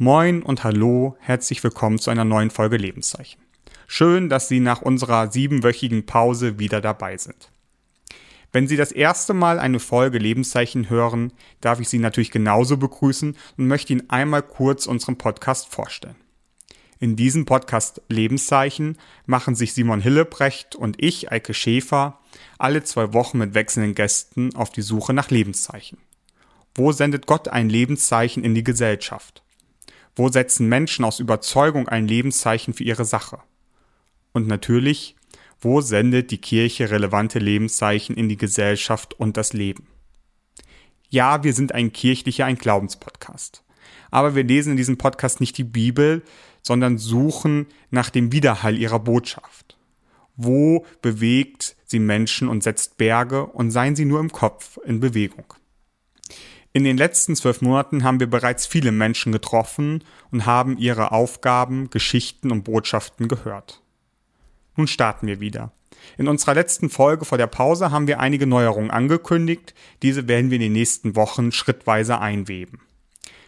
Moin 0.00 0.44
und 0.44 0.62
hallo, 0.62 1.16
herzlich 1.18 1.64
willkommen 1.64 1.98
zu 1.98 2.10
einer 2.10 2.24
neuen 2.24 2.50
Folge 2.50 2.76
Lebenszeichen. 2.76 3.42
Schön, 3.88 4.28
dass 4.28 4.46
Sie 4.46 4.60
nach 4.60 4.80
unserer 4.80 5.32
siebenwöchigen 5.32 6.06
Pause 6.06 6.60
wieder 6.60 6.80
dabei 6.80 7.16
sind. 7.16 7.50
Wenn 8.52 8.68
Sie 8.68 8.76
das 8.76 8.92
erste 8.92 9.34
Mal 9.34 9.58
eine 9.58 9.80
Folge 9.80 10.18
Lebenszeichen 10.18 10.88
hören, 10.88 11.32
darf 11.60 11.80
ich 11.80 11.88
Sie 11.88 11.98
natürlich 11.98 12.30
genauso 12.30 12.76
begrüßen 12.76 13.36
und 13.56 13.66
möchte 13.66 13.92
Ihnen 13.92 14.08
einmal 14.08 14.42
kurz 14.42 14.86
unseren 14.86 15.18
Podcast 15.18 15.66
vorstellen. 15.66 16.14
In 17.00 17.16
diesem 17.16 17.44
Podcast 17.44 18.00
Lebenszeichen 18.08 18.98
machen 19.26 19.56
sich 19.56 19.72
Simon 19.72 20.00
Hillebrecht 20.00 20.76
und 20.76 21.02
ich, 21.02 21.32
Eike 21.32 21.54
Schäfer, 21.54 22.20
alle 22.56 22.84
zwei 22.84 23.12
Wochen 23.14 23.38
mit 23.38 23.54
wechselnden 23.54 23.96
Gästen 23.96 24.54
auf 24.54 24.70
die 24.70 24.82
Suche 24.82 25.12
nach 25.12 25.30
Lebenszeichen. 25.30 25.98
Wo 26.76 26.92
sendet 26.92 27.26
Gott 27.26 27.48
ein 27.48 27.68
Lebenszeichen 27.68 28.44
in 28.44 28.54
die 28.54 28.62
Gesellschaft? 28.62 29.42
Wo 30.18 30.28
setzen 30.28 30.68
Menschen 30.68 31.04
aus 31.04 31.20
Überzeugung 31.20 31.88
ein 31.88 32.08
Lebenszeichen 32.08 32.74
für 32.74 32.82
ihre 32.82 33.04
Sache? 33.04 33.38
Und 34.32 34.48
natürlich, 34.48 35.14
wo 35.60 35.80
sendet 35.80 36.32
die 36.32 36.40
Kirche 36.40 36.90
relevante 36.90 37.38
Lebenszeichen 37.38 38.16
in 38.16 38.28
die 38.28 38.36
Gesellschaft 38.36 39.14
und 39.14 39.36
das 39.36 39.52
Leben? 39.52 39.86
Ja, 41.08 41.44
wir 41.44 41.54
sind 41.54 41.72
ein 41.72 41.92
kirchlicher, 41.92 42.46
ein 42.46 42.58
Glaubenspodcast. 42.58 43.62
Aber 44.10 44.34
wir 44.34 44.42
lesen 44.42 44.72
in 44.72 44.76
diesem 44.76 44.98
Podcast 44.98 45.38
nicht 45.38 45.56
die 45.56 45.62
Bibel, 45.62 46.24
sondern 46.62 46.98
suchen 46.98 47.68
nach 47.90 48.10
dem 48.10 48.32
Widerhall 48.32 48.76
ihrer 48.76 48.98
Botschaft. 48.98 49.78
Wo 50.34 50.84
bewegt 51.00 51.76
sie 51.84 52.00
Menschen 52.00 52.48
und 52.48 52.64
setzt 52.64 52.96
Berge 52.96 53.46
und 53.46 53.70
seien 53.70 53.94
sie 53.94 54.04
nur 54.04 54.18
im 54.18 54.32
Kopf 54.32 54.80
in 54.84 54.98
Bewegung. 54.98 55.54
In 56.78 56.84
den 56.84 56.96
letzten 56.96 57.34
zwölf 57.34 57.60
Monaten 57.60 58.04
haben 58.04 58.20
wir 58.20 58.30
bereits 58.30 58.64
viele 58.64 58.92
Menschen 58.92 59.32
getroffen 59.32 60.04
und 60.30 60.46
haben 60.46 60.78
ihre 60.78 61.10
Aufgaben, 61.10 61.90
Geschichten 61.90 62.52
und 62.52 62.62
Botschaften 62.62 63.26
gehört. 63.26 63.82
Nun 64.76 64.86
starten 64.86 65.26
wir 65.26 65.40
wieder. 65.40 65.72
In 66.18 66.28
unserer 66.28 66.54
letzten 66.54 66.88
Folge 66.88 67.24
vor 67.24 67.36
der 67.36 67.48
Pause 67.48 67.90
haben 67.90 68.06
wir 68.06 68.20
einige 68.20 68.46
Neuerungen 68.46 68.92
angekündigt. 68.92 69.74
Diese 70.02 70.28
werden 70.28 70.52
wir 70.52 70.54
in 70.54 70.62
den 70.62 70.72
nächsten 70.72 71.16
Wochen 71.16 71.50
schrittweise 71.50 72.20
einweben. 72.20 72.78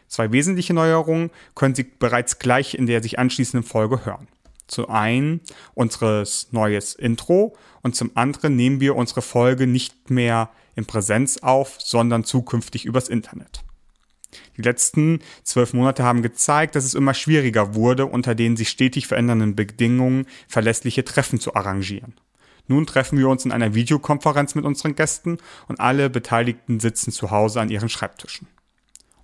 Zwei 0.08 0.33
wesentliche 0.33 0.74
Neuerungen 0.74 1.30
können 1.55 1.77
Sie 1.77 1.84
bereits 1.84 2.40
gleich 2.40 2.74
in 2.74 2.86
der 2.86 3.00
sich 3.00 3.20
anschließenden 3.20 3.64
Folge 3.64 4.05
hören. 4.05 4.27
Zum 4.66 4.90
einen 4.90 5.40
unseres 5.74 6.48
neues 6.50 6.96
Intro 6.96 7.56
und 7.83 7.94
zum 7.94 8.10
anderen 8.16 8.56
nehmen 8.56 8.80
wir 8.80 8.96
unsere 8.96 9.22
Folge 9.22 9.68
nicht 9.68 10.10
mehr 10.10 10.50
in 10.76 10.86
Präsenz 10.86 11.38
auf, 11.38 11.76
sondern 11.78 12.24
zukünftig 12.24 12.84
übers 12.84 13.08
Internet. 13.08 13.62
Die 14.56 14.62
letzten 14.62 15.20
zwölf 15.42 15.72
Monate 15.72 16.04
haben 16.04 16.22
gezeigt, 16.22 16.77
dass 16.77 16.84
es 16.84 16.94
immer 16.94 17.14
schwieriger 17.14 17.74
wurde, 17.74 18.06
unter 18.06 18.34
den 18.34 18.56
sich 18.56 18.68
stetig 18.68 19.06
verändernden 19.06 19.56
Bedingungen 19.56 20.27
verlässliche 20.48 21.04
Treffen 21.04 21.40
zu 21.40 21.54
arrangieren. 21.54 22.14
Nun 22.68 22.86
treffen 22.86 23.18
wir 23.18 23.28
uns 23.28 23.44
in 23.44 23.52
einer 23.52 23.74
Videokonferenz 23.74 24.54
mit 24.54 24.64
unseren 24.64 24.94
Gästen 24.94 25.38
und 25.66 25.80
alle 25.80 26.08
Beteiligten 26.08 26.78
sitzen 26.78 27.10
zu 27.10 27.32
Hause 27.32 27.60
an 27.60 27.70
ihren 27.70 27.88
Schreibtischen. 27.88 28.46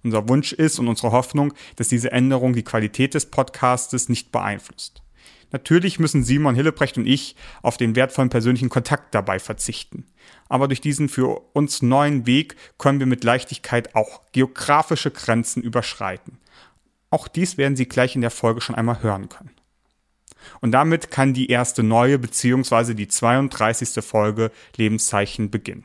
Unser 0.03 0.28
Wunsch 0.28 0.53
ist 0.53 0.78
und 0.78 0.88
unsere 0.88 1.12
Hoffnung, 1.12 1.53
dass 1.77 1.88
diese 1.88 2.10
Änderung 2.12 2.55
die 2.55 2.64
Qualität 2.64 3.14
des 3.14 3.27
Podcastes 3.27 4.08
nicht 4.08 4.33
beeinflusst. 4.33 5.03
Natürlich 5.52 5.98
müssen 5.98 6.25
Simon 6.25 6.55
Hillebrecht 6.55 6.98
und 6.98 7.06
ich 7.06 7.36
auf 7.62 7.77
den 7.77 7.94
wertvollen 7.94 8.30
persönlichen 8.30 8.69
Kontakt 8.69 9.14
dabei 9.14 9.39
verzichten. 9.39 10.06
Aber 10.48 10.69
durch 10.69 10.80
diesen 10.80 11.08
für 11.08 11.41
uns 11.53 11.83
neuen 11.83 12.27
Weg 12.27 12.56
können 12.78 12.98
wir 12.98 13.06
mit 13.06 13.25
Leichtigkeit 13.25 13.94
auch 13.94 14.22
geografische 14.33 15.11
Grenzen 15.11 15.62
überschreiten. 15.62 16.38
Auch 17.11 17.28
dies 17.28 17.56
werden 17.56 17.77
Sie 17.77 17.86
gleich 17.86 18.14
in 18.16 18.20
der 18.20 18.30
Folge 18.30 18.61
schon 18.61 18.75
einmal 18.75 19.03
hören 19.03 19.28
können. 19.28 19.53
Und 20.61 20.72
damit 20.72 21.11
kann 21.11 21.34
die 21.34 21.50
erste 21.50 21.83
neue 21.83 22.19
bzw. 22.19 22.94
die 22.94 23.08
32. 23.08 24.05
Folge 24.05 24.50
Lebenszeichen 24.76 25.50
beginnen. 25.50 25.84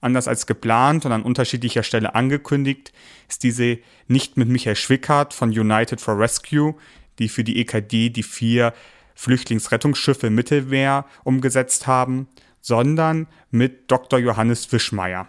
Anders 0.00 0.28
als 0.28 0.46
geplant 0.46 1.06
und 1.06 1.12
an 1.12 1.22
unterschiedlicher 1.22 1.82
Stelle 1.82 2.14
angekündigt, 2.14 2.92
ist 3.28 3.42
diese 3.42 3.78
nicht 4.06 4.36
mit 4.36 4.48
Michael 4.48 4.76
Schwickart 4.76 5.32
von 5.32 5.48
United 5.48 5.98
for 6.00 6.18
Rescue, 6.18 6.74
die 7.18 7.28
für 7.28 7.44
die 7.44 7.60
EKD 7.60 8.10
die 8.10 8.22
vier 8.22 8.72
Flüchtlingsrettungsschiffe 9.14 10.26
im 10.26 10.34
Mittelmeer 10.34 11.06
umgesetzt 11.22 11.86
haben, 11.86 12.28
sondern 12.60 13.26
mit 13.50 13.90
Dr. 13.90 14.18
Johannes 14.18 14.72
Wischmeier, 14.72 15.28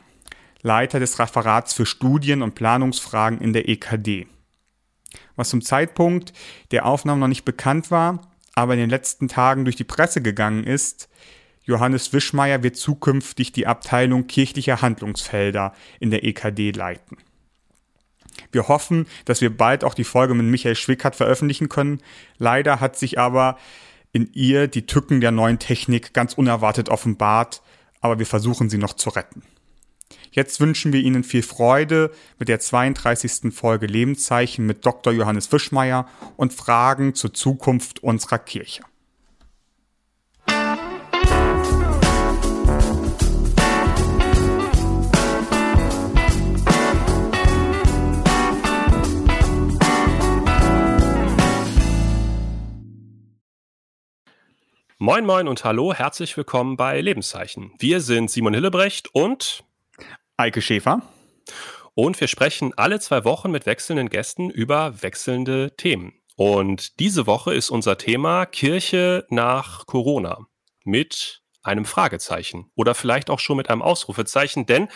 Leiter 0.61 0.99
des 0.99 1.19
Referats 1.19 1.73
für 1.73 1.85
Studien 1.85 2.41
und 2.41 2.55
Planungsfragen 2.55 3.39
in 3.39 3.53
der 3.53 3.69
EKD. 3.69 4.27
Was 5.35 5.49
zum 5.49 5.61
Zeitpunkt 5.61 6.33
der 6.71 6.85
Aufnahme 6.85 7.19
noch 7.19 7.27
nicht 7.27 7.45
bekannt 7.45 7.91
war, 7.91 8.31
aber 8.55 8.73
in 8.73 8.79
den 8.79 8.89
letzten 8.89 9.27
Tagen 9.27 9.65
durch 9.65 9.75
die 9.75 9.83
Presse 9.83 10.21
gegangen 10.21 10.63
ist, 10.63 11.09
Johannes 11.63 12.13
Wischmeier 12.13 12.63
wird 12.63 12.77
zukünftig 12.77 13.51
die 13.51 13.67
Abteilung 13.67 14.27
kirchlicher 14.27 14.81
Handlungsfelder 14.81 15.73
in 15.99 16.11
der 16.11 16.23
EKD 16.23 16.71
leiten. 16.71 17.17
Wir 18.51 18.67
hoffen, 18.67 19.07
dass 19.25 19.41
wir 19.41 19.55
bald 19.55 19.83
auch 19.83 19.93
die 19.93 20.03
Folge 20.03 20.33
mit 20.33 20.45
Michael 20.45 20.75
Schwickert 20.75 21.15
veröffentlichen 21.15 21.69
können. 21.69 22.01
Leider 22.37 22.79
hat 22.79 22.97
sich 22.97 23.19
aber 23.19 23.57
in 24.11 24.29
ihr 24.33 24.67
die 24.67 24.85
Tücken 24.85 25.21
der 25.21 25.31
neuen 25.31 25.59
Technik 25.59 26.13
ganz 26.13 26.33
unerwartet 26.33 26.89
offenbart, 26.89 27.61
aber 27.99 28.19
wir 28.19 28.25
versuchen 28.25 28.69
sie 28.69 28.77
noch 28.77 28.93
zu 28.93 29.09
retten. 29.09 29.43
Jetzt 30.31 30.59
wünschen 30.59 30.93
wir 30.93 31.01
Ihnen 31.01 31.23
viel 31.23 31.43
Freude 31.43 32.11
mit 32.39 32.49
der 32.49 32.59
32. 32.59 33.53
Folge 33.53 33.87
Lebenszeichen 33.87 34.65
mit 34.65 34.85
Dr. 34.85 35.13
Johannes 35.13 35.51
Wischmeier 35.51 36.07
und 36.35 36.53
Fragen 36.53 37.15
zur 37.15 37.33
Zukunft 37.33 38.03
unserer 38.03 38.39
Kirche. 38.39 38.83
Moin 55.05 55.23
Moin 55.23 55.47
und 55.47 55.63
Hallo, 55.63 55.93
herzlich 55.93 56.35
willkommen 56.35 56.77
bei 56.77 56.99
Lebenszeichen. 56.99 57.71
Wir 57.77 58.01
sind 58.01 58.31
Simon 58.31 58.55
Hillebrecht 58.55 59.13
und 59.13 59.63
Eike 60.35 60.63
Schäfer. 60.63 61.03
Und 61.93 62.19
wir 62.19 62.27
sprechen 62.27 62.73
alle 62.75 62.99
zwei 62.99 63.23
Wochen 63.23 63.51
mit 63.51 63.67
wechselnden 63.67 64.09
Gästen 64.09 64.49
über 64.49 65.03
wechselnde 65.03 65.75
Themen. 65.77 66.13
Und 66.37 66.99
diese 66.99 67.27
Woche 67.27 67.53
ist 67.53 67.69
unser 67.69 67.99
Thema 67.99 68.47
Kirche 68.47 69.27
nach 69.29 69.85
Corona 69.85 70.47
mit 70.83 71.43
einem 71.61 71.85
Fragezeichen 71.85 72.71
oder 72.73 72.95
vielleicht 72.95 73.29
auch 73.29 73.37
schon 73.37 73.57
mit 73.57 73.69
einem 73.69 73.83
Ausrufezeichen, 73.83 74.65
denn 74.65 74.87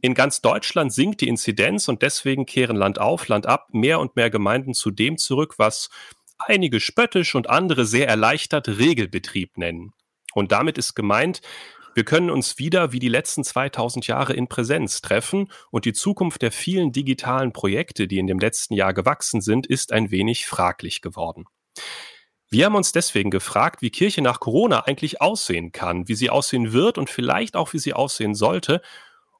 in 0.00 0.14
ganz 0.14 0.40
Deutschland 0.40 0.92
sinkt 0.92 1.20
die 1.20 1.26
Inzidenz 1.26 1.88
und 1.88 2.02
deswegen 2.02 2.46
kehren 2.46 2.76
Land 2.76 3.00
auf, 3.00 3.26
Land 3.26 3.46
ab 3.46 3.70
mehr 3.72 3.98
und 3.98 4.14
mehr 4.14 4.30
Gemeinden 4.30 4.72
zu 4.72 4.92
dem 4.92 5.18
zurück, 5.18 5.54
was 5.58 5.90
einige 6.38 6.80
spöttisch 6.80 7.34
und 7.34 7.50
andere 7.50 7.84
sehr 7.84 8.08
erleichtert 8.08 8.68
Regelbetrieb 8.68 9.58
nennen. 9.58 9.92
Und 10.34 10.52
damit 10.52 10.78
ist 10.78 10.94
gemeint, 10.94 11.40
wir 11.94 12.04
können 12.04 12.30
uns 12.30 12.58
wieder 12.58 12.92
wie 12.92 13.00
die 13.00 13.08
letzten 13.08 13.42
2000 13.42 14.06
Jahre 14.06 14.32
in 14.32 14.46
Präsenz 14.46 15.00
treffen 15.00 15.50
und 15.70 15.84
die 15.84 15.92
Zukunft 15.92 16.42
der 16.42 16.52
vielen 16.52 16.92
digitalen 16.92 17.52
Projekte, 17.52 18.06
die 18.06 18.18
in 18.18 18.26
dem 18.26 18.38
letzten 18.38 18.74
Jahr 18.74 18.94
gewachsen 18.94 19.40
sind, 19.40 19.66
ist 19.66 19.92
ein 19.92 20.10
wenig 20.10 20.46
fraglich 20.46 21.00
geworden. 21.00 21.46
Wir 22.50 22.66
haben 22.66 22.76
uns 22.76 22.92
deswegen 22.92 23.30
gefragt, 23.30 23.82
wie 23.82 23.90
Kirche 23.90 24.22
nach 24.22 24.40
Corona 24.40 24.84
eigentlich 24.84 25.20
aussehen 25.20 25.72
kann, 25.72 26.08
wie 26.08 26.14
sie 26.14 26.30
aussehen 26.30 26.72
wird 26.72 26.98
und 26.98 27.10
vielleicht 27.10 27.56
auch, 27.56 27.72
wie 27.72 27.78
sie 27.78 27.94
aussehen 27.94 28.34
sollte 28.34 28.80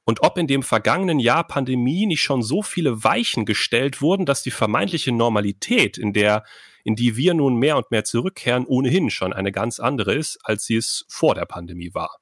und 0.05 0.23
ob 0.23 0.37
in 0.37 0.47
dem 0.47 0.63
vergangenen 0.63 1.19
Jahr 1.19 1.47
Pandemie 1.47 2.07
nicht 2.07 2.23
schon 2.23 2.43
so 2.43 2.63
viele 2.63 3.05
Weichen 3.05 3.45
gestellt 3.45 4.03
wurden, 4.03 4.27
dass 4.27 4.43
die 4.43 4.51
vermeintliche 4.51 5.13
Normalität, 5.13 5.97
in 5.97 6.13
der 6.13 6.45
in 6.85 6.97
die 6.97 7.17
wir 7.17 7.35
nun 7.35 7.57
mehr 7.57 7.77
und 7.77 7.91
mehr 7.91 8.05
zurückkehren, 8.05 8.67
ohnehin 8.67 9.11
schon 9.11 9.33
eine 9.33 9.53
ganz 9.53 9.81
andere 9.81 10.15
ist, 10.15 10.39
als 10.43 10.65
sie 10.65 10.77
es 10.77 11.05
vor 11.09 11.35
der 11.35 11.47
Pandemie 11.47 11.95
war. 11.95 12.19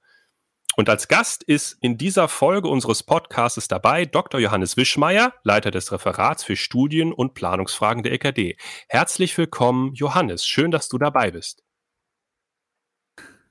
Und 0.76 0.90
als 0.90 1.08
Gast 1.08 1.42
ist 1.42 1.78
in 1.80 1.96
dieser 1.96 2.28
Folge 2.28 2.68
unseres 2.68 3.02
Podcasts 3.02 3.66
dabei 3.66 4.04
Dr. 4.04 4.38
Johannes 4.38 4.76
Wischmeier, 4.76 5.32
Leiter 5.42 5.70
des 5.70 5.90
Referats 5.90 6.44
für 6.44 6.54
Studien 6.54 7.14
und 7.14 7.32
Planungsfragen 7.32 8.02
der 8.02 8.12
EKD. 8.12 8.58
Herzlich 8.88 9.38
willkommen, 9.38 9.94
Johannes. 9.94 10.46
Schön, 10.46 10.70
dass 10.70 10.88
du 10.88 10.98
dabei 10.98 11.30
bist. 11.30 11.64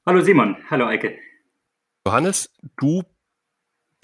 Hallo 0.05 0.21
Simon. 0.21 0.55
Hallo 0.69 0.85
Eike. 0.85 1.17
Johannes, 2.05 2.53
du 2.77 3.01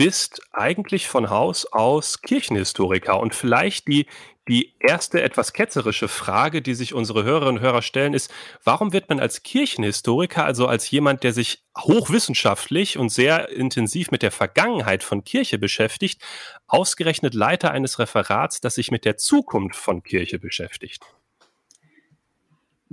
bist 0.03 0.41
eigentlich 0.51 1.07
von 1.07 1.29
Haus 1.29 1.67
aus 1.71 2.23
Kirchenhistoriker 2.23 3.19
und 3.19 3.35
vielleicht 3.35 3.87
die, 3.87 4.07
die 4.47 4.73
erste 4.79 5.21
etwas 5.21 5.53
ketzerische 5.53 6.07
Frage, 6.07 6.63
die 6.63 6.73
sich 6.73 6.95
unsere 6.95 7.23
Hörerinnen 7.23 7.57
und 7.57 7.61
Hörer 7.61 7.83
stellen, 7.83 8.15
ist, 8.15 8.33
warum 8.63 8.93
wird 8.93 9.09
man 9.09 9.19
als 9.19 9.43
Kirchenhistoriker, 9.43 10.43
also 10.43 10.65
als 10.65 10.89
jemand, 10.89 11.23
der 11.23 11.33
sich 11.33 11.65
hochwissenschaftlich 11.77 12.97
und 12.97 13.09
sehr 13.09 13.49
intensiv 13.49 14.09
mit 14.09 14.23
der 14.23 14.31
Vergangenheit 14.31 15.03
von 15.03 15.23
Kirche 15.23 15.59
beschäftigt, 15.59 16.23
ausgerechnet 16.65 17.35
Leiter 17.35 17.69
eines 17.69 17.99
Referats, 17.99 18.59
das 18.59 18.73
sich 18.73 18.89
mit 18.89 19.05
der 19.05 19.17
Zukunft 19.17 19.75
von 19.75 20.01
Kirche 20.01 20.39
beschäftigt? 20.39 21.05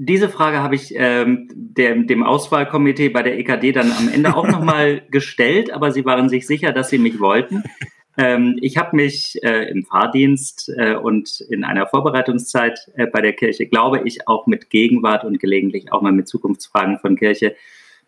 Diese 0.00 0.28
Frage 0.28 0.62
habe 0.62 0.76
ich 0.76 0.94
ähm, 0.94 1.48
dem, 1.52 2.06
dem 2.06 2.22
Auswahlkomitee 2.22 3.08
bei 3.08 3.24
der 3.24 3.36
EKD 3.36 3.72
dann 3.72 3.90
am 3.90 4.08
Ende 4.08 4.36
auch 4.36 4.46
nochmal 4.46 5.02
gestellt, 5.10 5.72
aber 5.72 5.90
sie 5.90 6.04
waren 6.04 6.28
sich 6.28 6.46
sicher, 6.46 6.70
dass 6.70 6.88
sie 6.88 6.98
mich 6.98 7.18
wollten. 7.18 7.64
Ähm, 8.16 8.56
ich 8.60 8.76
habe 8.76 8.94
mich 8.94 9.42
äh, 9.42 9.68
im 9.68 9.82
Fahrdienst 9.82 10.72
äh, 10.76 10.94
und 10.94 11.40
in 11.50 11.64
einer 11.64 11.88
Vorbereitungszeit 11.88 12.78
äh, 12.94 13.08
bei 13.08 13.20
der 13.20 13.32
Kirche, 13.32 13.66
glaube 13.66 14.02
ich, 14.04 14.28
auch 14.28 14.46
mit 14.46 14.70
Gegenwart 14.70 15.24
und 15.24 15.40
gelegentlich 15.40 15.90
auch 15.90 16.00
mal 16.00 16.12
mit 16.12 16.28
Zukunftsfragen 16.28 17.00
von 17.00 17.16
Kirche 17.16 17.56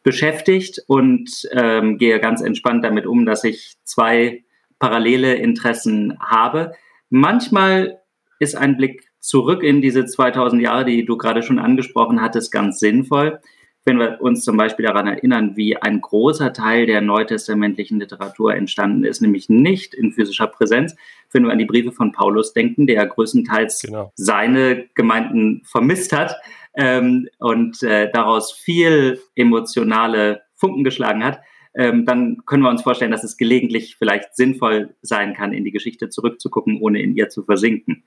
beschäftigt 0.04 0.84
und 0.86 1.48
ähm, 1.50 1.98
gehe 1.98 2.20
ganz 2.20 2.40
entspannt 2.40 2.84
damit 2.84 3.04
um, 3.04 3.26
dass 3.26 3.42
ich 3.42 3.78
zwei 3.82 4.44
parallele 4.78 5.34
Interessen 5.34 6.16
habe. 6.20 6.70
Manchmal 7.08 8.00
ist 8.38 8.54
ein 8.54 8.76
Blick 8.76 9.09
zurück 9.20 9.62
in 9.62 9.80
diese 9.80 10.06
2000 10.06 10.62
Jahre, 10.62 10.84
die 10.84 11.04
du 11.04 11.16
gerade 11.16 11.42
schon 11.42 11.58
angesprochen 11.58 12.20
hattest, 12.20 12.50
ganz 12.50 12.78
sinnvoll. 12.78 13.40
Wenn 13.84 13.98
wir 13.98 14.20
uns 14.20 14.44
zum 14.44 14.56
Beispiel 14.56 14.84
daran 14.84 15.06
erinnern, 15.06 15.56
wie 15.56 15.76
ein 15.76 16.00
großer 16.00 16.52
Teil 16.52 16.84
der 16.86 17.00
neutestamentlichen 17.00 17.98
Literatur 17.98 18.54
entstanden 18.54 19.04
ist, 19.04 19.22
nämlich 19.22 19.48
nicht 19.48 19.94
in 19.94 20.12
physischer 20.12 20.48
Präsenz, 20.48 20.96
wenn 21.32 21.44
wir 21.44 21.52
an 21.52 21.58
die 21.58 21.64
Briefe 21.64 21.92
von 21.92 22.12
Paulus 22.12 22.52
denken, 22.52 22.86
der 22.86 23.06
größtenteils 23.06 23.80
genau. 23.80 24.12
seine 24.16 24.88
Gemeinden 24.94 25.62
vermisst 25.64 26.12
hat 26.12 26.36
ähm, 26.74 27.28
und 27.38 27.82
äh, 27.82 28.10
daraus 28.12 28.52
viel 28.52 29.20
emotionale 29.34 30.42
Funken 30.56 30.84
geschlagen 30.84 31.24
hat, 31.24 31.40
ähm, 31.74 32.04
dann 32.04 32.42
können 32.46 32.62
wir 32.62 32.70
uns 32.70 32.82
vorstellen, 32.82 33.12
dass 33.12 33.24
es 33.24 33.36
gelegentlich 33.36 33.96
vielleicht 33.96 34.36
sinnvoll 34.36 34.94
sein 35.02 35.34
kann, 35.34 35.52
in 35.52 35.64
die 35.64 35.70
Geschichte 35.70 36.08
zurückzugucken, 36.08 36.80
ohne 36.80 37.00
in 37.00 37.16
ihr 37.16 37.28
zu 37.28 37.44
versinken. 37.44 38.02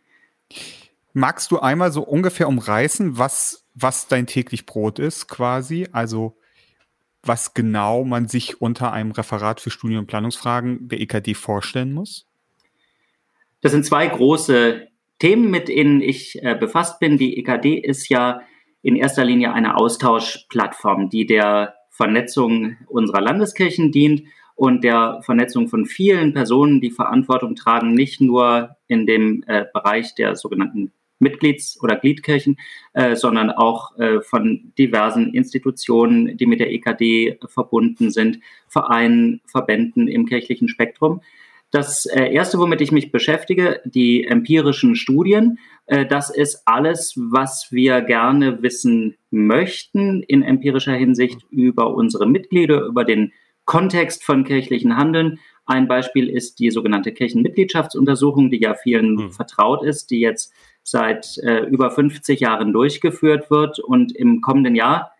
Magst 1.14 1.52
du 1.52 1.60
einmal 1.60 1.92
so 1.92 2.02
ungefähr 2.02 2.48
umreißen, 2.48 3.20
was, 3.20 3.68
was 3.76 4.08
dein 4.08 4.26
täglich 4.26 4.66
Brot 4.66 4.98
ist, 4.98 5.28
quasi? 5.28 5.88
Also, 5.92 6.38
was 7.22 7.54
genau 7.54 8.04
man 8.04 8.28
sich 8.28 8.62
unter 8.62 8.92
einem 8.92 9.12
Referat 9.12 9.62
für 9.62 9.70
Studien- 9.70 10.00
und 10.00 10.08
Planungsfragen 10.08 10.88
der 10.90 11.00
EKD 11.00 11.36
vorstellen 11.36 11.94
muss? 11.94 12.28
Das 13.62 13.72
sind 13.72 13.86
zwei 13.86 14.08
große 14.08 14.88
Themen, 15.20 15.52
mit 15.52 15.68
denen 15.68 16.02
ich 16.02 16.42
äh, 16.44 16.56
befasst 16.60 17.00
bin. 17.00 17.18
Die 17.18 17.38
EKD 17.38 17.76
ist 17.78 18.10
ja 18.10 18.42
in 18.82 18.96
erster 18.96 19.24
Linie 19.24 19.54
eine 19.54 19.78
Austauschplattform, 19.78 21.10
die 21.10 21.26
der 21.28 21.76
Vernetzung 21.90 22.76
unserer 22.88 23.22
Landeskirchen 23.22 23.92
dient 23.92 24.24
und 24.56 24.84
der 24.84 25.22
Vernetzung 25.24 25.68
von 25.68 25.86
vielen 25.86 26.34
Personen, 26.34 26.82
die 26.82 26.92
Verantwortung 26.92 27.56
tragen, 27.56 27.94
nicht 27.94 28.20
nur 28.20 28.76
in 28.88 29.06
dem 29.06 29.44
äh, 29.48 29.66
Bereich 29.72 30.16
der 30.16 30.36
sogenannten 30.36 30.92
Mitglieds- 31.24 31.82
oder 31.82 31.96
Gliedkirchen, 31.96 32.58
äh, 32.94 33.16
sondern 33.16 33.50
auch 33.50 33.98
äh, 33.98 34.22
von 34.22 34.74
diversen 34.78 35.34
Institutionen, 35.34 36.38
die 36.38 36.46
mit 36.46 36.60
der 36.60 36.72
EKD 36.72 37.40
verbunden 37.48 38.12
sind, 38.12 38.40
Vereinen, 38.68 39.42
Verbänden 39.46 40.08
im 40.08 40.26
kirchlichen 40.26 40.68
Spektrum. 40.68 41.22
Das 41.74 42.06
äh, 42.06 42.32
erste, 42.32 42.60
womit 42.60 42.82
ich 42.82 42.92
mich 42.92 43.12
beschäftige, 43.12 43.82
die 43.84 44.26
empirischen 44.26 44.96
Studien. 44.96 45.58
Äh, 45.88 46.06
das 46.06 46.30
ist 46.30 46.62
alles, 46.66 47.16
was 47.18 47.70
wir 47.72 48.02
gerne 48.02 48.62
wissen 48.62 49.16
möchten 49.32 50.22
in 50.22 50.44
empirischer 50.44 50.94
Hinsicht 50.94 51.48
über 51.50 51.96
unsere 51.96 52.28
Mitglieder, 52.28 52.84
über 52.86 53.04
den 53.06 53.34
Kontext 53.66 54.24
von 54.24 54.44
kirchlichen 54.44 54.98
Handeln. 54.98 55.40
Ein 55.66 55.88
Beispiel 55.88 56.30
ist 56.30 56.60
die 56.60 56.70
sogenannte 56.70 57.12
Kirchenmitgliedschaftsuntersuchung, 57.12 58.52
die 58.52 58.62
ja 58.62 58.76
vielen 58.76 59.18
hm. 59.18 59.32
vertraut 59.32 59.84
ist, 59.84 60.12
die 60.12 60.20
jetzt 60.20 60.54
seit 60.84 61.38
äh, 61.40 61.62
über 61.66 61.92
50 61.92 62.40
Jahren 62.40 62.74
durchgeführt 62.74 63.50
wird 63.50 63.80
und 63.80 64.16
im 64.16 64.42
kommenden 64.42 64.76
Jahr 64.76 65.12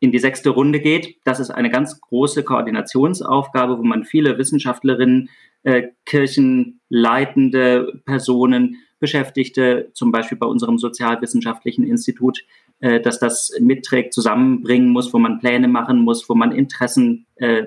in 0.00 0.12
die 0.12 0.18
sechste 0.18 0.50
Runde 0.50 0.80
geht. 0.80 1.16
Das 1.24 1.40
ist 1.40 1.50
eine 1.50 1.70
ganz 1.70 2.00
große 2.00 2.42
Koordinationsaufgabe, 2.42 3.78
wo 3.78 3.82
man 3.82 4.04
viele 4.04 4.36
Wissenschaftlerinnen, 4.38 5.30
äh, 5.62 5.88
kirchenleitende 6.04 8.00
Personen, 8.04 8.76
Beschäftigte, 8.98 9.90
zum 9.92 10.12
Beispiel 10.12 10.38
bei 10.38 10.46
unserem 10.46 10.78
sozialwissenschaftlichen 10.78 11.84
Institut, 11.84 12.44
äh, 12.80 13.00
dass 13.00 13.18
das 13.18 13.52
mitträgt, 13.60 14.12
zusammenbringen 14.12 14.88
muss, 14.88 15.12
wo 15.14 15.18
man 15.18 15.38
Pläne 15.38 15.68
machen 15.68 15.98
muss, 16.00 16.28
wo 16.28 16.34
man 16.34 16.52
Interessen 16.52 17.26
äh, 17.36 17.64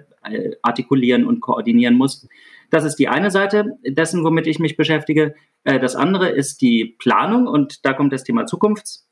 artikulieren 0.62 1.26
und 1.26 1.40
koordinieren 1.40 1.96
muss. 1.96 2.28
Das 2.70 2.84
ist 2.84 2.96
die 2.96 3.08
eine 3.08 3.32
Seite 3.32 3.78
dessen, 3.86 4.24
womit 4.24 4.48
ich 4.48 4.60
mich 4.60 4.78
beschäftige. 4.78 5.36
Äh, 5.64 5.80
das 5.80 5.96
andere 5.96 6.30
ist 6.30 6.62
die 6.62 6.96
Planung 7.00 7.48
und 7.48 7.86
da 7.86 7.94
kommt 7.94 8.14
das 8.14 8.24
Thema 8.24 8.46
Zukunfts, 8.46 9.08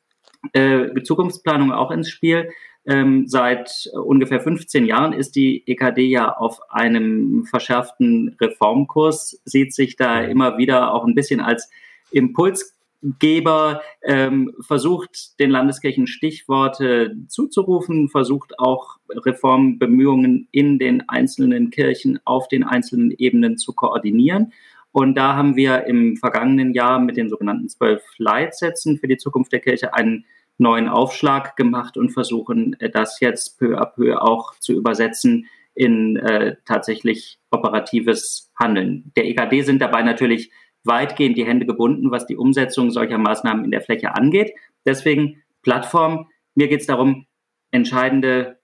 äh, 0.53 1.01
Zukunftsplanung 1.03 1.71
auch 1.71 1.91
ins 1.91 2.09
Spiel. 2.09 2.49
Ähm, 2.87 3.25
seit 3.27 3.89
ungefähr 3.93 4.39
15 4.39 4.85
Jahren 4.85 5.11
ist 5.11 5.35
die 5.35 5.63
EKD 5.65 6.05
ja 6.05 6.31
auf 6.31 6.59
einem 6.69 7.45
verschärften 7.45 8.35
Reformkurs, 8.39 9.41
sieht 9.43 9.73
sich 9.73 9.95
da 9.95 10.21
immer 10.21 10.59
wieder 10.59 10.93
auch 10.93 11.03
ein 11.05 11.15
bisschen 11.15 11.39
als 11.41 11.69
Impuls 12.11 12.74
Geber 13.19 13.81
ähm, 14.03 14.51
versucht, 14.61 15.39
den 15.39 15.51
Landeskirchen 15.51 16.07
Stichworte 16.07 17.15
zuzurufen, 17.27 18.09
versucht 18.09 18.57
auch 18.59 18.97
Reformbemühungen 19.09 20.47
in 20.51 20.79
den 20.79 21.07
einzelnen 21.07 21.69
Kirchen 21.69 22.19
auf 22.25 22.47
den 22.47 22.63
einzelnen 22.63 23.11
Ebenen 23.11 23.57
zu 23.57 23.73
koordinieren. 23.73 24.53
Und 24.91 25.15
da 25.15 25.35
haben 25.35 25.55
wir 25.55 25.85
im 25.85 26.17
vergangenen 26.17 26.73
Jahr 26.73 26.99
mit 26.99 27.17
den 27.17 27.29
sogenannten 27.29 27.69
zwölf 27.69 28.01
Leitsätzen 28.17 28.97
für 28.97 29.07
die 29.07 29.17
Zukunft 29.17 29.51
der 29.51 29.59
Kirche 29.59 29.93
einen 29.93 30.25
neuen 30.57 30.87
Aufschlag 30.87 31.55
gemacht 31.57 31.97
und 31.97 32.11
versuchen, 32.11 32.79
äh, 32.79 32.89
das 32.89 33.19
jetzt 33.19 33.59
peu 33.59 33.77
à 33.77 33.85
peu 33.85 34.17
auch 34.21 34.55
zu 34.59 34.73
übersetzen 34.73 35.47
in 35.73 36.15
äh, 36.15 36.55
tatsächlich 36.65 37.39
operatives 37.51 38.51
Handeln. 38.57 39.11
Der 39.17 39.25
EKD 39.25 39.63
sind 39.63 39.81
dabei 39.81 40.01
natürlich 40.01 40.51
weitgehend 40.85 41.37
die 41.37 41.45
Hände 41.45 41.65
gebunden, 41.65 42.11
was 42.11 42.25
die 42.25 42.37
Umsetzung 42.37 42.91
solcher 42.91 43.17
Maßnahmen 43.17 43.65
in 43.65 43.71
der 43.71 43.81
Fläche 43.81 44.15
angeht. 44.15 44.53
Deswegen 44.85 45.43
Plattform. 45.61 46.27
Mir 46.53 46.67
geht 46.67 46.81
es 46.81 46.87
darum, 46.87 47.25
entscheidende 47.71 48.59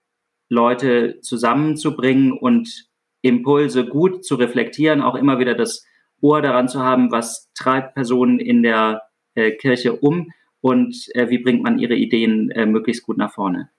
Leute 0.48 1.20
zusammenzubringen 1.20 2.32
und 2.32 2.88
Impulse 3.22 3.86
gut 3.86 4.24
zu 4.24 4.36
reflektieren, 4.36 5.02
auch 5.02 5.14
immer 5.14 5.38
wieder 5.38 5.54
das 5.54 5.84
Ohr 6.20 6.42
daran 6.42 6.68
zu 6.68 6.80
haben, 6.80 7.10
was 7.10 7.50
treibt 7.54 7.94
Personen 7.94 8.38
in 8.38 8.62
der 8.62 9.02
äh, 9.34 9.52
Kirche 9.52 9.96
um 9.96 10.30
und 10.60 11.08
äh, 11.14 11.28
wie 11.28 11.38
bringt 11.38 11.62
man 11.62 11.78
ihre 11.78 11.94
Ideen 11.94 12.50
äh, 12.50 12.66
möglichst 12.66 13.02
gut 13.02 13.18
nach 13.18 13.32
vorne. 13.32 13.70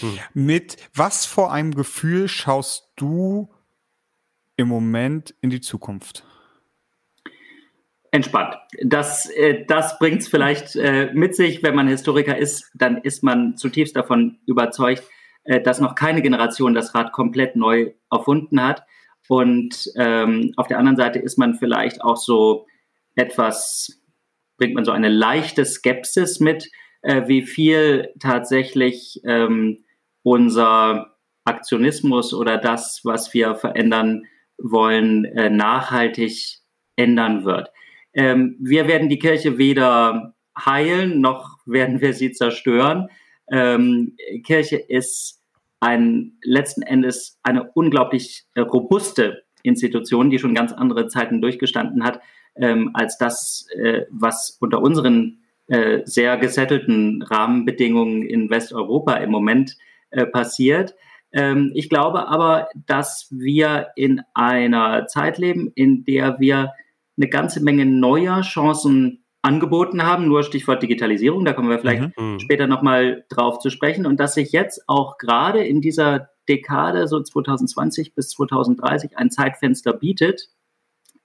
Hm. 0.00 0.18
Mit 0.34 0.76
was 0.94 1.24
vor 1.24 1.52
einem 1.52 1.74
Gefühl 1.74 2.28
schaust 2.28 2.90
du 2.96 3.48
im 4.56 4.68
Moment 4.68 5.34
in 5.40 5.50
die 5.50 5.60
Zukunft? 5.60 6.24
Entspannt. 8.10 8.56
Das, 8.82 9.28
äh, 9.30 9.64
das 9.66 9.98
bringt 9.98 10.22
es 10.22 10.28
vielleicht 10.28 10.76
äh, 10.76 11.10
mit 11.12 11.36
sich. 11.36 11.62
Wenn 11.62 11.74
man 11.74 11.88
Historiker 11.88 12.36
ist, 12.36 12.70
dann 12.74 12.98
ist 12.98 13.22
man 13.22 13.56
zutiefst 13.56 13.96
davon 13.96 14.38
überzeugt, 14.46 15.02
äh, 15.44 15.60
dass 15.60 15.80
noch 15.80 15.94
keine 15.94 16.22
Generation 16.22 16.74
das 16.74 16.94
Rad 16.94 17.12
komplett 17.12 17.56
neu 17.56 17.92
erfunden 18.10 18.62
hat. 18.62 18.82
Und 19.28 19.90
ähm, 19.96 20.52
auf 20.56 20.68
der 20.68 20.78
anderen 20.78 20.96
Seite 20.96 21.18
ist 21.18 21.36
man 21.38 21.54
vielleicht 21.54 22.02
auch 22.02 22.16
so 22.16 22.66
etwas, 23.14 24.00
bringt 24.56 24.74
man 24.74 24.86
so 24.86 24.92
eine 24.92 25.10
leichte 25.10 25.66
Skepsis 25.66 26.40
mit, 26.40 26.70
äh, 27.02 27.28
wie 27.28 27.42
viel 27.42 28.12
tatsächlich 28.20 29.20
ähm, 29.24 29.84
unser 30.22 31.16
Aktionismus 31.44 32.32
oder 32.32 32.58
das, 32.58 33.00
was 33.04 33.34
wir 33.34 33.54
verändern 33.54 34.24
wollen, 34.58 35.24
äh, 35.24 35.50
nachhaltig 35.50 36.58
ändern 36.96 37.44
wird. 37.44 37.70
Ähm, 38.18 38.56
wir 38.58 38.88
werden 38.88 39.08
die 39.08 39.20
Kirche 39.20 39.58
weder 39.58 40.34
heilen, 40.58 41.20
noch 41.20 41.58
werden 41.66 42.00
wir 42.00 42.14
sie 42.14 42.32
zerstören. 42.32 43.06
Ähm, 43.48 44.16
Kirche 44.44 44.74
ist 44.74 45.40
ein, 45.78 46.32
letzten 46.42 46.82
Endes 46.82 47.38
eine 47.44 47.70
unglaublich 47.74 48.44
äh, 48.54 48.62
robuste 48.62 49.44
Institution, 49.62 50.30
die 50.30 50.40
schon 50.40 50.52
ganz 50.52 50.72
andere 50.72 51.06
Zeiten 51.06 51.40
durchgestanden 51.40 52.02
hat, 52.02 52.20
ähm, 52.56 52.90
als 52.92 53.18
das, 53.18 53.68
äh, 53.76 54.06
was 54.10 54.58
unter 54.60 54.82
unseren 54.82 55.38
äh, 55.68 56.00
sehr 56.04 56.38
gesettelten 56.38 57.22
Rahmenbedingungen 57.22 58.24
in 58.24 58.50
Westeuropa 58.50 59.14
im 59.14 59.30
Moment 59.30 59.76
äh, 60.10 60.26
passiert. 60.26 60.96
Ähm, 61.30 61.70
ich 61.76 61.88
glaube 61.88 62.26
aber, 62.26 62.68
dass 62.84 63.28
wir 63.30 63.90
in 63.94 64.22
einer 64.34 65.06
Zeit 65.06 65.38
leben, 65.38 65.70
in 65.76 66.02
der 66.02 66.40
wir 66.40 66.72
eine 67.18 67.28
ganze 67.28 67.62
Menge 67.62 67.84
neuer 67.84 68.40
Chancen 68.42 69.24
angeboten 69.42 70.02
haben, 70.02 70.26
nur 70.26 70.42
Stichwort 70.42 70.82
Digitalisierung, 70.82 71.44
da 71.44 71.52
kommen 71.52 71.70
wir 71.70 71.78
vielleicht 71.78 72.16
mhm. 72.18 72.32
mhm. 72.32 72.40
später 72.40 72.66
nochmal 72.66 73.24
drauf 73.28 73.58
zu 73.60 73.70
sprechen 73.70 74.06
und 74.06 74.18
dass 74.18 74.34
sich 74.34 74.52
jetzt 74.52 74.82
auch 74.88 75.18
gerade 75.18 75.64
in 75.64 75.80
dieser 75.80 76.30
Dekade, 76.48 77.06
so 77.06 77.22
2020 77.22 78.14
bis 78.14 78.30
2030, 78.30 79.16
ein 79.16 79.30
Zeitfenster 79.30 79.92
bietet, 79.92 80.48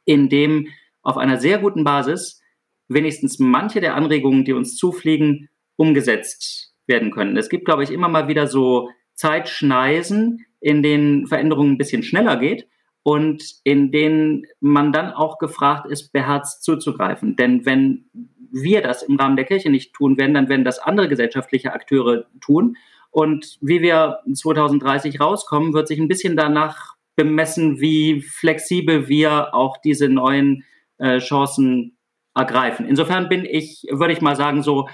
in 0.06 0.30
dem 0.30 0.68
auf 1.02 1.18
einer 1.18 1.40
sehr 1.40 1.60
guten 1.60 1.84
Basis 1.84 2.42
wenigstens 2.88 3.40
manche 3.40 3.80
der 3.80 3.96
Anregungen, 3.96 4.44
die 4.44 4.54
uns 4.54 4.76
zufliegen, 4.76 5.50
umgesetzt 5.76 6.74
werden 6.86 7.12
können. 7.12 7.38
Es 7.38 7.50
gibt, 7.50 7.66
glaube 7.66 7.84
ich, 7.84 7.92
immer 7.92 8.10
mal 8.10 8.28
wieder 8.28 8.48
so 8.48 8.90
Zeitschneisen, 9.16 10.46
in 10.60 10.84
denen 10.84 11.28
Veränderungen 11.28 11.74
ein 11.74 11.78
bisschen 11.78 12.04
schneller 12.04 12.38
geht 12.38 12.68
und 13.04 13.44
in 13.64 13.92
denen 13.92 14.46
man 14.62 14.94
dann 14.94 15.12
auch 15.12 15.38
gefragt 15.38 15.90
ist, 15.92 16.12
beherzt 16.14 16.64
zuzugreifen. 16.64 17.36
Denn 17.36 17.66
wenn 17.66 18.06
wir 18.52 18.82
das 18.82 19.04
im 19.04 19.18
Rahmen 19.18 19.36
der 19.36 19.46
Kirche 19.46 19.70
nicht 19.70 19.94
tun 19.94 20.18
werden, 20.18 20.34
dann 20.34 20.50
werden 20.50 20.64
das 20.64 20.80
andere 20.80 21.10
gesellschaftliche 21.10 21.74
Akteure 21.74 22.26
tun. 22.40 22.78
Und 23.12 23.58
wie 23.62 23.82
wir 23.82 24.20
2030 24.34 25.20
rauskommen, 25.20 25.74
wird 25.74 25.88
sich 25.88 26.00
ein 26.00 26.08
bisschen 26.08 26.38
danach 26.38 26.96
bemessen, 27.16 27.80
wie 27.80 28.22
flexibel 28.22 29.08
wir 29.08 29.54
auch 29.54 29.78
diese 29.78 30.08
neuen 30.08 30.64
äh, 30.98 31.20
Chancen 31.20 31.98
ergreifen. 32.34 32.88
Insofern 32.88 33.30
bin 33.30 33.46
ich, 33.46 33.86
würde 33.92 34.14
ich 34.14 34.22
mal 34.22 34.36
sagen, 34.36 34.64
so 34.64 34.88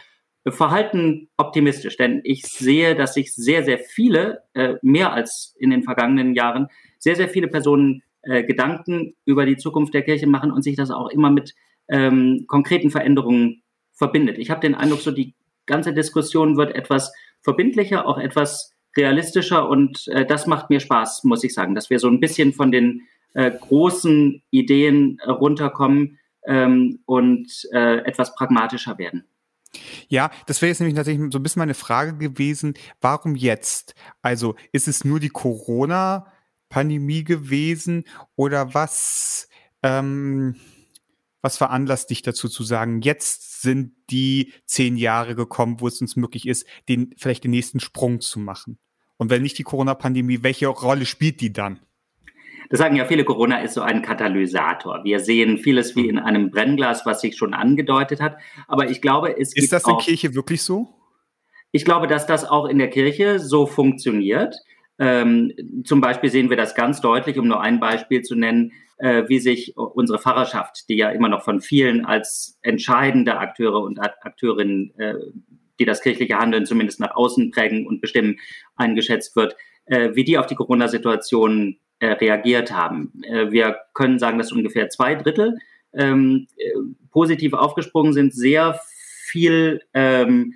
verhalten 0.47 1.29
optimistisch, 1.37 1.97
denn 1.97 2.21
ich 2.23 2.43
sehe, 2.43 2.95
dass 2.95 3.13
sich 3.13 3.33
sehr, 3.33 3.63
sehr 3.63 3.79
viele, 3.79 4.43
äh, 4.53 4.75
mehr 4.81 5.13
als 5.13 5.55
in 5.59 5.69
den 5.69 5.83
vergangenen 5.83 6.33
Jahren, 6.33 6.67
sehr, 6.99 7.15
sehr 7.15 7.29
viele 7.29 7.47
Personen 7.47 8.03
äh, 8.21 8.43
Gedanken 8.43 9.15
über 9.25 9.45
die 9.45 9.57
Zukunft 9.57 9.93
der 9.93 10.03
Kirche 10.03 10.27
machen 10.27 10.51
und 10.51 10.61
sich 10.61 10.75
das 10.75 10.91
auch 10.91 11.09
immer 11.09 11.31
mit 11.31 11.55
ähm, 11.87 12.45
konkreten 12.47 12.91
Veränderungen 12.91 13.63
verbindet. 13.93 14.37
Ich 14.37 14.49
habe 14.49 14.61
den 14.61 14.75
Eindruck, 14.75 15.01
so 15.01 15.11
die 15.11 15.33
ganze 15.65 15.93
Diskussion 15.93 16.57
wird 16.57 16.75
etwas 16.75 17.13
verbindlicher, 17.41 18.05
auch 18.05 18.17
etwas 18.17 18.73
realistischer 18.97 19.69
und 19.69 20.07
äh, 20.09 20.25
das 20.25 20.47
macht 20.47 20.69
mir 20.69 20.79
Spaß, 20.79 21.23
muss 21.23 21.43
ich 21.43 21.53
sagen, 21.53 21.75
dass 21.75 21.89
wir 21.89 21.99
so 21.99 22.07
ein 22.07 22.19
bisschen 22.19 22.53
von 22.53 22.71
den 22.71 23.03
äh, 23.33 23.51
großen 23.51 24.41
Ideen 24.49 25.19
runterkommen 25.25 26.19
ähm, 26.45 26.99
und 27.05 27.67
äh, 27.71 27.99
etwas 27.99 28.35
pragmatischer 28.35 28.97
werden. 28.97 29.25
Ja, 30.07 30.31
das 30.47 30.61
wäre 30.61 30.69
jetzt 30.69 30.79
nämlich 30.79 30.95
tatsächlich 30.95 31.31
so 31.31 31.37
ein 31.37 31.43
bisschen 31.43 31.59
meine 31.59 31.75
Frage 31.75 32.17
gewesen. 32.17 32.73
Warum 33.01 33.35
jetzt? 33.35 33.93
Also 34.21 34.55
ist 34.71 34.87
es 34.87 35.05
nur 35.05 35.19
die 35.19 35.29
Corona-Pandemie 36.69 37.23
gewesen 37.23 38.05
oder 38.35 38.73
was, 38.73 39.49
ähm, 39.83 40.55
was 41.41 41.57
veranlasst 41.57 42.09
dich 42.09 42.21
dazu 42.21 42.47
zu 42.47 42.63
sagen, 42.63 43.01
jetzt 43.01 43.61
sind 43.61 43.93
die 44.09 44.53
zehn 44.65 44.95
Jahre 44.95 45.35
gekommen, 45.35 45.81
wo 45.81 45.87
es 45.87 46.01
uns 46.01 46.15
möglich 46.15 46.47
ist, 46.47 46.65
den, 46.87 47.13
vielleicht 47.17 47.43
den 47.43 47.51
nächsten 47.51 47.79
Sprung 47.79 48.21
zu 48.21 48.39
machen? 48.39 48.77
Und 49.17 49.29
wenn 49.29 49.41
nicht 49.41 49.57
die 49.57 49.63
Corona-Pandemie, 49.63 50.43
welche 50.43 50.67
Rolle 50.67 51.05
spielt 51.05 51.41
die 51.41 51.51
dann? 51.51 51.79
Das 52.69 52.79
sagen 52.79 52.95
ja 52.95 53.05
viele, 53.05 53.25
Corona 53.25 53.61
ist 53.61 53.73
so 53.73 53.81
ein 53.81 54.03
Katalysator. 54.03 55.03
Wir 55.03 55.19
sehen 55.19 55.57
vieles 55.57 55.95
wie 55.95 56.07
in 56.07 56.19
einem 56.19 56.51
Brennglas, 56.51 57.03
was 57.03 57.21
sich 57.21 57.35
schon 57.35 57.55
angedeutet 57.55 58.21
hat. 58.21 58.37
Aber 58.67 58.91
ich 58.91 59.01
glaube, 59.01 59.35
es 59.37 59.55
ist 59.55 59.73
das 59.73 59.87
in 59.87 59.95
der 59.95 60.03
Kirche 60.03 60.35
wirklich 60.35 60.61
so? 60.61 60.87
Ich 61.71 61.83
glaube, 61.83 62.07
dass 62.07 62.27
das 62.27 62.45
auch 62.45 62.65
in 62.65 62.77
der 62.77 62.89
Kirche 62.89 63.39
so 63.39 63.65
funktioniert. 63.65 64.55
Ähm, 64.99 65.53
zum 65.85 66.01
Beispiel 66.01 66.29
sehen 66.29 66.49
wir 66.49 66.57
das 66.57 66.75
ganz 66.75 67.01
deutlich, 67.01 67.39
um 67.39 67.47
nur 67.47 67.61
ein 67.61 67.79
Beispiel 67.79 68.21
zu 68.21 68.35
nennen, 68.35 68.73
äh, 68.97 69.23
wie 69.27 69.39
sich 69.39 69.77
unsere 69.77 70.19
Pfarrerschaft, 70.19 70.89
die 70.89 70.97
ja 70.97 71.09
immer 71.09 71.29
noch 71.29 71.43
von 71.43 71.61
vielen 71.61 72.05
als 72.05 72.59
entscheidende 72.61 73.37
Akteure 73.37 73.81
und 73.81 73.99
Akteurinnen, 73.99 74.93
äh, 74.99 75.15
die 75.79 75.85
das 75.85 76.01
kirchliche 76.01 76.37
Handeln 76.37 76.65
zumindest 76.65 76.99
nach 76.99 77.15
außen 77.15 77.51
prägen 77.51 77.87
und 77.87 78.01
bestimmen, 78.01 78.37
eingeschätzt 78.75 79.35
wird, 79.37 79.55
äh, 79.85 80.09
wie 80.15 80.25
die 80.25 80.37
auf 80.37 80.47
die 80.47 80.55
Corona-Situation 80.55 81.77
äh, 81.99 82.07
reagiert 82.07 82.73
haben. 82.73 83.13
Äh, 83.23 83.51
wir 83.51 83.77
können 83.93 84.19
sagen, 84.19 84.37
dass 84.37 84.51
ungefähr 84.51 84.89
zwei 84.89 85.15
Drittel 85.15 85.57
ähm, 85.93 86.47
äh, 86.57 86.71
positiv 87.11 87.53
aufgesprungen 87.53 88.13
sind, 88.13 88.33
sehr 88.33 88.79
viel 89.23 89.81
ähm, 89.93 90.55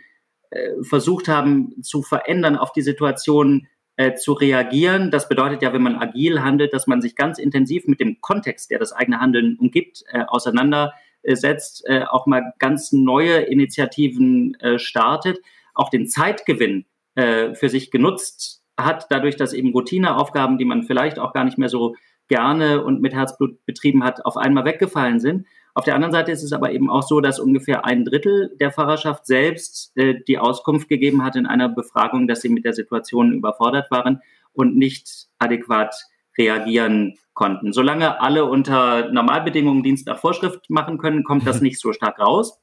äh, 0.49 0.83
versucht 0.83 1.27
haben 1.27 1.81
zu 1.81 2.01
verändern, 2.01 2.57
auf 2.57 2.73
die 2.73 2.81
Situation 2.81 3.67
äh, 3.95 4.15
zu 4.15 4.33
reagieren. 4.33 5.11
Das 5.11 5.29
bedeutet 5.29 5.61
ja, 5.61 5.73
wenn 5.73 5.83
man 5.83 5.97
agil 5.97 6.41
handelt, 6.41 6.73
dass 6.73 6.87
man 6.87 7.01
sich 7.01 7.15
ganz 7.15 7.37
intensiv 7.37 7.87
mit 7.87 7.99
dem 7.99 8.21
Kontext, 8.21 8.71
der 8.71 8.79
das 8.79 8.93
eigene 8.93 9.19
Handeln 9.19 9.57
umgibt, 9.59 10.03
äh, 10.11 10.23
auseinandersetzt, 10.27 11.83
äh, 11.87 12.03
auch 12.03 12.25
mal 12.25 12.53
ganz 12.59 12.91
neue 12.91 13.41
Initiativen 13.41 14.55
äh, 14.55 14.79
startet, 14.79 15.39
auch 15.73 15.89
den 15.89 16.07
Zeitgewinn 16.07 16.85
äh, 17.15 17.53
für 17.53 17.69
sich 17.69 17.91
genutzt 17.91 18.63
hat, 18.77 19.07
dadurch, 19.09 19.35
dass 19.35 19.53
eben 19.53 19.71
Routineaufgaben, 19.71 20.57
die 20.57 20.65
man 20.65 20.83
vielleicht 20.83 21.19
auch 21.19 21.33
gar 21.33 21.43
nicht 21.43 21.57
mehr 21.57 21.69
so 21.69 21.95
gerne 22.27 22.83
und 22.83 23.01
mit 23.01 23.13
Herzblut 23.13 23.63
betrieben 23.65 24.03
hat, 24.03 24.25
auf 24.25 24.37
einmal 24.37 24.65
weggefallen 24.65 25.19
sind. 25.19 25.45
Auf 25.75 25.85
der 25.85 25.95
anderen 25.95 26.11
Seite 26.11 26.31
ist 26.31 26.43
es 26.43 26.53
aber 26.53 26.71
eben 26.71 26.89
auch 26.89 27.01
so, 27.01 27.19
dass 27.19 27.39
ungefähr 27.39 27.83
ein 27.85 28.05
Drittel 28.05 28.55
der 28.59 28.71
Pfarrerschaft 28.71 29.25
selbst 29.25 29.91
äh, 29.95 30.15
die 30.27 30.37
Auskunft 30.37 30.87
gegeben 30.87 31.23
hat 31.23 31.35
in 31.35 31.47
einer 31.47 31.67
Befragung, 31.67 32.27
dass 32.27 32.41
sie 32.41 32.49
mit 32.49 32.63
der 32.63 32.73
Situation 32.73 33.33
überfordert 33.33 33.89
waren 33.89 34.21
und 34.53 34.77
nicht 34.77 35.27
adäquat 35.39 35.95
reagieren 36.37 37.17
konnten. 37.33 37.73
Solange 37.73 38.21
alle 38.21 38.45
unter 38.45 39.11
Normalbedingungen 39.11 39.81
Dienst 39.81 40.05
nach 40.05 40.19
Vorschrift 40.19 40.69
machen 40.69 40.99
können, 40.99 41.23
kommt 41.23 41.47
das 41.47 41.61
nicht 41.61 41.79
so 41.79 41.91
stark 41.91 42.19
raus. 42.19 42.59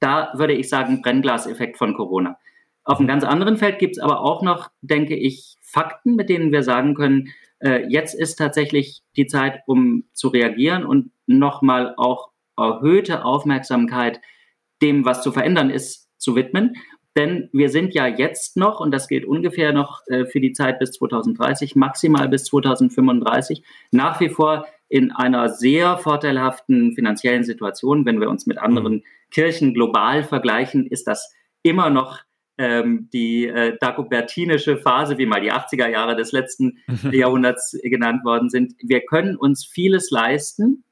Da 0.00 0.32
würde 0.34 0.52
ich 0.52 0.68
sagen, 0.68 1.00
Brennglaseffekt 1.00 1.78
von 1.78 1.94
Corona. 1.94 2.36
Auf 2.84 2.98
einem 2.98 3.08
ganz 3.08 3.24
anderen 3.24 3.56
Feld 3.56 3.78
gibt 3.78 3.96
es 3.96 4.02
aber 4.02 4.20
auch 4.20 4.42
noch, 4.42 4.70
denke 4.82 5.16
ich, 5.16 5.56
Fakten, 5.62 6.16
mit 6.16 6.28
denen 6.28 6.52
wir 6.52 6.62
sagen 6.62 6.94
können, 6.94 7.28
äh, 7.60 7.86
jetzt 7.88 8.14
ist 8.14 8.36
tatsächlich 8.36 9.02
die 9.16 9.26
Zeit, 9.26 9.62
um 9.66 10.04
zu 10.12 10.28
reagieren 10.28 10.84
und 10.84 11.10
nochmal 11.26 11.94
auch 11.96 12.33
erhöhte 12.56 13.24
Aufmerksamkeit 13.24 14.20
dem, 14.82 15.04
was 15.04 15.22
zu 15.22 15.32
verändern 15.32 15.70
ist, 15.70 16.08
zu 16.18 16.36
widmen. 16.36 16.74
Denn 17.16 17.48
wir 17.52 17.68
sind 17.68 17.94
ja 17.94 18.06
jetzt 18.06 18.56
noch, 18.56 18.80
und 18.80 18.90
das 18.90 19.06
gilt 19.06 19.24
ungefähr 19.24 19.72
noch 19.72 20.00
äh, 20.08 20.24
für 20.26 20.40
die 20.40 20.52
Zeit 20.52 20.80
bis 20.80 20.92
2030, 20.92 21.76
maximal 21.76 22.28
bis 22.28 22.44
2035, 22.44 23.62
nach 23.92 24.20
wie 24.20 24.28
vor 24.28 24.66
in 24.88 25.12
einer 25.12 25.48
sehr 25.48 25.96
vorteilhaften 25.98 26.92
finanziellen 26.94 27.44
Situation. 27.44 28.04
Wenn 28.04 28.20
wir 28.20 28.28
uns 28.28 28.46
mit 28.46 28.58
anderen 28.58 28.94
mhm. 28.94 29.02
Kirchen 29.30 29.74
global 29.74 30.24
vergleichen, 30.24 30.86
ist 30.86 31.06
das 31.06 31.32
immer 31.62 31.88
noch 31.88 32.20
ähm, 32.58 33.08
die 33.12 33.46
äh, 33.46 33.76
dagobertinische 33.80 34.76
Phase, 34.76 35.18
wie 35.18 35.26
mal 35.26 35.40
die 35.40 35.52
80er 35.52 35.88
Jahre 35.88 36.16
des 36.16 36.32
letzten. 36.32 36.78
Jahrhunderts 37.12 37.78
genannt 37.82 38.24
worden 38.24 38.50
sind. 38.50 38.74
Wir 38.82 39.00
können 39.04 39.36
uns 39.36 39.64
vieles 39.64 40.10
leisten 40.10 40.84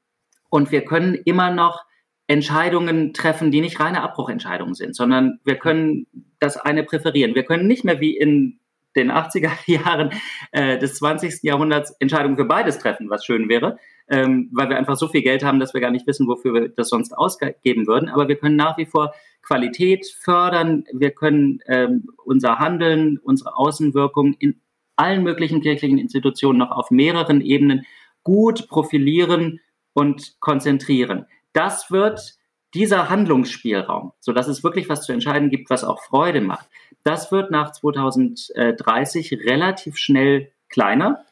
und 0.53 0.71
wir 0.71 0.85
können 0.85 1.15
immer 1.15 1.49
noch 1.49 1.83
Entscheidungen 2.27 3.11
treffen, 3.15 3.49
die 3.49 3.59
nicht 3.59 3.79
reine 3.79 4.03
Abbruchentscheidungen 4.03 4.75
sind, 4.75 4.95
sondern 4.95 5.39
wir 5.43 5.55
können 5.55 6.05
das 6.37 6.57
eine 6.57 6.83
präferieren. 6.83 7.33
Wir 7.33 7.41
können 7.41 7.65
nicht 7.65 7.83
mehr 7.83 7.99
wie 7.99 8.15
in 8.15 8.59
den 8.95 9.11
80er 9.11 9.49
Jahren 9.65 10.11
äh, 10.51 10.77
des 10.77 10.93
20. 10.99 11.41
Jahrhunderts 11.41 11.95
Entscheidungen 11.99 12.37
für 12.37 12.45
beides 12.45 12.77
treffen, 12.77 13.09
was 13.09 13.25
schön 13.25 13.49
wäre, 13.49 13.79
ähm, 14.07 14.51
weil 14.53 14.69
wir 14.69 14.77
einfach 14.77 14.95
so 14.95 15.07
viel 15.07 15.23
Geld 15.23 15.43
haben, 15.43 15.59
dass 15.59 15.73
wir 15.73 15.81
gar 15.81 15.89
nicht 15.89 16.05
wissen, 16.05 16.27
wofür 16.27 16.53
wir 16.53 16.69
das 16.69 16.89
sonst 16.89 17.17
ausgeben 17.17 17.87
würden. 17.87 18.07
Aber 18.07 18.27
wir 18.27 18.35
können 18.35 18.55
nach 18.55 18.77
wie 18.77 18.85
vor 18.85 19.11
Qualität 19.41 20.05
fördern. 20.05 20.83
Wir 20.93 21.09
können 21.09 21.61
ähm, 21.65 22.09
unser 22.25 22.59
Handeln, 22.59 23.17
unsere 23.17 23.57
Außenwirkung 23.57 24.35
in 24.37 24.61
allen 24.97 25.23
möglichen 25.23 25.61
kirchlichen 25.61 25.97
Institutionen 25.97 26.59
noch 26.59 26.69
auf 26.69 26.91
mehreren 26.91 27.41
Ebenen 27.41 27.87
gut 28.21 28.67
profilieren 28.67 29.59
und 29.93 30.35
konzentrieren. 30.39 31.25
Das 31.53 31.91
wird 31.91 32.35
dieser 32.73 33.09
Handlungsspielraum, 33.09 34.13
so 34.19 34.33
dass 34.33 34.47
es 34.47 34.63
wirklich 34.63 34.89
was 34.89 35.03
zu 35.03 35.13
entscheiden 35.13 35.49
gibt, 35.49 35.69
was 35.69 35.83
auch 35.83 36.01
Freude 36.01 36.41
macht, 36.41 36.67
das 37.03 37.31
wird 37.31 37.51
nach 37.51 37.71
2030 37.71 39.33
relativ 39.45 39.97
schnell 39.97 40.51
kleiner. 40.69 41.25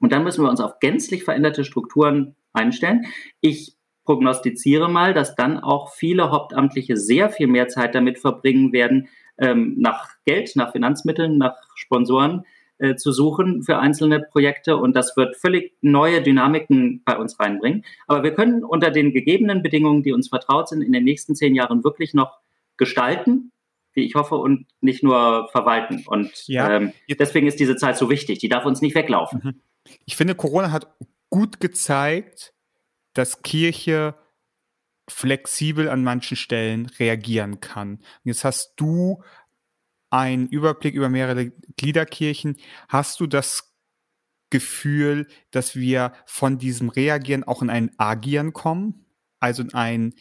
Und 0.00 0.12
dann 0.12 0.22
müssen 0.22 0.44
wir 0.44 0.50
uns 0.50 0.60
auf 0.60 0.80
gänzlich 0.80 1.24
veränderte 1.24 1.64
Strukturen 1.64 2.36
einstellen. 2.52 3.06
Ich 3.40 3.76
prognostiziere 4.04 4.88
mal, 4.90 5.14
dass 5.14 5.34
dann 5.34 5.58
auch 5.58 5.92
viele 5.92 6.30
Hauptamtliche 6.30 6.96
sehr 6.96 7.30
viel 7.30 7.46
mehr 7.46 7.68
Zeit 7.68 7.94
damit 7.94 8.18
verbringen 8.18 8.72
werden, 8.72 9.08
ähm, 9.38 9.76
nach 9.78 10.10
Geld, 10.26 10.54
nach 10.56 10.72
Finanzmitteln, 10.72 11.38
nach 11.38 11.56
Sponsoren 11.74 12.44
äh, 12.78 12.96
zu 12.96 13.12
suchen 13.12 13.62
für 13.62 13.78
einzelne 13.78 14.20
Projekte. 14.20 14.76
Und 14.76 14.96
das 14.96 15.16
wird 15.16 15.36
völlig 15.36 15.74
neue 15.80 16.22
Dynamiken 16.22 17.02
bei 17.04 17.16
uns 17.16 17.38
reinbringen. 17.38 17.84
Aber 18.06 18.22
wir 18.22 18.34
können 18.34 18.64
unter 18.64 18.90
den 18.90 19.12
gegebenen 19.12 19.62
Bedingungen, 19.62 20.02
die 20.02 20.12
uns 20.12 20.28
vertraut 20.28 20.68
sind, 20.68 20.82
in 20.82 20.92
den 20.92 21.04
nächsten 21.04 21.34
zehn 21.34 21.54
Jahren 21.54 21.84
wirklich 21.84 22.14
noch 22.14 22.38
gestalten 22.76 23.52
wie 23.94 24.04
ich 24.04 24.14
hoffe, 24.14 24.36
und 24.36 24.66
nicht 24.80 25.02
nur 25.02 25.48
verwalten. 25.50 26.04
Und 26.06 26.46
ja. 26.46 26.68
ähm, 26.70 26.92
deswegen 27.08 27.46
ist 27.46 27.60
diese 27.60 27.76
Zeit 27.76 27.96
so 27.96 28.10
wichtig. 28.10 28.40
Die 28.40 28.48
darf 28.48 28.66
uns 28.66 28.80
nicht 28.80 28.94
weglaufen. 28.94 29.40
Mhm. 29.42 29.60
Ich 30.04 30.16
finde, 30.16 30.34
Corona 30.34 30.72
hat 30.72 30.88
gut 31.30 31.60
gezeigt, 31.60 32.52
dass 33.12 33.42
Kirche 33.42 34.14
flexibel 35.08 35.88
an 35.88 36.02
manchen 36.02 36.36
Stellen 36.36 36.86
reagieren 36.98 37.60
kann. 37.60 37.96
Und 37.96 38.02
jetzt 38.24 38.44
hast 38.44 38.74
du 38.76 39.22
einen 40.14 40.46
Überblick 40.46 40.94
über 40.94 41.08
mehrere 41.08 41.50
Gliederkirchen. 41.76 42.56
Hast 42.88 43.18
du 43.18 43.26
das 43.26 43.74
Gefühl, 44.48 45.26
dass 45.50 45.74
wir 45.74 46.12
von 46.24 46.58
diesem 46.58 46.88
Reagieren 46.88 47.42
auch 47.42 47.62
in 47.62 47.70
ein 47.70 47.90
Agieren 47.98 48.52
kommen? 48.52 49.06
Also 49.40 49.62
in 49.62 49.74
ein 49.74 50.14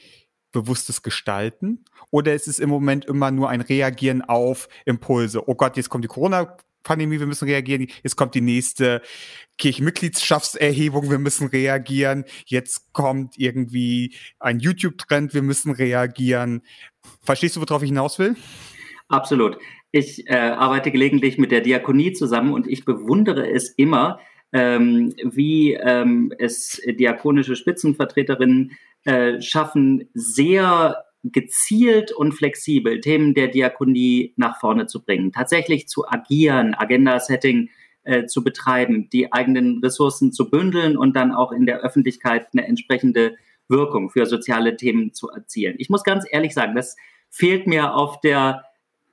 bewusstes 0.52 1.04
Gestalten? 1.04 1.86
Oder 2.10 2.34
ist 2.34 2.48
es 2.48 2.58
im 2.58 2.70
Moment 2.70 3.06
immer 3.06 3.30
nur 3.30 3.50
ein 3.50 3.62
Reagieren 3.62 4.24
auf 4.24 4.68
Impulse? 4.86 5.48
Oh 5.48 5.54
Gott, 5.54 5.78
jetzt 5.78 5.90
kommt 5.90 6.04
die 6.04 6.10
Corona 6.10 6.58
Pandemie, 6.82 7.20
wir 7.20 7.28
müssen 7.28 7.48
reagieren. 7.48 7.88
Jetzt 8.02 8.16
kommt 8.16 8.34
die 8.34 8.42
nächste 8.42 9.02
Kirchenmitgliedschaftserhebung, 9.58 11.12
wir 11.12 11.20
müssen 11.20 11.48
reagieren. 11.48 12.26
Jetzt 12.46 12.92
kommt 12.94 13.38
irgendwie 13.38 14.16
ein 14.40 14.60
YouTube-Trend, 14.60 15.34
wir 15.34 15.44
müssen 15.44 15.72
reagieren. 15.72 16.64
Verstehst 17.22 17.56
du, 17.56 17.62
worauf 17.62 17.84
ich 17.84 17.90
hinaus 17.90 18.20
will? 18.20 18.36
Absolut. 19.08 19.58
Ich 19.96 20.28
äh, 20.28 20.34
arbeite 20.34 20.90
gelegentlich 20.90 21.38
mit 21.38 21.52
der 21.52 21.62
Diakonie 21.62 22.14
zusammen 22.14 22.52
und 22.52 22.66
ich 22.66 22.84
bewundere 22.84 23.48
es 23.48 23.70
immer, 23.70 24.20
ähm, 24.52 25.14
wie 25.24 25.74
ähm, 25.74 26.34
es 26.40 26.82
diakonische 26.84 27.56
Spitzenvertreterinnen 27.56 28.72
äh, 29.04 29.40
schaffen, 29.40 30.10
sehr 30.16 31.06
gezielt 31.22 32.12
und 32.12 32.32
flexibel 32.32 33.02
Themen 33.02 33.36
der 33.36 33.50
Diakonie 33.50 34.34
nach 34.36 34.60
vorne 34.60 34.88
zu 34.88 35.04
bringen, 35.04 35.32
tatsächlich 35.32 35.88
zu 35.88 36.10
agieren, 36.10 36.74
Agenda-Setting 36.74 37.70
äh, 38.02 38.26
zu 38.26 38.44
betreiben, 38.44 39.12
die 39.14 39.32
eigenen 39.32 39.78
Ressourcen 39.84 40.34
zu 40.34 40.50
bündeln 40.50 40.98
und 40.98 41.16
dann 41.16 41.32
auch 41.32 41.52
in 41.52 41.68
der 41.68 41.82
Öffentlichkeit 41.82 42.48
eine 42.54 42.66
entsprechende 42.66 43.36
Wirkung 43.68 44.10
für 44.10 44.26
soziale 44.26 44.76
Themen 44.76 45.14
zu 45.14 45.30
erzielen. 45.30 45.76
Ich 45.78 45.92
muss 45.92 46.04
ganz 46.04 46.26
ehrlich 46.28 46.56
sagen, 46.56 46.74
das 46.74 46.96
fehlt 47.30 47.68
mir 47.68 47.94
auf 47.94 48.22
der 48.22 48.64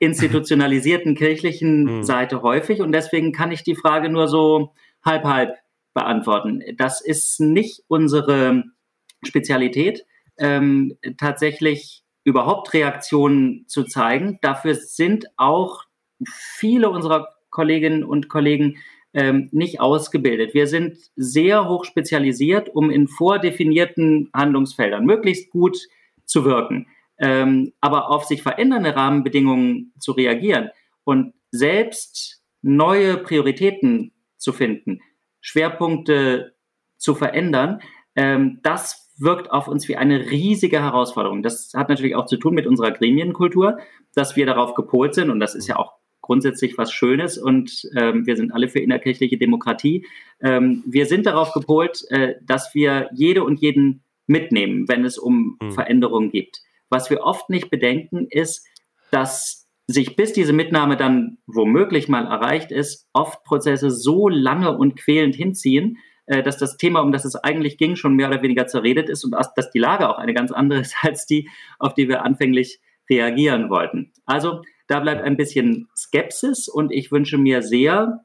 institutionalisierten 0.01 1.15
kirchlichen 1.15 1.89
hm. 1.89 2.03
Seite 2.03 2.43
häufig 2.43 2.81
und 2.81 2.91
deswegen 2.91 3.33
kann 3.33 3.53
ich 3.53 3.63
die 3.63 3.77
Frage 3.77 4.09
nur 4.09 4.27
so 4.27 4.73
halb 5.05 5.25
halb 5.25 5.55
beantworten. 5.95 6.63
Das 6.77 7.01
ist 7.01 7.39
nicht 7.41 7.83
unsere 7.87 8.65
Spezialität 9.23 10.05
ähm, 10.39 10.97
tatsächlich 11.19 12.03
überhaupt 12.25 12.73
Reaktionen 12.73 13.65
zu 13.69 13.85
zeigen. 13.85 14.39
Dafür 14.41 14.75
sind 14.75 15.27
auch 15.37 15.85
viele 16.29 16.91
unserer 16.91 17.29
Kolleginnen 17.51 18.05
und 18.05 18.29
Kollegen 18.29 18.79
ähm, 19.13 19.49
nicht 19.53 19.81
ausgebildet. 19.81 20.55
Wir 20.55 20.67
sind 20.67 20.97
sehr 21.17 21.69
hoch 21.69 21.85
spezialisiert, 21.85 22.69
um 22.69 22.91
in 22.91 23.09
vordefinierten 23.09 24.31
Handlungsfeldern 24.35 25.05
möglichst 25.05 25.51
gut 25.51 25.79
zu 26.25 26.45
wirken, 26.45 26.87
ähm, 27.21 27.73
aber 27.81 28.11
auf 28.11 28.25
sich 28.25 28.43
verändernde 28.43 28.97
Rahmenbedingungen 28.97 29.93
zu 29.99 30.13
reagieren 30.13 30.71
und 31.05 31.35
selbst 31.51 32.43
neue 32.63 33.19
Prioritäten 33.19 34.13
zu 34.37 34.53
finden, 34.53 35.01
Schwerpunkte 35.41 36.55
zu 36.97 37.15
verändern, 37.15 37.81
ähm, 38.17 38.61
das 38.63 39.11
wirkt 39.19 39.51
auf 39.51 39.69
uns 39.69 39.87
wie 39.89 39.97
eine 39.97 40.31
riesige 40.31 40.81
Herausforderung. 40.81 41.43
Das 41.43 41.73
hat 41.75 41.91
natürlich 41.91 42.17
auch 42.17 42.27
zu 42.27 42.39
tun 42.39 42.55
mit 42.55 42.67
unserer 42.67 42.91
Gremienkultur, 42.91 43.79
dass 44.15 44.35
wir 44.35 44.47
darauf 44.47 44.75
gepolt 44.75 45.15
sind 45.15 45.31
und 45.31 45.41
das 45.41 45.55
ist 45.55 45.69
ja 45.69 45.77
auch 45.77 45.93
grundsätzlich 46.23 46.79
was 46.79 46.93
Schönes 46.93 47.39
und 47.39 47.89
ähm, 47.97 48.27
wir 48.27 48.37
sind 48.37 48.53
alle 48.53 48.69
für 48.69 48.79
innerkirchliche 48.79 49.37
Demokratie. 49.37 50.07
Ähm, 50.41 50.83
wir 50.87 51.07
sind 51.07 51.27
darauf 51.27 51.53
gepolt, 51.53 52.05
äh, 52.11 52.37
dass 52.43 52.75
wir 52.75 53.11
jede 53.13 53.45
und 53.45 53.61
jeden 53.61 54.05
mitnehmen, 54.27 54.89
wenn 54.89 55.05
es 55.05 55.19
um 55.19 55.59
mhm. 55.61 55.73
Veränderungen 55.73 56.31
geht. 56.31 56.61
Was 56.91 57.09
wir 57.09 57.23
oft 57.23 57.49
nicht 57.49 57.71
bedenken, 57.71 58.27
ist, 58.29 58.67
dass 59.11 59.69
sich 59.87 60.17
bis 60.17 60.33
diese 60.33 60.53
Mitnahme 60.53 60.97
dann 60.97 61.39
womöglich 61.47 62.09
mal 62.09 62.27
erreicht 62.27 62.71
ist, 62.71 63.09
oft 63.13 63.43
Prozesse 63.45 63.91
so 63.91 64.29
lange 64.29 64.77
und 64.77 64.97
quälend 64.97 65.35
hinziehen, 65.35 65.99
äh, 66.27 66.43
dass 66.43 66.59
das 66.59 66.77
Thema, 66.77 67.01
um 67.01 67.13
das 67.13 67.25
es 67.25 67.35
eigentlich 67.35 67.77
ging, 67.77 67.97
schon 67.97 68.15
mehr 68.15 68.29
oder 68.29 68.43
weniger 68.43 68.67
zerredet 68.67 69.09
ist 69.09 69.25
und 69.25 69.35
dass 69.57 69.71
die 69.71 69.79
Lage 69.79 70.09
auch 70.09 70.19
eine 70.19 70.35
ganz 70.35 70.53
andere 70.53 70.81
ist 70.81 70.97
als 71.03 71.27
die, 71.27 71.49
auf 71.79 71.95
die 71.95 72.09
wir 72.09 72.25
anfänglich 72.25 72.81
reagieren 73.09 73.71
wollten. 73.71 74.13
Also 74.27 74.63
da 74.87 75.01
bleibt 75.01 75.23
ein 75.23 75.37
bisschen 75.37 75.89
Skepsis 75.97 76.69
und 76.69 76.93
ich 76.93 77.11
wünsche 77.11 77.39
mir 77.39 77.63
sehr, 77.63 78.25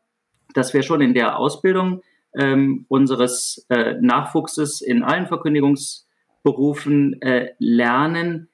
dass 0.54 0.73
wir 0.73 0.84
schon 0.84 1.01
in 1.01 1.13
der 1.13 1.39
Ausbildung 1.39 2.01
ähm, 2.38 2.86
unseres 2.89 3.65
äh, 3.69 3.95
Nachwuchses 3.99 4.82
in 4.82 5.04
allen 5.04 5.25
Verkündigungsberufen 5.28 7.21
äh, 7.21 7.54
lernen, 7.60 8.49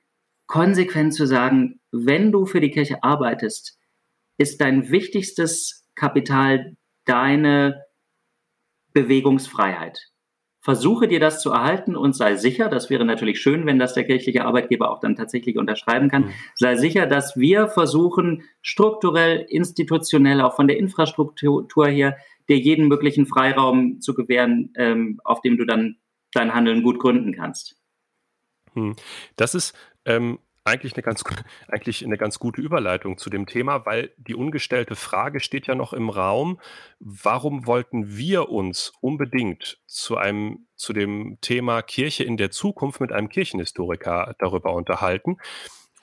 konsequent 0.51 1.13
zu 1.13 1.25
sagen, 1.25 1.79
wenn 1.91 2.33
du 2.33 2.45
für 2.45 2.59
die 2.59 2.71
Kirche 2.71 3.01
arbeitest, 3.05 3.79
ist 4.37 4.59
dein 4.59 4.91
wichtigstes 4.91 5.87
Kapital 5.95 6.75
deine 7.05 7.85
Bewegungsfreiheit. 8.91 10.09
Versuche 10.59 11.07
dir 11.07 11.21
das 11.21 11.41
zu 11.41 11.51
erhalten 11.51 11.95
und 11.95 12.17
sei 12.17 12.35
sicher, 12.35 12.67
das 12.67 12.89
wäre 12.89 13.05
natürlich 13.05 13.39
schön, 13.39 13.65
wenn 13.65 13.79
das 13.79 13.93
der 13.93 14.03
kirchliche 14.03 14.43
Arbeitgeber 14.43 14.91
auch 14.91 14.99
dann 14.99 15.15
tatsächlich 15.15 15.57
unterschreiben 15.57 16.09
kann, 16.09 16.25
mhm. 16.25 16.33
sei 16.55 16.75
sicher, 16.75 17.07
dass 17.07 17.37
wir 17.37 17.69
versuchen, 17.69 18.43
strukturell, 18.61 19.45
institutionell, 19.47 20.41
auch 20.41 20.57
von 20.57 20.67
der 20.67 20.77
Infrastruktur 20.77 21.87
her, 21.87 22.17
dir 22.49 22.57
jeden 22.57 22.89
möglichen 22.89 23.25
Freiraum 23.25 24.01
zu 24.01 24.13
gewähren, 24.13 24.73
ähm, 24.75 25.21
auf 25.23 25.39
dem 25.39 25.57
du 25.57 25.63
dann 25.63 25.95
dein 26.33 26.53
Handeln 26.53 26.83
gut 26.83 26.99
gründen 26.99 27.31
kannst. 27.31 27.77
Hm. 28.73 28.95
Das 29.35 29.55
ist 29.55 29.73
ähm, 30.05 30.39
eigentlich 30.63 30.93
eine 30.93 31.01
ganz, 31.03 31.23
eigentlich 31.67 32.05
eine 32.05 32.17
ganz 32.17 32.39
gute 32.39 32.61
Überleitung 32.61 33.17
zu 33.17 33.29
dem 33.29 33.45
Thema, 33.45 33.85
weil 33.85 34.11
die 34.17 34.35
ungestellte 34.35 34.95
Frage 34.95 35.39
steht 35.39 35.67
ja 35.67 35.75
noch 35.75 35.93
im 35.93 36.09
Raum. 36.09 36.59
Warum 36.99 37.65
wollten 37.65 38.15
wir 38.15 38.49
uns 38.49 38.93
unbedingt 39.01 39.79
zu 39.87 40.17
einem, 40.17 40.67
zu 40.75 40.93
dem 40.93 41.39
Thema 41.41 41.81
Kirche 41.81 42.23
in 42.23 42.37
der 42.37 42.51
Zukunft 42.51 43.01
mit 43.01 43.11
einem 43.11 43.29
Kirchenhistoriker 43.29 44.35
darüber 44.37 44.73
unterhalten? 44.73 45.37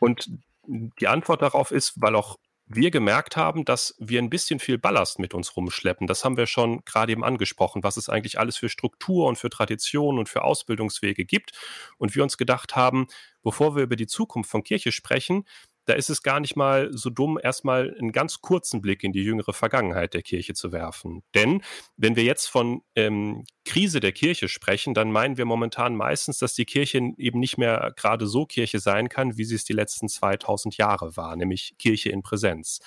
Und 0.00 0.28
die 0.66 1.08
Antwort 1.08 1.42
darauf 1.42 1.70
ist, 1.70 2.00
weil 2.00 2.14
auch 2.14 2.38
wir 2.68 2.90
gemerkt 2.90 3.36
haben, 3.36 3.64
dass 3.64 3.94
wir 3.98 4.20
ein 4.20 4.30
bisschen 4.30 4.60
viel 4.60 4.78
Ballast 4.78 5.18
mit 5.18 5.32
uns 5.32 5.56
rumschleppen. 5.56 6.06
Das 6.06 6.24
haben 6.24 6.36
wir 6.36 6.46
schon 6.46 6.84
gerade 6.84 7.12
eben 7.12 7.24
angesprochen, 7.24 7.82
was 7.82 7.96
es 7.96 8.08
eigentlich 8.08 8.38
alles 8.38 8.58
für 8.58 8.68
Struktur 8.68 9.26
und 9.26 9.36
für 9.36 9.48
Traditionen 9.48 10.18
und 10.18 10.28
für 10.28 10.42
Ausbildungswege 10.42 11.24
gibt. 11.24 11.52
Und 11.96 12.14
wir 12.14 12.22
uns 12.22 12.36
gedacht 12.36 12.76
haben, 12.76 13.06
bevor 13.42 13.74
wir 13.74 13.82
über 13.82 13.96
die 13.96 14.06
Zukunft 14.06 14.50
von 14.50 14.62
Kirche 14.62 14.92
sprechen, 14.92 15.44
da 15.88 15.94
ist 15.94 16.10
es 16.10 16.22
gar 16.22 16.38
nicht 16.38 16.54
mal 16.54 16.90
so 16.92 17.08
dumm, 17.08 17.38
erstmal 17.42 17.96
einen 17.98 18.12
ganz 18.12 18.42
kurzen 18.42 18.82
Blick 18.82 19.02
in 19.02 19.12
die 19.12 19.22
jüngere 19.22 19.54
Vergangenheit 19.54 20.12
der 20.12 20.20
Kirche 20.20 20.52
zu 20.52 20.70
werfen. 20.70 21.22
Denn 21.34 21.62
wenn 21.96 22.14
wir 22.14 22.24
jetzt 22.24 22.46
von 22.46 22.82
ähm, 22.94 23.44
Krise 23.64 24.00
der 24.00 24.12
Kirche 24.12 24.48
sprechen, 24.48 24.92
dann 24.92 25.10
meinen 25.10 25.38
wir 25.38 25.46
momentan 25.46 25.96
meistens, 25.96 26.38
dass 26.38 26.54
die 26.54 26.66
Kirche 26.66 27.00
eben 27.16 27.40
nicht 27.40 27.56
mehr 27.56 27.94
gerade 27.96 28.26
so 28.26 28.44
Kirche 28.44 28.80
sein 28.80 29.08
kann, 29.08 29.38
wie 29.38 29.44
sie 29.44 29.54
es 29.54 29.64
die 29.64 29.72
letzten 29.72 30.08
2000 30.08 30.76
Jahre 30.76 31.16
war, 31.16 31.34
nämlich 31.36 31.74
Kirche 31.78 32.10
in 32.10 32.22
Präsenz. 32.22 32.80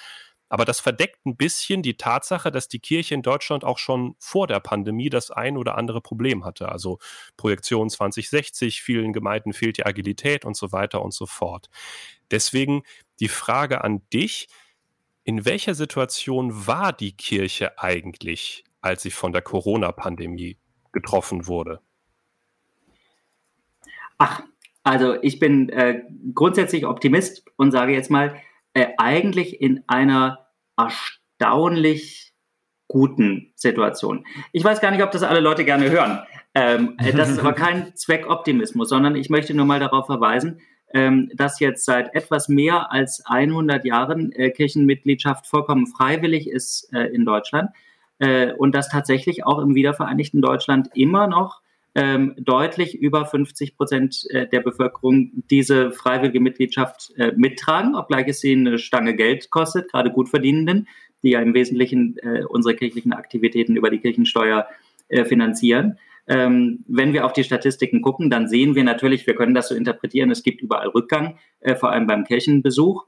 Aber 0.51 0.65
das 0.65 0.81
verdeckt 0.81 1.25
ein 1.25 1.37
bisschen 1.37 1.81
die 1.81 1.95
Tatsache, 1.95 2.51
dass 2.51 2.67
die 2.67 2.79
Kirche 2.79 3.15
in 3.15 3.21
Deutschland 3.21 3.63
auch 3.63 3.77
schon 3.77 4.15
vor 4.19 4.47
der 4.47 4.59
Pandemie 4.59 5.09
das 5.09 5.31
ein 5.31 5.55
oder 5.55 5.77
andere 5.77 6.01
Problem 6.01 6.43
hatte. 6.43 6.67
Also 6.67 6.99
Projektion 7.37 7.89
2060, 7.89 8.81
vielen 8.81 9.13
Gemeinden 9.13 9.53
fehlt 9.53 9.77
die 9.77 9.85
Agilität 9.85 10.43
und 10.43 10.57
so 10.57 10.73
weiter 10.73 11.03
und 11.03 11.13
so 11.13 11.25
fort. 11.25 11.69
Deswegen 12.31 12.83
die 13.21 13.29
Frage 13.29 13.81
an 13.81 14.01
dich, 14.11 14.49
in 15.23 15.45
welcher 15.45 15.73
Situation 15.73 16.67
war 16.67 16.91
die 16.91 17.15
Kirche 17.15 17.79
eigentlich, 17.79 18.65
als 18.81 19.03
sie 19.03 19.11
von 19.11 19.31
der 19.31 19.43
Corona-Pandemie 19.43 20.57
getroffen 20.91 21.47
wurde? 21.47 21.79
Ach, 24.17 24.43
also 24.83 25.15
ich 25.21 25.39
bin 25.39 25.69
äh, 25.69 26.01
grundsätzlich 26.35 26.85
Optimist 26.85 27.45
und 27.55 27.71
sage 27.71 27.93
jetzt 27.93 28.11
mal, 28.11 28.35
äh, 28.73 28.87
eigentlich 28.97 29.61
in 29.61 29.83
einer 29.87 30.47
erstaunlich 30.77 32.33
guten 32.87 33.53
Situation. 33.55 34.25
Ich 34.51 34.63
weiß 34.63 34.81
gar 34.81 34.91
nicht, 34.91 35.03
ob 35.03 35.11
das 35.11 35.23
alle 35.23 35.39
Leute 35.39 35.63
gerne 35.63 35.89
hören. 35.89 36.19
Ähm, 36.53 36.95
äh, 36.97 37.13
das 37.13 37.29
ist 37.29 37.39
aber 37.39 37.53
kein 37.67 37.95
Zweckoptimismus, 37.95 38.89
sondern 38.89 39.15
ich 39.15 39.29
möchte 39.29 39.53
nur 39.53 39.65
mal 39.65 39.79
darauf 39.79 40.07
verweisen, 40.07 40.59
ähm, 40.93 41.31
dass 41.33 41.59
jetzt 41.59 41.85
seit 41.85 42.13
etwas 42.13 42.49
mehr 42.49 42.91
als 42.91 43.23
100 43.25 43.85
Jahren 43.85 44.33
äh, 44.33 44.51
Kirchenmitgliedschaft 44.51 45.47
vollkommen 45.47 45.87
freiwillig 45.87 46.49
ist 46.49 46.93
äh, 46.93 47.05
in 47.05 47.23
Deutschland 47.23 47.69
äh, 48.19 48.51
und 48.53 48.75
dass 48.75 48.89
tatsächlich 48.89 49.45
auch 49.45 49.59
im 49.59 49.73
wiedervereinigten 49.73 50.41
Deutschland 50.41 50.89
immer 50.93 51.27
noch 51.27 51.60
ähm, 51.93 52.35
deutlich 52.37 52.95
über 52.95 53.25
50 53.25 53.75
Prozent 53.75 54.25
äh, 54.29 54.47
der 54.47 54.61
Bevölkerung 54.61 55.43
diese 55.49 55.91
freiwillige 55.91 56.39
Mitgliedschaft 56.39 57.11
äh, 57.17 57.33
mittragen, 57.35 57.95
obgleich 57.95 58.27
es 58.27 58.39
sie 58.39 58.53
eine 58.53 58.77
Stange 58.77 59.15
Geld 59.15 59.49
kostet, 59.49 59.91
gerade 59.91 60.11
Gutverdienenden, 60.11 60.87
die 61.23 61.31
ja 61.31 61.41
im 61.41 61.53
Wesentlichen 61.53 62.17
äh, 62.19 62.43
unsere 62.47 62.75
kirchlichen 62.75 63.13
Aktivitäten 63.13 63.75
über 63.75 63.89
die 63.89 63.99
Kirchensteuer 63.99 64.67
äh, 65.09 65.25
finanzieren. 65.25 65.97
Ähm, 66.27 66.85
wenn 66.87 67.13
wir 67.13 67.25
auf 67.25 67.33
die 67.33 67.43
Statistiken 67.43 68.01
gucken, 68.01 68.29
dann 68.29 68.47
sehen 68.47 68.75
wir 68.75 68.83
natürlich, 68.83 69.27
wir 69.27 69.35
können 69.35 69.53
das 69.53 69.67
so 69.67 69.75
interpretieren, 69.75 70.31
es 70.31 70.43
gibt 70.43 70.61
überall 70.61 70.87
Rückgang, 70.87 71.37
äh, 71.59 71.75
vor 71.75 71.91
allem 71.91 72.07
beim 72.07 72.23
Kirchenbesuch. 72.23 73.05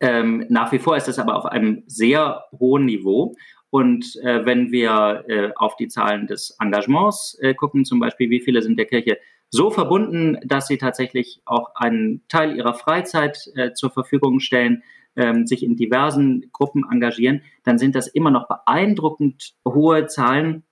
Ähm, 0.00 0.46
nach 0.48 0.72
wie 0.72 0.78
vor 0.78 0.96
ist 0.96 1.08
es 1.08 1.18
aber 1.18 1.36
auf 1.36 1.44
einem 1.46 1.84
sehr 1.86 2.44
hohen 2.58 2.86
Niveau. 2.86 3.36
Und 3.70 4.16
äh, 4.22 4.44
wenn 4.44 4.72
wir 4.72 5.24
äh, 5.28 5.50
auf 5.54 5.76
die 5.76 5.88
Zahlen 5.88 6.26
des 6.26 6.56
Engagements 6.60 7.38
äh, 7.40 7.54
gucken, 7.54 7.84
zum 7.84 8.00
Beispiel, 8.00 8.28
wie 8.28 8.40
viele 8.40 8.62
sind 8.62 8.78
der 8.78 8.86
Kirche 8.86 9.18
so 9.48 9.70
verbunden, 9.70 10.38
dass 10.44 10.66
sie 10.66 10.78
tatsächlich 10.78 11.40
auch 11.44 11.74
einen 11.74 12.22
Teil 12.28 12.56
ihrer 12.56 12.74
Freizeit 12.74 13.38
äh, 13.54 13.72
zur 13.72 13.90
Verfügung 13.90 14.40
stellen, 14.40 14.82
ähm, 15.16 15.46
sich 15.46 15.62
in 15.62 15.76
diversen 15.76 16.50
Gruppen 16.52 16.84
engagieren, 16.90 17.42
dann 17.64 17.78
sind 17.78 17.94
das 17.94 18.06
immer 18.06 18.30
noch 18.30 18.46
beeindruckend 18.48 19.54
hohe 19.66 20.06
Zahlen, 20.06 20.64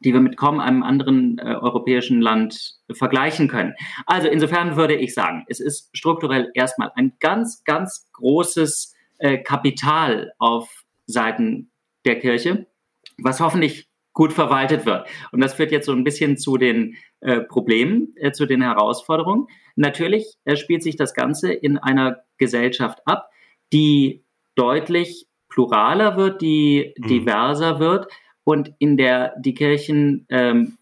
die 0.00 0.12
wir 0.12 0.20
mit 0.20 0.36
kaum 0.36 0.60
einem 0.60 0.82
anderen 0.82 1.38
äh, 1.38 1.54
europäischen 1.54 2.20
Land 2.20 2.78
vergleichen 2.92 3.48
können. 3.48 3.74
Also 4.06 4.28
insofern 4.28 4.76
würde 4.76 4.94
ich 4.94 5.14
sagen, 5.14 5.44
es 5.48 5.60
ist 5.60 5.90
strukturell 5.96 6.50
erstmal 6.54 6.92
ein 6.94 7.14
ganz, 7.20 7.64
ganz 7.64 8.08
großes 8.12 8.94
äh, 9.18 9.38
Kapital 9.38 10.32
auf 10.38 10.84
Seiten 11.06 11.67
der 12.04 12.18
Kirche, 12.18 12.66
was 13.18 13.40
hoffentlich 13.40 13.88
gut 14.12 14.32
verwaltet 14.32 14.84
wird. 14.84 15.06
Und 15.30 15.40
das 15.40 15.54
führt 15.54 15.70
jetzt 15.70 15.86
so 15.86 15.92
ein 15.92 16.04
bisschen 16.04 16.36
zu 16.36 16.56
den 16.56 16.96
äh, 17.20 17.40
Problemen, 17.40 18.14
äh, 18.16 18.32
zu 18.32 18.46
den 18.46 18.62
Herausforderungen. 18.62 19.46
Natürlich 19.76 20.34
äh, 20.44 20.56
spielt 20.56 20.82
sich 20.82 20.96
das 20.96 21.14
Ganze 21.14 21.52
in 21.52 21.78
einer 21.78 22.24
Gesellschaft 22.36 23.00
ab, 23.06 23.30
die 23.72 24.24
deutlich 24.56 25.28
pluraler 25.48 26.16
wird, 26.16 26.42
die 26.42 26.94
mhm. 26.98 27.06
diverser 27.06 27.78
wird 27.78 28.08
und 28.44 28.72
in 28.78 28.96
der 28.96 29.34
die 29.38 29.54
Kirchen 29.54 30.26
ähm, 30.30 30.78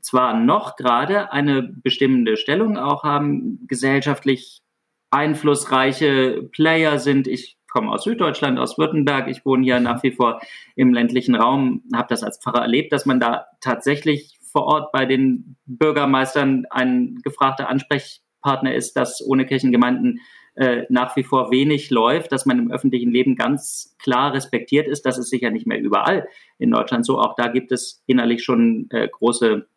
zwar 0.00 0.38
noch 0.38 0.76
gerade 0.76 1.32
eine 1.32 1.62
bestimmende 1.62 2.36
Stellung 2.36 2.78
auch 2.78 3.04
haben, 3.04 3.66
gesellschaftlich 3.66 4.62
einflussreiche 5.10 6.48
Player 6.52 6.98
sind. 6.98 7.26
Ich 7.26 7.58
komme 7.70 7.90
aus 7.90 8.04
Süddeutschland, 8.04 8.58
aus 8.58 8.78
Württemberg. 8.78 9.28
Ich 9.28 9.46
wohne 9.46 9.64
hier 9.64 9.80
nach 9.80 10.02
wie 10.02 10.12
vor 10.12 10.40
im 10.76 10.92
ländlichen 10.92 11.34
Raum, 11.34 11.82
habe 11.94 12.08
das 12.08 12.22
als 12.22 12.38
Pfarrer 12.38 12.62
erlebt, 12.62 12.92
dass 12.92 13.06
man 13.06 13.20
da 13.20 13.46
tatsächlich 13.60 14.38
vor 14.42 14.64
Ort 14.64 14.92
bei 14.92 15.06
den 15.06 15.56
Bürgermeistern 15.66 16.66
ein 16.70 17.20
gefragter 17.22 17.68
Ansprechpartner 17.68 18.74
ist, 18.74 18.94
dass 18.96 19.24
ohne 19.24 19.46
Kirchengemeinden 19.46 20.20
äh, 20.56 20.84
nach 20.88 21.14
wie 21.16 21.22
vor 21.22 21.50
wenig 21.50 21.90
läuft, 21.90 22.32
dass 22.32 22.46
man 22.46 22.58
im 22.58 22.72
öffentlichen 22.72 23.12
Leben 23.12 23.36
ganz 23.36 23.96
klar 24.02 24.34
respektiert 24.34 24.88
ist. 24.88 25.06
Das 25.06 25.16
ist 25.16 25.30
sicher 25.30 25.50
nicht 25.50 25.66
mehr 25.66 25.80
überall 25.80 26.26
in 26.58 26.70
Deutschland 26.72 27.06
so. 27.06 27.18
Auch 27.18 27.34
da 27.36 27.48
gibt 27.48 27.70
es 27.70 28.02
innerlich 28.06 28.42
schon 28.42 28.88
äh, 28.90 29.08
große 29.08 29.68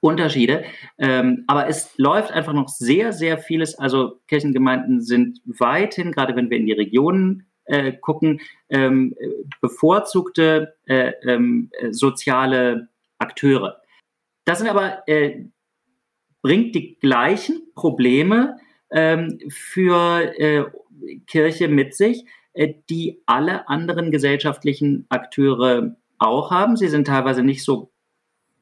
Unterschiede. 0.00 0.64
Ähm, 0.98 1.44
aber 1.46 1.68
es 1.68 1.96
läuft 1.96 2.30
einfach 2.30 2.52
noch 2.52 2.68
sehr, 2.68 3.12
sehr 3.12 3.38
vieles. 3.38 3.76
Also 3.76 4.20
Kirchengemeinden 4.28 5.00
sind 5.02 5.40
weithin, 5.44 6.12
gerade 6.12 6.36
wenn 6.36 6.50
wir 6.50 6.58
in 6.58 6.66
die 6.66 6.72
Regionen 6.72 7.46
äh, 7.64 7.92
gucken, 7.92 8.40
ähm, 8.70 9.14
bevorzugte 9.60 10.76
äh, 10.86 11.12
ähm, 11.26 11.70
soziale 11.90 12.88
Akteure. 13.18 13.80
Das 14.44 14.58
sind 14.58 14.68
aber 14.68 15.02
äh, 15.06 15.44
bringt 16.42 16.74
die 16.74 16.98
gleichen 16.98 17.72
Probleme 17.74 18.56
ähm, 18.90 19.38
für 19.50 20.32
äh, 20.38 20.64
Kirche 21.26 21.68
mit 21.68 21.94
sich, 21.94 22.24
äh, 22.54 22.74
die 22.88 23.22
alle 23.26 23.68
anderen 23.68 24.10
gesellschaftlichen 24.10 25.06
Akteure 25.08 25.96
auch 26.18 26.50
haben. 26.50 26.76
Sie 26.76 26.88
sind 26.88 27.06
teilweise 27.06 27.42
nicht 27.42 27.64
so 27.64 27.92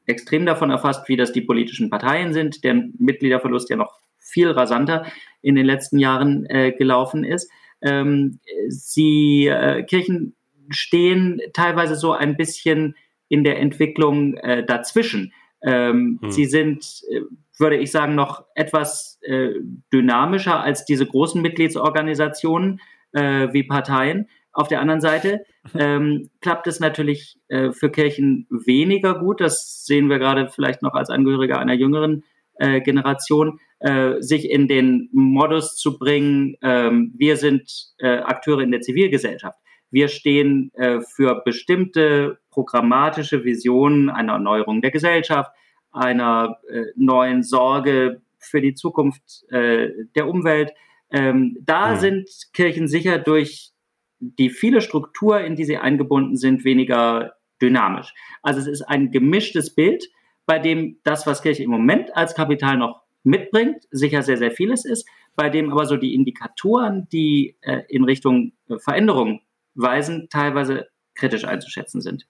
extrem 0.07 0.45
davon 0.45 0.71
erfasst, 0.71 1.07
wie 1.07 1.17
das 1.17 1.31
die 1.31 1.41
politischen 1.41 1.89
Parteien 1.89 2.33
sind, 2.33 2.63
deren 2.63 2.93
Mitgliederverlust 2.97 3.69
ja 3.69 3.75
noch 3.75 3.93
viel 4.17 4.49
rasanter 4.49 5.05
in 5.41 5.55
den 5.55 5.65
letzten 5.65 5.99
Jahren 5.99 6.45
äh, 6.47 6.71
gelaufen 6.71 7.23
ist. 7.23 7.49
Ähm, 7.81 8.39
sie 8.67 9.47
äh, 9.47 9.83
Kirchen 9.83 10.35
stehen 10.69 11.39
teilweise 11.53 11.95
so 11.95 12.13
ein 12.13 12.35
bisschen 12.35 12.95
in 13.29 13.43
der 13.43 13.59
Entwicklung 13.59 14.35
äh, 14.37 14.65
dazwischen. 14.65 15.33
Ähm, 15.61 16.19
hm. 16.21 16.31
Sie 16.31 16.45
sind, 16.45 17.03
äh, 17.11 17.21
würde 17.57 17.77
ich 17.77 17.91
sagen, 17.91 18.15
noch 18.15 18.45
etwas 18.55 19.19
äh, 19.21 19.51
dynamischer 19.93 20.61
als 20.61 20.85
diese 20.85 21.05
großen 21.05 21.41
Mitgliedsorganisationen 21.41 22.79
äh, 23.11 23.47
wie 23.51 23.63
Parteien. 23.63 24.29
Auf 24.57 24.67
der 24.67 24.81
anderen 24.81 25.01
Seite 25.01 25.45
ähm, 25.75 26.31
klappt 26.41 26.65
es 26.65 26.79
natürlich 26.79 27.39
äh, 27.47 27.71
für 27.71 27.91
Kirchen 27.91 28.47
weniger 28.49 29.19
gut. 29.19 29.39
Das 29.39 29.85
sehen 29.85 30.09
wir 30.09 30.17
gerade 30.17 30.49
vielleicht 30.49 30.81
noch 30.81 30.95
als 30.95 31.11
Angehöriger 31.11 31.59
einer 31.59 31.75
jüngeren 31.75 32.23
äh, 32.55 32.81
Generation, 32.81 33.59
äh, 33.79 34.15
sich 34.19 34.49
in 34.49 34.67
den 34.67 35.09
Modus 35.11 35.77
zu 35.77 35.99
bringen, 35.99 36.55
ähm, 36.63 37.13
wir 37.15 37.37
sind 37.37 37.71
äh, 37.99 38.17
Akteure 38.17 38.61
in 38.61 38.71
der 38.71 38.81
Zivilgesellschaft. 38.81 39.59
Wir 39.91 40.07
stehen 40.07 40.71
äh, 40.73 41.01
für 41.01 41.43
bestimmte 41.45 42.39
programmatische 42.49 43.43
Visionen 43.43 44.09
einer 44.09 44.33
Erneuerung 44.33 44.81
der 44.81 44.89
Gesellschaft, 44.89 45.51
einer 45.91 46.57
äh, 46.67 46.85
neuen 46.95 47.43
Sorge 47.43 48.23
für 48.39 48.61
die 48.61 48.73
Zukunft 48.73 49.45
der 49.51 50.27
Umwelt. 50.27 50.71
Ähm, 51.11 51.57
da 51.59 51.93
mhm. 51.93 51.97
sind 51.97 52.29
Kirchen 52.53 52.87
sicher 52.87 53.17
durch 53.17 53.73
die 54.19 54.49
viele 54.49 54.81
Struktur, 54.81 55.41
in 55.41 55.55
die 55.55 55.65
sie 55.65 55.77
eingebunden 55.77 56.37
sind, 56.37 56.63
weniger 56.63 57.33
dynamisch. 57.61 58.13
Also 58.41 58.59
es 58.59 58.67
ist 58.67 58.81
ein 58.83 59.11
gemischtes 59.11 59.73
Bild, 59.73 60.05
bei 60.45 60.59
dem 60.59 60.99
das, 61.03 61.27
was 61.27 61.41
Kirche 61.41 61.63
im 61.63 61.71
Moment 61.71 62.15
als 62.15 62.35
Kapital 62.35 62.77
noch 62.77 63.03
mitbringt, 63.23 63.83
sicher 63.91 64.23
sehr, 64.23 64.37
sehr 64.37 64.51
vieles 64.51 64.85
ist, 64.85 65.07
bei 65.35 65.49
dem 65.49 65.71
aber 65.71 65.85
so 65.85 65.97
die 65.97 66.15
Indikatoren, 66.15 67.07
die 67.09 67.57
äh, 67.61 67.81
in 67.89 68.03
Richtung 68.03 68.53
äh, 68.69 68.77
Veränderung 68.79 69.41
weisen, 69.75 70.29
teilweise 70.29 70.87
kritisch 71.13 71.45
einzuschätzen 71.45 72.01
sind. 72.01 72.27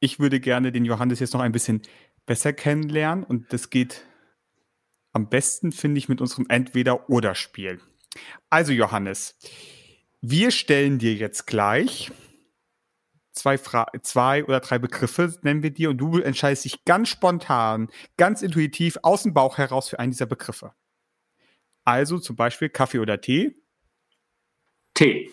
Ich 0.00 0.18
würde 0.18 0.40
gerne 0.40 0.72
den 0.72 0.84
Johannes 0.84 1.20
jetzt 1.20 1.34
noch 1.34 1.40
ein 1.40 1.52
bisschen 1.52 1.82
besser 2.26 2.52
kennenlernen 2.52 3.24
und 3.24 3.52
das 3.52 3.70
geht 3.70 4.06
am 5.12 5.28
besten, 5.28 5.70
finde 5.70 5.98
ich, 5.98 6.08
mit 6.08 6.20
unserem 6.20 6.46
Entweder-Oder-Spiel. 6.48 7.80
Also 8.50 8.72
Johannes, 8.72 9.38
wir 10.30 10.50
stellen 10.50 10.98
dir 10.98 11.14
jetzt 11.14 11.46
gleich 11.46 12.10
zwei, 13.32 13.58
Fra 13.58 13.86
zwei 14.02 14.44
oder 14.44 14.60
drei 14.60 14.78
Begriffe, 14.78 15.36
nennen 15.42 15.62
wir 15.62 15.70
dir, 15.70 15.90
und 15.90 15.98
du 15.98 16.18
entscheidest 16.18 16.64
dich 16.64 16.84
ganz 16.84 17.08
spontan, 17.08 17.90
ganz 18.16 18.42
intuitiv 18.42 18.96
aus 19.02 19.24
dem 19.24 19.34
Bauch 19.34 19.58
heraus 19.58 19.88
für 19.88 19.98
einen 19.98 20.12
dieser 20.12 20.26
Begriffe. 20.26 20.72
Also 21.84 22.18
zum 22.18 22.36
Beispiel 22.36 22.70
Kaffee 22.70 23.00
oder 23.00 23.20
Tee? 23.20 23.60
Tee. 24.94 25.30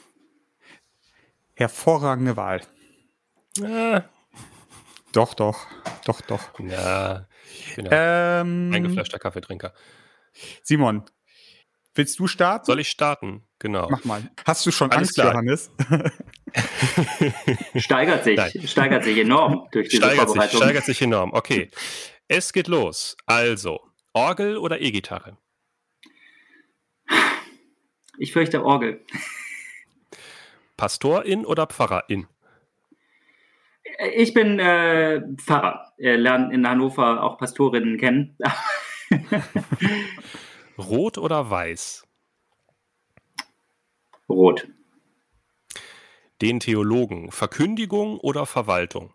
Hervorragende 1.53 2.35
Wahl. 2.35 2.61
Ja. 3.57 4.09
Doch, 5.13 5.33
doch, 5.33 5.67
doch, 6.05 6.21
doch. 6.21 6.59
Ja, 6.59 7.27
ich 7.67 7.75
bin 7.75 7.85
ja 7.85 8.41
ähm, 8.41 8.71
eingefleischter 8.73 9.19
Kaffeetrinker. 9.19 9.73
Simon, 10.63 11.03
willst 11.95 12.19
du 12.19 12.27
starten? 12.27 12.65
Soll 12.65 12.79
ich 12.79 12.89
starten? 12.89 13.43
Genau. 13.59 13.87
Mach 13.89 14.03
mal. 14.05 14.23
Hast 14.45 14.65
du 14.65 14.71
schon 14.71 14.91
Alles 14.91 15.09
Angst, 15.09 15.13
klar. 15.15 15.33
Johannes? 15.33 15.71
steigert 17.75 18.23
sich, 18.23 18.37
Nein. 18.37 18.67
steigert 18.67 19.03
sich 19.03 19.17
enorm 19.17 19.67
durch 19.71 19.89
diese 19.89 20.03
steigert 20.03 20.25
Vorbereitung. 20.25 20.51
Sich, 20.51 20.63
steigert 20.63 20.85
sich 20.85 21.01
enorm. 21.01 21.33
Okay. 21.33 21.69
Es 22.27 22.53
geht 22.53 22.67
los. 22.67 23.17
Also, 23.25 23.81
Orgel 24.13 24.57
oder 24.57 24.81
E-Gitarre? 24.81 25.37
Ich 28.17 28.33
fürchte 28.33 28.63
Orgel. 28.63 29.03
Pastorin 30.77 31.45
oder 31.45 31.67
Pfarrerin? 31.67 32.27
Ich 34.15 34.33
bin 34.33 34.59
äh, 34.59 35.21
Pfarrer. 35.37 35.91
Wir 35.97 36.17
lernen 36.17 36.51
in 36.51 36.67
Hannover 36.67 37.23
auch 37.23 37.37
Pastorinnen 37.37 37.97
kennen. 37.97 38.37
Rot 40.87 41.17
oder 41.17 41.49
weiß? 41.49 42.03
Rot. 44.29 44.67
Den 46.41 46.59
Theologen, 46.59 47.31
Verkündigung 47.31 48.19
oder 48.19 48.45
Verwaltung? 48.45 49.13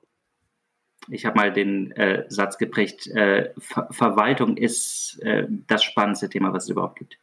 Ich 1.09 1.25
habe 1.25 1.37
mal 1.37 1.53
den 1.53 1.93
äh, 1.93 2.25
Satz 2.29 2.59
geprägt, 2.59 3.07
äh, 3.09 3.53
Ver 3.59 3.89
Verwaltung 3.91 4.57
ist 4.57 5.19
äh, 5.23 5.47
das 5.67 5.85
spannendste 5.85 6.29
Thema, 6.29 6.53
was 6.53 6.65
es 6.65 6.71
überhaupt 6.71 6.99
gibt. 6.99 7.19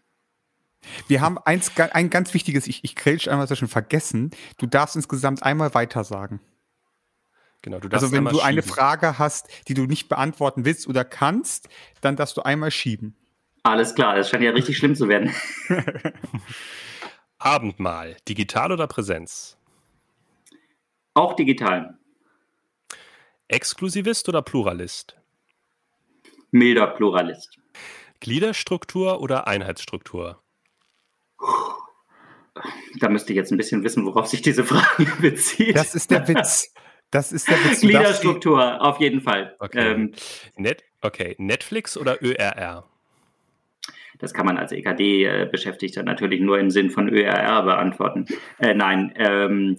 Wir 1.08 1.22
haben 1.22 1.38
eins, 1.38 1.72
ein 1.78 2.10
ganz 2.10 2.34
wichtiges, 2.34 2.68
ich, 2.68 2.84
ich 2.84 2.96
krälsch 2.96 3.28
einmal 3.28 3.48
so 3.48 3.56
schon 3.56 3.68
vergessen. 3.68 4.32
Du 4.58 4.66
darfst 4.66 4.96
insgesamt 4.96 5.44
einmal 5.44 5.74
weiter 5.74 6.04
sagen. 6.04 6.42
Genau, 7.62 7.80
du 7.80 7.88
also 7.90 8.12
wenn 8.12 8.26
du 8.26 8.32
schieben. 8.32 8.46
eine 8.46 8.62
Frage 8.62 9.18
hast, 9.18 9.48
die 9.70 9.74
du 9.74 9.86
nicht 9.86 10.10
beantworten 10.10 10.66
willst 10.66 10.88
oder 10.88 11.06
kannst, 11.06 11.70
dann 12.02 12.18
darfst 12.18 12.36
du 12.36 12.42
einmal 12.42 12.72
schieben. 12.72 13.16
Alles 13.64 13.96
klar, 13.96 14.16
das 14.16 14.30
scheint 14.30 14.44
ja 14.44 14.52
richtig 14.52 14.78
schlimm 14.78 14.94
zu 14.94 15.08
werden. 15.08 15.34
Abendmahl, 17.38 18.18
digital 18.28 18.72
oder 18.74 18.88
Präsenz? 18.88 19.58
Auch 21.14 21.34
digital. 21.36 21.98
Exklusivist 23.48 24.28
oder 24.30 24.42
Pluralist? 24.42 25.18
Milder 26.52 26.88
Pluralist. 26.88 27.58
Gliederstruktur 28.20 29.22
oder 29.22 29.48
Einheitsstruktur? 29.48 30.42
Da 33.00 33.10
müsste 33.10 33.34
ich 33.34 33.38
jetzt 33.38 33.52
ein 33.52 33.58
bisschen 33.58 33.84
wissen, 33.84 34.06
worauf 34.06 34.28
sich 34.28 34.42
diese 34.42 34.64
Frage 34.64 35.12
bezieht. 35.22 35.76
Das 35.76 35.96
ist 35.96 36.12
der 36.12 36.28
Witz. 36.28 36.74
Das 37.12 37.32
ist 37.32 37.50
der 37.50 37.64
Witz. 37.64 37.82
Gliederstruktur, 37.82 38.82
auf 38.82 39.00
jeden 39.00 39.22
Fall. 39.22 39.56
Okay. 39.60 39.92
Ähm, 39.92 40.14
Net 40.56 40.84
okay. 41.02 41.36
Netflix 41.38 41.98
oder 41.98 42.24
ÖRR? 42.24 42.90
Das 44.24 44.34
kann 44.34 44.46
man 44.46 44.58
als 44.58 44.72
EKD-Beschäftigter 44.72 46.00
äh, 46.00 46.06
natürlich 46.06 46.40
nur 46.40 46.58
im 46.58 46.72
Sinn 46.72 46.90
von 46.90 47.10
ÖRR 47.10 47.64
beantworten. 47.64 48.26
Äh, 48.58 48.74
nein, 48.74 49.12
ähm, 49.18 49.76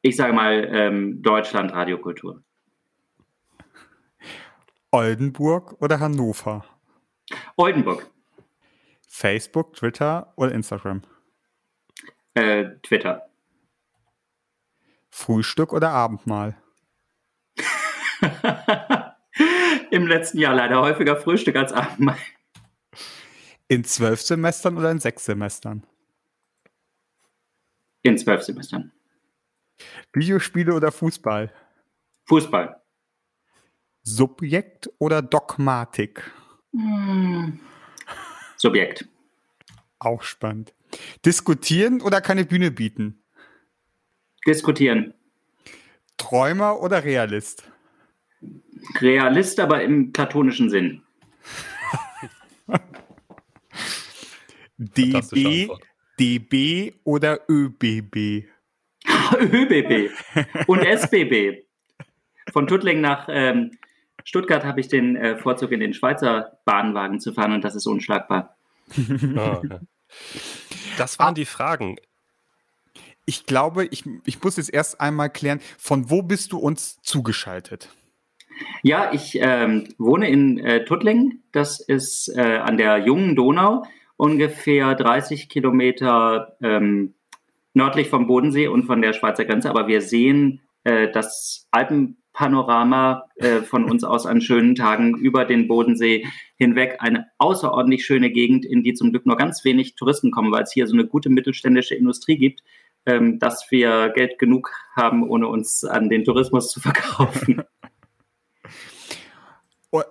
ich 0.00 0.14
sage 0.14 0.32
mal 0.32 0.68
ähm, 0.70 1.20
Deutschland 1.20 1.72
Radiokultur. 1.72 2.44
Oldenburg 4.92 5.82
oder 5.82 5.98
Hannover? 5.98 6.64
Oldenburg. 7.56 8.08
Facebook, 9.08 9.74
Twitter 9.74 10.32
oder 10.36 10.52
Instagram? 10.52 11.02
Äh, 12.34 12.76
Twitter. 12.84 13.28
Frühstück 15.08 15.72
oder 15.72 15.90
Abendmahl? 15.90 16.56
Im 19.90 20.06
letzten 20.06 20.38
Jahr 20.38 20.54
leider 20.54 20.80
häufiger 20.80 21.16
Frühstück 21.16 21.56
als 21.56 21.72
Abendmahl. 21.72 22.16
In 23.70 23.84
zwölf 23.84 24.20
Semestern 24.20 24.76
oder 24.76 24.90
in 24.90 24.98
sechs 24.98 25.24
Semestern? 25.24 25.86
In 28.02 28.18
zwölf 28.18 28.42
Semestern. 28.42 28.90
Videospiele 30.12 30.74
oder 30.74 30.90
Fußball? 30.90 31.52
Fußball. 32.24 32.82
Subjekt 34.02 34.90
oder 34.98 35.22
Dogmatik? 35.22 36.32
Hm. 36.72 37.60
Subjekt. 38.56 39.06
Auch 40.00 40.24
spannend. 40.24 40.74
Diskutieren 41.24 42.02
oder 42.02 42.20
keine 42.20 42.44
Bühne 42.44 42.72
bieten? 42.72 43.22
Diskutieren. 44.48 45.14
Träumer 46.16 46.80
oder 46.80 47.04
Realist? 47.04 47.70
Realist, 49.00 49.60
aber 49.60 49.84
im 49.84 50.10
platonischen 50.10 50.70
Sinn. 50.70 51.02
DB, 54.80 55.68
DB 56.18 56.94
oder 57.04 57.40
ÖBB? 57.50 58.46
ÖBB 59.38 60.10
und 60.66 60.80
SBB. 60.80 61.64
Von 62.50 62.66
Tuttlingen 62.66 63.02
nach 63.02 63.28
ähm, 63.30 63.72
Stuttgart 64.24 64.64
habe 64.64 64.80
ich 64.80 64.88
den 64.88 65.16
äh, 65.16 65.36
Vorzug, 65.36 65.72
in 65.72 65.80
den 65.80 65.92
Schweizer 65.92 66.58
Bahnwagen 66.64 67.20
zu 67.20 67.32
fahren 67.32 67.52
und 67.52 67.62
das 67.62 67.74
ist 67.74 67.86
unschlagbar. 67.86 68.56
Oh, 68.96 69.62
ja. 69.62 69.80
Das 70.98 71.20
waren 71.20 71.36
die 71.36 71.44
Fragen. 71.44 71.96
Ich 73.24 73.46
glaube, 73.46 73.86
ich, 73.86 74.04
ich 74.24 74.42
muss 74.42 74.56
jetzt 74.56 74.74
erst 74.74 75.00
einmal 75.00 75.30
klären, 75.30 75.60
von 75.78 76.10
wo 76.10 76.22
bist 76.22 76.50
du 76.50 76.58
uns 76.58 77.00
zugeschaltet? 77.02 77.90
Ja, 78.82 79.12
ich 79.12 79.38
ähm, 79.40 79.88
wohne 79.98 80.28
in 80.28 80.58
äh, 80.58 80.84
Tuttlingen. 80.84 81.44
Das 81.52 81.78
ist 81.78 82.28
äh, 82.34 82.56
an 82.56 82.76
der 82.76 82.98
jungen 82.98 83.36
Donau, 83.36 83.84
ungefähr 84.20 84.94
30 84.94 85.48
Kilometer 85.48 86.54
ähm, 86.62 87.14
nördlich 87.72 88.10
vom 88.10 88.26
Bodensee 88.26 88.68
und 88.68 88.84
von 88.84 89.00
der 89.00 89.14
Schweizer 89.14 89.46
Grenze. 89.46 89.70
Aber 89.70 89.88
wir 89.88 90.02
sehen 90.02 90.60
äh, 90.84 91.10
das 91.10 91.66
Alpen 91.70 92.18
Panorama 92.34 93.24
äh, 93.36 93.62
von 93.62 93.90
uns 93.90 94.04
aus 94.04 94.26
an 94.26 94.42
schönen 94.42 94.74
Tagen 94.74 95.16
über 95.16 95.46
den 95.46 95.68
Bodensee 95.68 96.26
hinweg. 96.56 96.98
Eine 97.00 97.28
außerordentlich 97.38 98.04
schöne 98.04 98.30
Gegend, 98.30 98.66
in 98.66 98.82
die 98.82 98.92
zum 98.92 99.10
Glück 99.10 99.24
nur 99.24 99.38
ganz 99.38 99.64
wenig 99.64 99.94
Touristen 99.94 100.30
kommen, 100.30 100.52
weil 100.52 100.64
es 100.64 100.72
hier 100.72 100.86
so 100.86 100.92
eine 100.92 101.06
gute 101.06 101.30
mittelständische 101.30 101.94
Industrie 101.94 102.36
gibt, 102.36 102.62
ähm, 103.06 103.38
dass 103.38 103.70
wir 103.70 104.10
Geld 104.10 104.38
genug 104.38 104.70
haben, 104.94 105.26
ohne 105.26 105.48
uns 105.48 105.82
an 105.82 106.10
den 106.10 106.24
Tourismus 106.24 106.70
zu 106.70 106.80
verkaufen. 106.80 107.62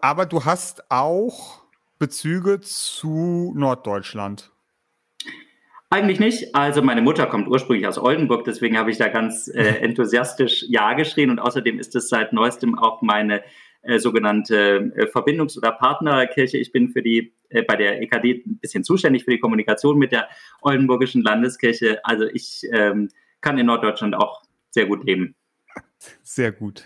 Aber 0.01 0.25
du 0.25 0.45
hast 0.45 0.89
auch 0.91 1.59
Bezüge 1.99 2.61
zu 2.61 3.53
Norddeutschland. 3.55 4.51
Eigentlich 5.91 6.19
nicht. 6.19 6.55
Also 6.55 6.81
meine 6.81 7.01
Mutter 7.01 7.25
kommt 7.25 7.47
ursprünglich 7.47 7.87
aus 7.87 7.97
Oldenburg, 7.97 8.45
deswegen 8.45 8.77
habe 8.77 8.91
ich 8.91 8.97
da 8.97 9.07
ganz 9.07 9.47
äh, 9.47 9.63
enthusiastisch 9.81 10.65
Ja 10.69 10.93
geschrien. 10.93 11.29
Und 11.29 11.39
außerdem 11.39 11.79
ist 11.79 11.95
es 11.95 12.09
seit 12.09 12.31
neuestem 12.31 12.77
auch 12.77 13.01
meine 13.01 13.43
äh, 13.81 13.97
sogenannte 13.97 14.91
äh, 14.95 15.05
Verbindungs- 15.07 15.57
oder 15.57 15.71
Partnerkirche. 15.71 16.57
Ich 16.57 16.71
bin 16.71 16.89
für 16.89 17.01
die 17.01 17.33
äh, 17.49 17.63
bei 17.63 17.75
der 17.75 18.01
EKD 18.01 18.43
ein 18.45 18.59
bisschen 18.59 18.83
zuständig 18.83 19.25
für 19.25 19.31
die 19.31 19.39
Kommunikation 19.39 19.97
mit 19.97 20.11
der 20.11 20.29
Oldenburgischen 20.61 21.23
Landeskirche. 21.23 21.99
Also 22.03 22.25
ich 22.25 22.67
ähm, 22.71 23.09
kann 23.41 23.57
in 23.57 23.65
Norddeutschland 23.65 24.15
auch 24.15 24.43
sehr 24.69 24.85
gut 24.85 25.03
leben. 25.05 25.35
Sehr 26.21 26.51
gut. 26.51 26.85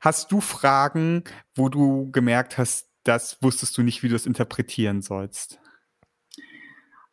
Hast 0.00 0.30
du 0.30 0.40
Fragen, 0.40 1.24
wo 1.54 1.68
du 1.68 2.10
gemerkt 2.12 2.58
hast, 2.58 2.87
das 3.08 3.38
wusstest 3.40 3.76
du 3.78 3.82
nicht, 3.82 4.02
wie 4.02 4.08
du 4.08 4.16
es 4.16 4.26
interpretieren 4.26 5.00
sollst? 5.00 5.58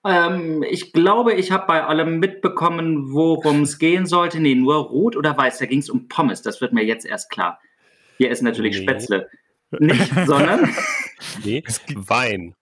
Ähm, 0.06 0.64
ich 0.70 0.94
glaube, 0.94 1.34
ich 1.34 1.52
habe 1.52 1.66
bei 1.66 1.84
allem 1.84 2.20
mitbekommen, 2.20 3.12
worum 3.12 3.64
es 3.64 3.80
gehen 3.80 4.06
sollte. 4.06 4.40
Nee, 4.40 4.56
nur 4.56 4.76
rot 4.76 5.16
oder 5.16 5.36
weiß. 5.36 5.58
Da 5.58 5.66
ging 5.66 5.80
es 5.80 5.90
um 5.90 6.08
Pommes. 6.08 6.42
Das 6.44 6.62
wird 6.62 6.74
mir 6.74 6.84
jetzt 6.84 7.06
erst 7.06 7.32
klar. 7.32 7.60
Hier 8.18 8.30
ist 8.30 8.44
natürlich 8.44 8.78
nee. 8.78 8.84
Spätzle. 8.84 9.30
Nicht, 9.72 10.14
sondern. 10.26 10.70
Nee, 11.44 11.64
Wein. 11.96 12.56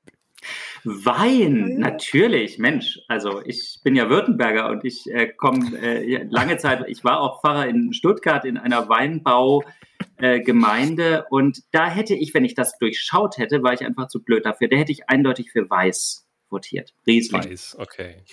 Wein, 0.84 1.78
natürlich, 1.78 2.58
Mensch. 2.58 3.00
Also 3.08 3.42
ich 3.46 3.80
bin 3.84 3.96
ja 3.96 4.10
Württemberger 4.10 4.70
und 4.70 4.84
ich 4.84 5.06
äh, 5.10 5.28
komme 5.28 5.78
äh, 5.80 6.26
lange 6.30 6.58
Zeit, 6.58 6.84
ich 6.88 7.04
war 7.04 7.22
auch 7.22 7.42
Pfarrer 7.42 7.68
in 7.68 7.94
Stuttgart 7.94 8.44
in 8.46 8.58
einer 8.58 8.90
Weinbaugemeinde 8.90 11.18
äh, 11.18 11.24
und 11.30 11.62
da 11.72 11.88
hätte 11.90 12.16
ich, 12.16 12.34
wenn 12.34 12.46
ich 12.46 12.56
das 12.56 12.80
durchschaut 12.80 13.38
hätte, 13.38 13.62
war 13.64 13.74
ich 13.74 13.86
einfach 13.86 14.08
zu 14.08 14.24
blöd 14.24 14.46
dafür, 14.46 14.68
da 14.68 14.76
hätte 14.76 14.92
ich 14.92 15.10
eindeutig 15.10 15.52
für 15.52 15.70
Weiß 15.70 16.28
votiert. 16.50 16.96
Riesling. 17.08 17.44
Weiß, 17.44 17.78
okay. 17.80 18.24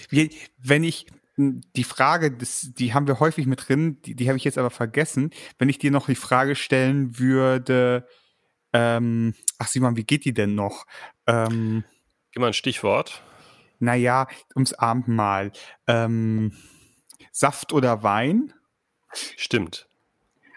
Wenn 0.59 0.85
ich 0.85 1.07
hm, 1.37 1.61
die 1.77 1.85
Frage, 1.85 2.31
das, 2.31 2.71
die 2.73 2.95
haben 2.95 3.07
wir 3.07 3.21
häufig 3.21 3.47
mit 3.47 3.69
drin, 3.69 4.01
die, 4.03 4.15
die 4.15 4.29
habe 4.29 4.37
ich 4.37 4.45
jetzt 4.45 4.59
aber 4.59 4.71
vergessen. 4.71 5.31
Wenn 5.59 5.69
ich 5.69 5.79
dir 5.79 5.91
noch 5.91 6.07
die 6.07 6.15
Frage 6.15 6.55
stellen 6.55 7.19
würde, 7.19 8.07
ähm, 8.73 9.35
ach 9.59 9.69
Simon, 9.69 9.97
wie 9.97 10.05
geht 10.05 10.25
die 10.25 10.35
denn 10.35 10.55
noch? 10.55 10.87
Ähm, 11.27 11.85
Gib 12.33 12.41
mal 12.41 12.49
ein 12.49 12.53
Stichwort. 12.53 13.23
Naja, 13.79 14.29
ums 14.55 14.73
Abendmahl. 14.73 15.53
Ähm, 15.87 16.53
Saft 17.33 17.73
oder 17.73 18.03
Wein? 18.03 18.53
Stimmt. 19.13 19.89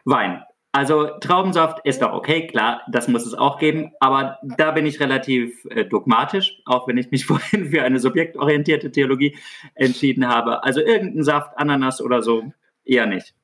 Wein. 0.06 0.44
Also 0.76 1.20
Traubensaft 1.20 1.86
ist 1.86 2.02
doch 2.02 2.14
okay, 2.14 2.48
klar, 2.48 2.82
das 2.90 3.08
muss 3.08 3.28
es 3.28 3.36
auch 3.36 3.60
geben, 3.60 3.92
aber 4.00 4.40
da 4.42 4.72
bin 4.72 4.88
ich 4.88 5.00
relativ 5.00 5.66
äh, 5.66 5.86
dogmatisch, 5.86 6.62
auch 6.66 6.88
wenn 6.88 6.98
ich 6.98 7.12
mich 7.12 7.26
vorhin 7.28 7.70
für 7.70 7.84
eine 7.84 8.00
subjektorientierte 8.00 8.92
Theologie 8.92 9.38
entschieden 9.76 10.28
habe. 10.28 10.64
Also 10.64 10.82
irgendein 10.82 11.24
Saft, 11.24 11.52
Ananas 11.58 12.02
oder 12.02 12.24
so, 12.24 12.52
eher 12.84 13.06
nicht. 13.06 13.36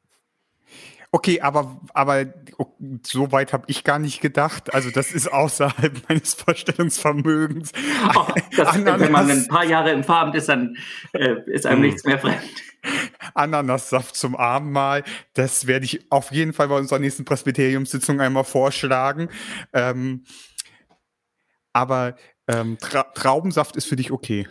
Okay, 1.11 1.41
aber, 1.41 1.81
aber 1.95 2.25
so 3.03 3.31
weit 3.31 3.51
habe 3.51 3.63
ich 3.65 3.83
gar 3.83 3.97
nicht 3.97 4.21
gedacht. 4.21 4.73
Also 4.75 4.91
das 4.91 5.11
ist 5.11 5.31
außerhalb 5.31 6.03
meines 6.09 6.35
Vorstellungsvermögens. 6.35 7.71
Ach, 8.03 8.31
das, 8.55 8.75
wenn 8.85 9.11
man 9.11 9.29
ein 9.29 9.47
paar 9.47 9.65
Jahre 9.65 9.91
im 9.91 10.03
Farben 10.03 10.33
ist, 10.33 10.49
dann 10.49 10.77
äh, 11.13 11.35
ist 11.47 11.65
einem 11.65 11.81
hm. 11.81 11.89
nichts 11.89 12.03
mehr 12.03 12.19
fremd. 12.19 12.43
Ananassaft 13.33 14.15
zum 14.15 14.35
Abendmahl. 14.35 15.03
Das 15.33 15.65
werde 15.65 15.85
ich 15.85 16.11
auf 16.11 16.31
jeden 16.31 16.53
Fall 16.53 16.67
bei 16.67 16.77
unserer 16.77 16.99
nächsten 16.99 17.25
Presbyteriumssitzung 17.25 18.21
einmal 18.21 18.43
vorschlagen. 18.43 19.29
Ähm, 19.73 20.23
aber 21.73 22.15
ähm, 22.47 22.77
Tra 22.79 23.03
Traubensaft 23.15 23.75
ist 23.75 23.85
für 23.85 23.95
dich 23.95 24.11
okay. 24.11 24.47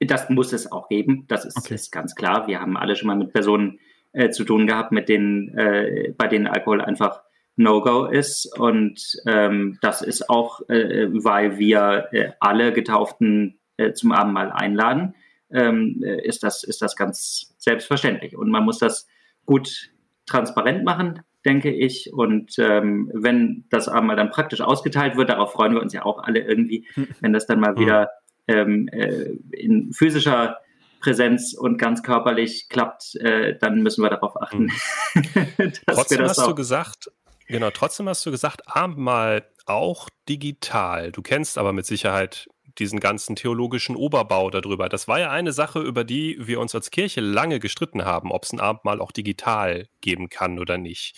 Das 0.00 0.28
muss 0.30 0.52
es 0.52 0.70
auch 0.70 0.88
geben. 0.88 1.26
Das 1.28 1.44
ist, 1.44 1.56
okay. 1.56 1.74
ist 1.74 1.92
ganz 1.92 2.14
klar. 2.14 2.48
Wir 2.48 2.60
haben 2.60 2.76
alle 2.76 2.96
schon 2.96 3.06
mal 3.06 3.16
mit 3.16 3.32
Personen 3.32 3.78
äh, 4.14 4.30
zu 4.30 4.44
tun 4.44 4.66
gehabt, 4.66 4.92
mit 4.92 5.08
denen, 5.08 5.56
äh, 5.56 6.14
bei 6.16 6.28
denen 6.28 6.46
Alkohol 6.46 6.80
einfach 6.80 7.20
No-Go 7.56 8.06
ist. 8.06 8.58
Und 8.58 9.00
ähm, 9.26 9.78
das 9.82 10.02
ist 10.02 10.30
auch, 10.30 10.60
äh, 10.68 11.08
weil 11.10 11.58
wir 11.58 12.08
äh, 12.12 12.30
alle 12.40 12.72
Getauften 12.72 13.58
äh, 13.76 13.92
zum 13.92 14.12
Abendmahl 14.12 14.50
einladen 14.50 15.14
ähm, 15.50 16.02
ist, 16.02 16.42
das, 16.42 16.64
ist 16.64 16.82
das 16.82 16.96
ganz 16.96 17.54
selbstverständlich. 17.58 18.36
Und 18.36 18.50
man 18.50 18.64
muss 18.64 18.78
das 18.78 19.06
gut 19.46 19.90
transparent 20.26 20.84
machen, 20.84 21.20
denke 21.44 21.70
ich. 21.70 22.12
Und 22.12 22.56
ähm, 22.58 23.10
wenn 23.14 23.64
das 23.70 23.88
einmal 23.88 24.16
dann 24.16 24.30
praktisch 24.30 24.60
ausgeteilt 24.60 25.16
wird, 25.16 25.28
darauf 25.28 25.52
freuen 25.52 25.74
wir 25.74 25.82
uns 25.82 25.92
ja 25.92 26.04
auch 26.04 26.22
alle 26.22 26.40
irgendwie, 26.40 26.86
wenn 27.20 27.32
das 27.32 27.46
dann 27.46 27.60
mal 27.60 27.76
wieder 27.76 28.10
ähm, 28.48 28.88
äh, 28.88 29.36
in 29.50 29.92
physischer 29.92 30.58
Präsenz 31.04 31.52
und 31.52 31.76
ganz 31.76 32.02
körperlich 32.02 32.68
klappt, 32.70 33.14
äh, 33.16 33.58
dann 33.58 33.82
müssen 33.82 34.02
wir 34.02 34.10
darauf 34.10 34.40
achten. 34.40 34.70
Mhm. 35.14 35.72
trotzdem 35.86 36.22
hast 36.22 36.44
du 36.44 36.54
gesagt, 36.54 37.10
genau, 37.46 37.70
trotzdem 37.70 38.08
hast 38.08 38.24
du 38.26 38.30
gesagt, 38.30 38.62
Abendmahl 38.66 39.46
auch 39.66 40.08
digital. 40.28 41.12
Du 41.12 41.22
kennst 41.22 41.58
aber 41.58 41.72
mit 41.72 41.86
Sicherheit 41.86 42.48
diesen 42.78 42.98
ganzen 42.98 43.36
theologischen 43.36 43.94
Oberbau 43.94 44.50
darüber. 44.50 44.88
Das 44.88 45.06
war 45.06 45.20
ja 45.20 45.30
eine 45.30 45.52
Sache, 45.52 45.80
über 45.80 46.02
die 46.04 46.36
wir 46.40 46.58
uns 46.58 46.74
als 46.74 46.90
Kirche 46.90 47.20
lange 47.20 47.60
gestritten 47.60 48.04
haben, 48.04 48.32
ob 48.32 48.44
es 48.44 48.52
ein 48.52 48.60
Abendmahl 48.60 49.00
auch 49.00 49.12
digital 49.12 49.88
geben 50.00 50.28
kann 50.28 50.58
oder 50.58 50.78
nicht. 50.78 51.16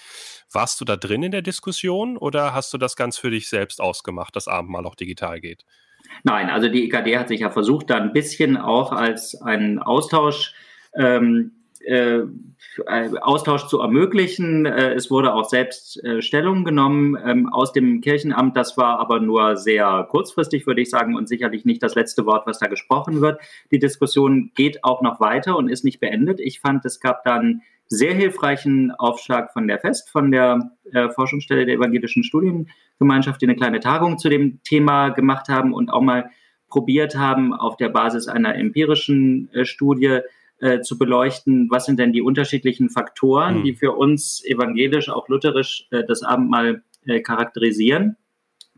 Warst 0.53 0.81
du 0.81 0.85
da 0.85 0.97
drin 0.97 1.23
in 1.23 1.33
der 1.33 1.43
Diskussion 1.43 2.17
oder 2.17 2.53
hast 2.53 2.73
du 2.75 2.79
das 2.79 2.97
ganz 2.97 3.17
für 3.17 3.31
dich 3.31 3.49
selbst 3.49 3.81
ausgemacht, 3.81 4.37
dass 4.37 4.49
Abendmahl 4.49 4.85
auch 4.85 4.97
digital 4.97 5.41
geht? 5.41 5.65
Nein, 6.25 6.51
also 6.51 6.69
die 6.69 6.85
EKD 6.85 7.19
hat 7.19 7.29
sich 7.29 7.41
ja 7.41 7.51
versucht, 7.51 7.91
da 7.91 7.97
ein 7.97 8.13
bisschen 8.13 8.57
auch 8.57 8.93
als 8.93 9.41
einen 9.41 9.79
Austausch 9.79 10.55
ähm, 10.95 11.53
äh, 11.87 12.23
Austausch 13.23 13.69
zu 13.69 13.81
ermöglichen. 13.81 14.67
Äh, 14.67 14.95
es 14.95 15.11
wurde 15.11 15.35
auch 15.35 15.49
selbst 15.49 16.03
äh, 16.05 16.21
Stellung 16.21 16.65
genommen 16.65 17.17
ähm, 17.25 17.53
aus 17.53 17.73
dem 17.73 18.01
Kirchenamt. 18.01 18.57
Das 18.57 18.77
war 18.77 18.99
aber 18.99 19.21
nur 19.21 19.57
sehr 19.57 20.07
kurzfristig, 20.11 20.67
würde 20.67 20.83
ich 20.83 20.91
sagen, 20.91 21.15
und 21.17 21.29
sicherlich 21.29 21.65
nicht 21.65 21.83
das 21.83 21.95
letzte 21.95 22.27
Wort, 22.27 22.47
was 22.47 22.59
da 22.59 22.67
gesprochen 22.67 23.21
wird. 23.21 23.41
Die 23.71 23.79
Diskussion 23.79 24.51
geht 24.55 24.85
auch 24.85 25.01
noch 25.01 25.21
weiter 25.21 25.57
und 25.57 25.69
ist 25.69 25.85
nicht 25.85 26.01
beendet. 26.01 26.41
Ich 26.41 26.61
fand, 26.61 26.85
es 26.85 27.01
gab 27.01 27.25
dann 27.25 27.63
sehr 27.89 28.15
hilfreichen 28.15 28.91
Aufschlag 28.93 29.53
von 29.53 29.69
der 29.69 29.79
FEST, 29.79 30.11
von 30.11 30.31
der 30.31 30.71
äh, 30.93 31.09
Forschungsstelle 31.11 31.67
der 31.67 31.77
Evangelischen 31.77 32.25
Studiengemeinschaft, 32.25 33.41
die 33.41 33.47
eine 33.47 33.57
kleine 33.57 33.81
Tagung 33.81 34.19
zu 34.19 34.29
dem 34.29 34.63
Thema 34.65 35.11
gemacht 35.11 35.49
haben 35.49 35.73
und 35.73 35.91
auch 35.91 36.03
mal 36.03 36.31
probiert 36.69 37.17
haben, 37.17 37.55
auf 37.55 37.77
der 37.77 37.89
Basis 37.89 38.29
einer 38.29 38.57
empirischen 38.57 39.49
äh, 39.53 39.65
Studie 39.65 40.21
äh, 40.59 40.81
zu 40.81 40.99
beleuchten, 40.99 41.69
was 41.71 41.85
sind 41.85 41.99
denn 41.99 42.13
die 42.13 42.23
unterschiedlichen 42.23 42.91
Faktoren, 42.91 43.59
mhm. 43.59 43.65
die 43.65 43.75
für 43.75 43.93
uns 43.93 44.43
evangelisch, 44.45 45.09
auch 45.09 45.29
lutherisch 45.29 45.87
äh, 45.91 46.03
das 46.05 46.23
Abendmahl 46.23 46.83
äh, 47.05 47.21
charakterisieren. 47.21 48.17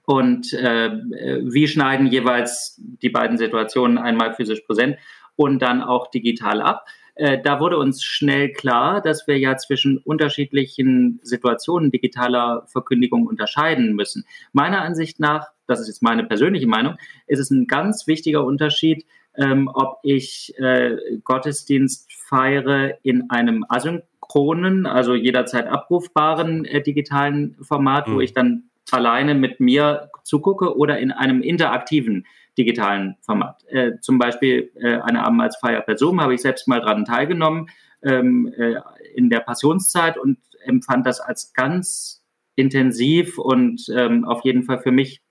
Und 0.05 0.55
äh, 0.55 0.91
wie 0.91 1.69
schneiden 1.69 2.07
jeweils 2.07 2.81
die 2.81 3.11
beiden 3.11 3.37
Situationen 3.37 3.99
einmal 3.99 4.35
physisch 4.35 4.63
präsent 4.63 4.97
und 5.37 5.61
dann 5.61 5.83
auch 5.83 6.11
digital 6.11 6.63
ab. 6.63 6.87
Äh, 7.19 7.43
da 7.43 7.59
wurde 7.59 7.79
uns 7.79 8.05
schnell 8.05 8.53
klar, 8.53 9.03
dass 9.03 9.27
wir 9.27 9.39
ja 9.39 9.57
zwischen 9.57 9.99
unterschiedlichen 9.99 11.19
Situationen 11.25 11.91
digitaler 11.91 12.65
Verkündigung 12.69 13.27
unterscheiden 13.27 13.95
müssen. 13.95 14.25
Meiner 14.53 14.83
Ansicht 14.83 15.19
nach, 15.19 15.49
das 15.67 15.81
ist 15.81 15.89
jetzt 15.89 16.03
meine 16.03 16.23
persönliche 16.23 16.69
Meinung, 16.69 16.95
ist 17.27 17.41
es 17.41 17.51
ein 17.51 17.67
ganz 17.67 18.07
wichtiger 18.07 18.45
Unterschied, 18.45 19.05
ähm, 19.37 19.69
ob 19.73 19.99
ich 20.05 20.55
äh, 20.59 20.97
Gottesdienst 21.25 22.13
feiere 22.13 22.99
in 23.03 23.31
einem 23.31 23.65
asynchronen, 23.69 24.87
also 24.87 25.15
jederzeit 25.17 25.67
abrufbaren 25.67 26.65
äh, 26.67 26.83
digitalen 26.83 27.57
Format, 27.63 28.07
mhm. 28.07 28.15
wo 28.15 28.21
ich 28.21 28.33
dann 28.33 28.71
alleine 28.93 29.35
mit 29.35 29.59
mir 29.59 30.11
zugucke 30.23 30.77
oder 30.77 31.01
in 31.01 31.11
einem 31.11 31.43
interaktiven 31.43 32.27
digitalen 32.59 33.17
Format. 33.21 33.65
Äh, 33.69 33.93
zum 34.01 34.19
Beispiel 34.19 34.73
äh, 34.77 34.99
eine 34.99 35.25
Abendmahlsfeier 35.25 35.81
per 35.83 35.97
Zoom 35.97 36.21
habe 36.21 36.35
ich 36.35 36.43
selbst 36.43 36.69
mal 36.69 36.81
dran 36.81 37.05
teilgenommen 37.05 37.69
ähm, 38.03 38.53
äh, 38.57 38.75
in 39.15 39.31
der 39.31 39.41
Passionszeit 39.41 40.19
und 40.19 40.39
empfand 40.65 41.07
das 41.07 41.21
als 41.21 41.53
ganz 41.53 42.23
intensiv 42.57 43.39
und 43.39 43.87
ähm, 43.95 44.25
auf 44.25 44.45
jeden 44.45 44.65
Fall 44.65 44.81
für 44.81 44.91
mich 44.91 45.23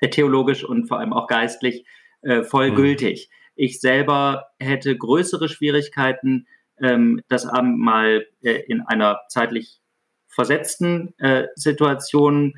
äh, 0.00 0.08
theologisch 0.08 0.64
und 0.64 0.88
vor 0.88 0.98
allem 0.98 1.12
auch 1.12 1.26
geistlich 1.26 1.84
äh, 2.22 2.42
voll 2.42 2.72
mhm. 2.72 2.76
gültig. 2.76 3.30
Ich 3.54 3.80
selber 3.80 4.48
hätte 4.58 4.96
größere 4.96 5.48
Schwierigkeiten, 5.48 6.46
ähm, 6.82 7.22
das 7.28 7.46
Abendmahl 7.46 8.26
äh, 8.42 8.62
in 8.66 8.82
einer 8.82 9.20
zeitlich 9.28 9.80
versetzten 10.28 11.14
Situation 11.54 12.56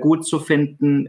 gut 0.00 0.26
zu 0.26 0.38
finden. 0.40 1.06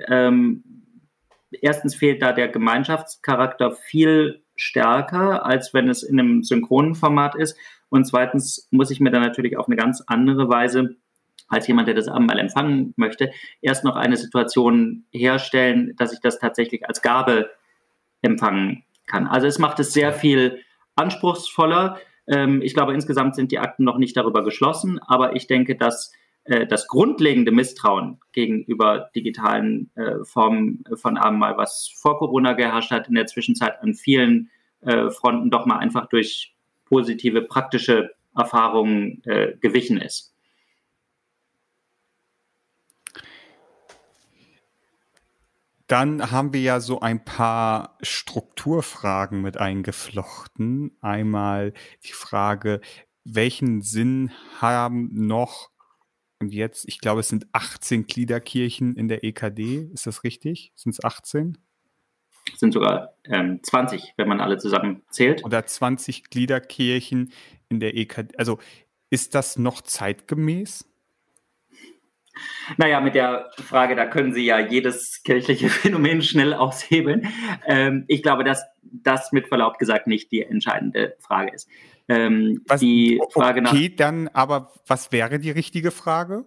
Erstens 1.51 1.95
fehlt 1.95 2.21
da 2.21 2.31
der 2.31 2.47
Gemeinschaftscharakter 2.47 3.71
viel 3.71 4.43
stärker, 4.55 5.45
als 5.45 5.73
wenn 5.73 5.89
es 5.89 6.03
in 6.03 6.19
einem 6.19 6.43
synchronen 6.43 6.95
Format 6.95 7.35
ist. 7.35 7.57
Und 7.89 8.05
zweitens 8.05 8.67
muss 8.71 8.91
ich 8.91 8.99
mir 8.99 9.11
dann 9.11 9.21
natürlich 9.21 9.57
auf 9.57 9.67
eine 9.67 9.75
ganz 9.75 10.03
andere 10.07 10.49
Weise 10.49 10.95
als 11.49 11.67
jemand, 11.67 11.87
der 11.87 11.95
das 11.95 12.07
Abendmahl 12.07 12.39
empfangen 12.39 12.93
möchte, 12.95 13.31
erst 13.61 13.83
noch 13.83 13.97
eine 13.97 14.15
Situation 14.15 15.05
herstellen, 15.11 15.93
dass 15.97 16.13
ich 16.13 16.21
das 16.21 16.39
tatsächlich 16.39 16.87
als 16.87 17.01
Gabe 17.01 17.49
empfangen 18.21 18.85
kann. 19.05 19.27
Also 19.27 19.47
es 19.47 19.59
macht 19.59 19.79
es 19.79 19.91
sehr 19.91 20.13
viel 20.13 20.59
anspruchsvoller. 20.95 21.99
Ähm, 22.27 22.61
ich 22.61 22.73
glaube, 22.73 22.93
insgesamt 22.93 23.35
sind 23.35 23.51
die 23.51 23.59
Akten 23.59 23.83
noch 23.83 23.97
nicht 23.97 24.15
darüber 24.15 24.43
geschlossen, 24.43 24.99
aber 24.99 25.35
ich 25.35 25.47
denke, 25.47 25.75
dass 25.75 26.13
das 26.43 26.87
grundlegende 26.87 27.51
Misstrauen 27.51 28.19
gegenüber 28.31 29.11
digitalen 29.15 29.91
äh, 29.95 30.23
Formen 30.23 30.83
von 30.95 31.17
Abendmahl, 31.17 31.57
was 31.57 31.93
vor 31.95 32.17
Corona 32.17 32.53
geherrscht 32.53 32.91
hat, 32.91 33.07
in 33.07 33.15
der 33.15 33.27
Zwischenzeit 33.27 33.81
an 33.81 33.93
vielen 33.93 34.49
äh, 34.81 35.11
Fronten 35.11 35.51
doch 35.51 35.65
mal 35.65 35.77
einfach 35.77 36.07
durch 36.07 36.55
positive, 36.85 37.43
praktische 37.43 38.11
Erfahrungen 38.35 39.21
äh, 39.25 39.53
gewichen 39.59 40.01
ist. 40.01 40.33
Dann 45.87 46.31
haben 46.31 46.53
wir 46.53 46.61
ja 46.61 46.79
so 46.79 47.01
ein 47.01 47.23
paar 47.25 47.97
Strukturfragen 48.01 49.41
mit 49.41 49.57
eingeflochten. 49.57 50.97
Einmal 51.01 51.73
die 52.05 52.13
Frage, 52.13 52.79
welchen 53.25 53.81
Sinn 53.81 54.31
haben 54.61 55.09
noch 55.11 55.69
und 56.41 56.53
jetzt, 56.53 56.87
ich 56.87 56.99
glaube, 56.99 57.19
es 57.19 57.29
sind 57.29 57.45
18 57.53 58.07
Gliederkirchen 58.07 58.95
in 58.95 59.07
der 59.07 59.23
EKD. 59.23 59.89
Ist 59.93 60.07
das 60.07 60.23
richtig? 60.23 60.73
Sind 60.75 60.93
es 60.93 61.03
18? 61.03 61.57
Es 62.51 62.59
sind 62.59 62.73
sogar 62.73 63.13
ähm, 63.25 63.59
20, 63.61 64.13
wenn 64.17 64.27
man 64.27 64.41
alle 64.41 64.57
zusammen 64.57 65.03
zählt. 65.11 65.45
Oder 65.45 65.65
20 65.65 66.31
Gliederkirchen 66.31 67.31
in 67.69 67.79
der 67.79 67.95
EKD. 67.95 68.37
Also 68.37 68.57
ist 69.11 69.35
das 69.35 69.57
noch 69.57 69.81
zeitgemäß? 69.81 70.87
Naja, 72.77 73.01
mit 73.01 73.13
der 73.13 73.51
Frage, 73.57 73.95
da 73.95 74.07
können 74.07 74.33
Sie 74.33 74.43
ja 74.43 74.59
jedes 74.59 75.21
kirchliche 75.23 75.69
Phänomen 75.69 76.23
schnell 76.23 76.55
aushebeln. 76.55 77.27
Ähm, 77.67 78.05
ich 78.07 78.23
glaube, 78.23 78.43
dass 78.43 78.63
das 78.91 79.31
mit 79.31 79.47
Verlaub 79.47 79.77
gesagt 79.77 80.07
nicht 80.07 80.31
die 80.31 80.41
entscheidende 80.41 81.15
Frage 81.19 81.53
ist. 81.53 81.69
Ähm, 82.07 82.61
was, 82.67 82.79
die 82.79 83.21
Frage 83.29 83.61
okay, 83.61 83.89
nach, 83.89 83.95
dann 83.95 84.27
aber 84.29 84.71
was 84.87 85.11
wäre 85.11 85.39
die 85.39 85.51
richtige 85.51 85.91
Frage? 85.91 86.45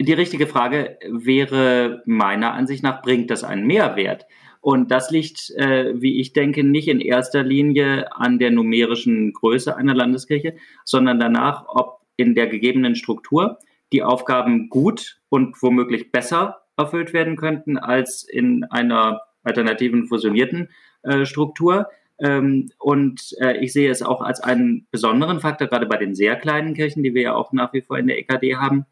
Die 0.00 0.12
richtige 0.12 0.46
Frage 0.46 0.98
wäre 1.08 2.02
meiner 2.06 2.52
Ansicht 2.54 2.82
nach, 2.82 3.02
bringt 3.02 3.30
das 3.30 3.44
einen 3.44 3.66
Mehrwert? 3.66 4.26
Und 4.60 4.90
das 4.90 5.10
liegt, 5.10 5.50
äh, 5.56 5.92
wie 6.00 6.20
ich 6.20 6.32
denke, 6.32 6.64
nicht 6.64 6.88
in 6.88 7.00
erster 7.00 7.42
Linie 7.42 8.14
an 8.14 8.38
der 8.38 8.50
numerischen 8.50 9.32
Größe 9.32 9.76
einer 9.76 9.94
Landeskirche, 9.94 10.56
sondern 10.84 11.18
danach, 11.20 11.64
ob 11.68 12.00
in 12.16 12.34
der 12.34 12.48
gegebenen 12.48 12.96
Struktur 12.96 13.58
die 13.92 14.02
Aufgaben 14.02 14.68
gut 14.68 15.20
und 15.28 15.60
womöglich 15.62 16.12
besser 16.12 16.62
erfüllt 16.76 17.12
werden 17.12 17.36
könnten 17.36 17.78
als 17.78 18.22
in 18.22 18.64
einer 18.64 19.20
alternativen 19.42 20.06
fusionierten 20.06 20.70
äh, 21.08 21.26
Struktur. 21.26 21.88
Ähm, 22.20 22.70
und 22.78 23.34
äh, 23.40 23.58
ich 23.58 23.72
sehe 23.72 23.90
es 23.90 24.02
auch 24.02 24.20
als 24.20 24.40
einen 24.40 24.86
besonderen 24.90 25.40
Faktor, 25.40 25.68
gerade 25.68 25.86
bei 25.86 25.96
den 25.96 26.14
sehr 26.14 26.36
kleinen 26.36 26.74
Kirchen, 26.74 27.02
die 27.02 27.14
wir 27.14 27.22
ja 27.22 27.34
auch 27.34 27.52
nach 27.52 27.72
wie 27.72 27.80
vor 27.80 27.98
in 27.98 28.08
der 28.08 28.18
EKD 28.18 28.56
haben, 28.56 28.86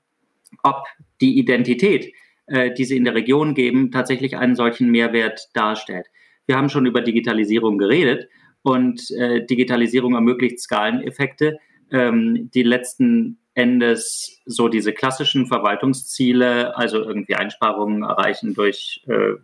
ob 0.63 0.85
die 1.21 1.39
Identität, 1.39 2.13
äh, 2.47 2.73
die 2.73 2.85
sie 2.85 2.97
in 2.97 3.05
der 3.05 3.15
Region 3.15 3.55
geben, 3.55 3.91
tatsächlich 3.91 4.37
einen 4.37 4.55
solchen 4.55 4.91
Mehrwert 4.91 5.49
darstellt. 5.55 6.07
Wir 6.47 6.57
haben 6.57 6.69
schon 6.69 6.87
über 6.87 7.01
Digitalisierung 7.01 7.79
geredet 7.79 8.29
und 8.63 9.11
äh, 9.11 9.45
Digitalisierung 9.45 10.15
ermöglicht 10.15 10.61
Skaleneffekte, 10.61 11.59
ähm, 11.91 12.51
die 12.55 12.63
letzten 12.63 13.39
Endes 13.55 14.41
so 14.45 14.69
diese 14.69 14.93
klassischen 14.93 15.47
Verwaltungsziele, 15.47 16.77
also 16.77 16.99
irgendwie 17.03 17.35
Einsparungen 17.35 18.03
erreichen 18.03 18.55
durch 18.55 19.03
äh, 19.09 19.35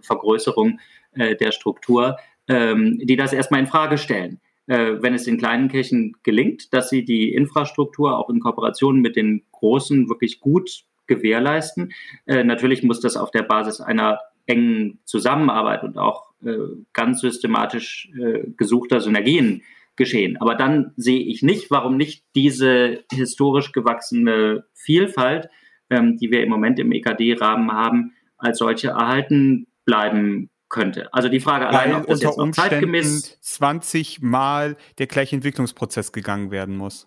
Vergrößerung 0.00 0.80
äh, 1.14 1.36
der 1.36 1.52
Struktur, 1.52 2.16
ähm, 2.48 2.98
die 3.02 3.16
das 3.16 3.32
erstmal 3.32 3.60
in 3.60 3.66
Frage 3.66 3.98
stellen. 3.98 4.40
Äh, 4.66 5.02
wenn 5.02 5.14
es 5.14 5.24
den 5.24 5.38
kleinen 5.38 5.68
Kirchen 5.68 6.14
gelingt, 6.22 6.72
dass 6.72 6.88
sie 6.88 7.04
die 7.04 7.34
Infrastruktur 7.34 8.16
auch 8.16 8.30
in 8.30 8.40
Kooperation 8.40 9.00
mit 9.00 9.16
den 9.16 9.42
großen 9.52 10.08
wirklich 10.08 10.40
gut 10.40 10.84
gewährleisten. 11.06 11.92
Äh, 12.26 12.44
natürlich 12.44 12.82
muss 12.82 13.00
das 13.00 13.16
auf 13.16 13.30
der 13.30 13.42
Basis 13.42 13.80
einer 13.80 14.20
engen 14.46 15.00
Zusammenarbeit 15.04 15.82
und 15.82 15.98
auch 15.98 16.30
äh, 16.44 16.56
ganz 16.92 17.20
systematisch 17.20 18.10
äh, 18.18 18.44
gesuchter 18.56 19.00
Synergien 19.00 19.62
geschehen. 19.96 20.36
Aber 20.40 20.54
dann 20.54 20.92
sehe 20.96 21.20
ich 21.20 21.42
nicht, 21.42 21.70
warum 21.70 21.96
nicht 21.96 22.24
diese 22.34 23.04
historisch 23.12 23.72
gewachsene 23.72 24.64
Vielfalt, 24.74 25.48
ähm, 25.90 26.16
die 26.16 26.30
wir 26.30 26.42
im 26.42 26.48
Moment 26.48 26.78
im 26.78 26.92
EKD-Rahmen 26.92 27.72
haben, 27.72 28.14
als 28.38 28.58
solche 28.58 28.88
erhalten 28.88 29.66
bleiben 29.84 30.50
könnte. 30.72 31.14
Also 31.14 31.28
die 31.28 31.38
Frage 31.38 31.68
allein, 31.68 31.94
ob 31.94 32.08
das 32.08 32.24
unter 32.24 32.28
jetzt 32.28 32.38
noch 32.38 32.50
zeitgemäß 32.50 33.38
20 33.40 34.22
Mal 34.22 34.76
der 34.98 35.06
gleiche 35.06 35.36
Entwicklungsprozess 35.36 36.10
gegangen 36.10 36.50
werden 36.50 36.76
muss. 36.76 37.06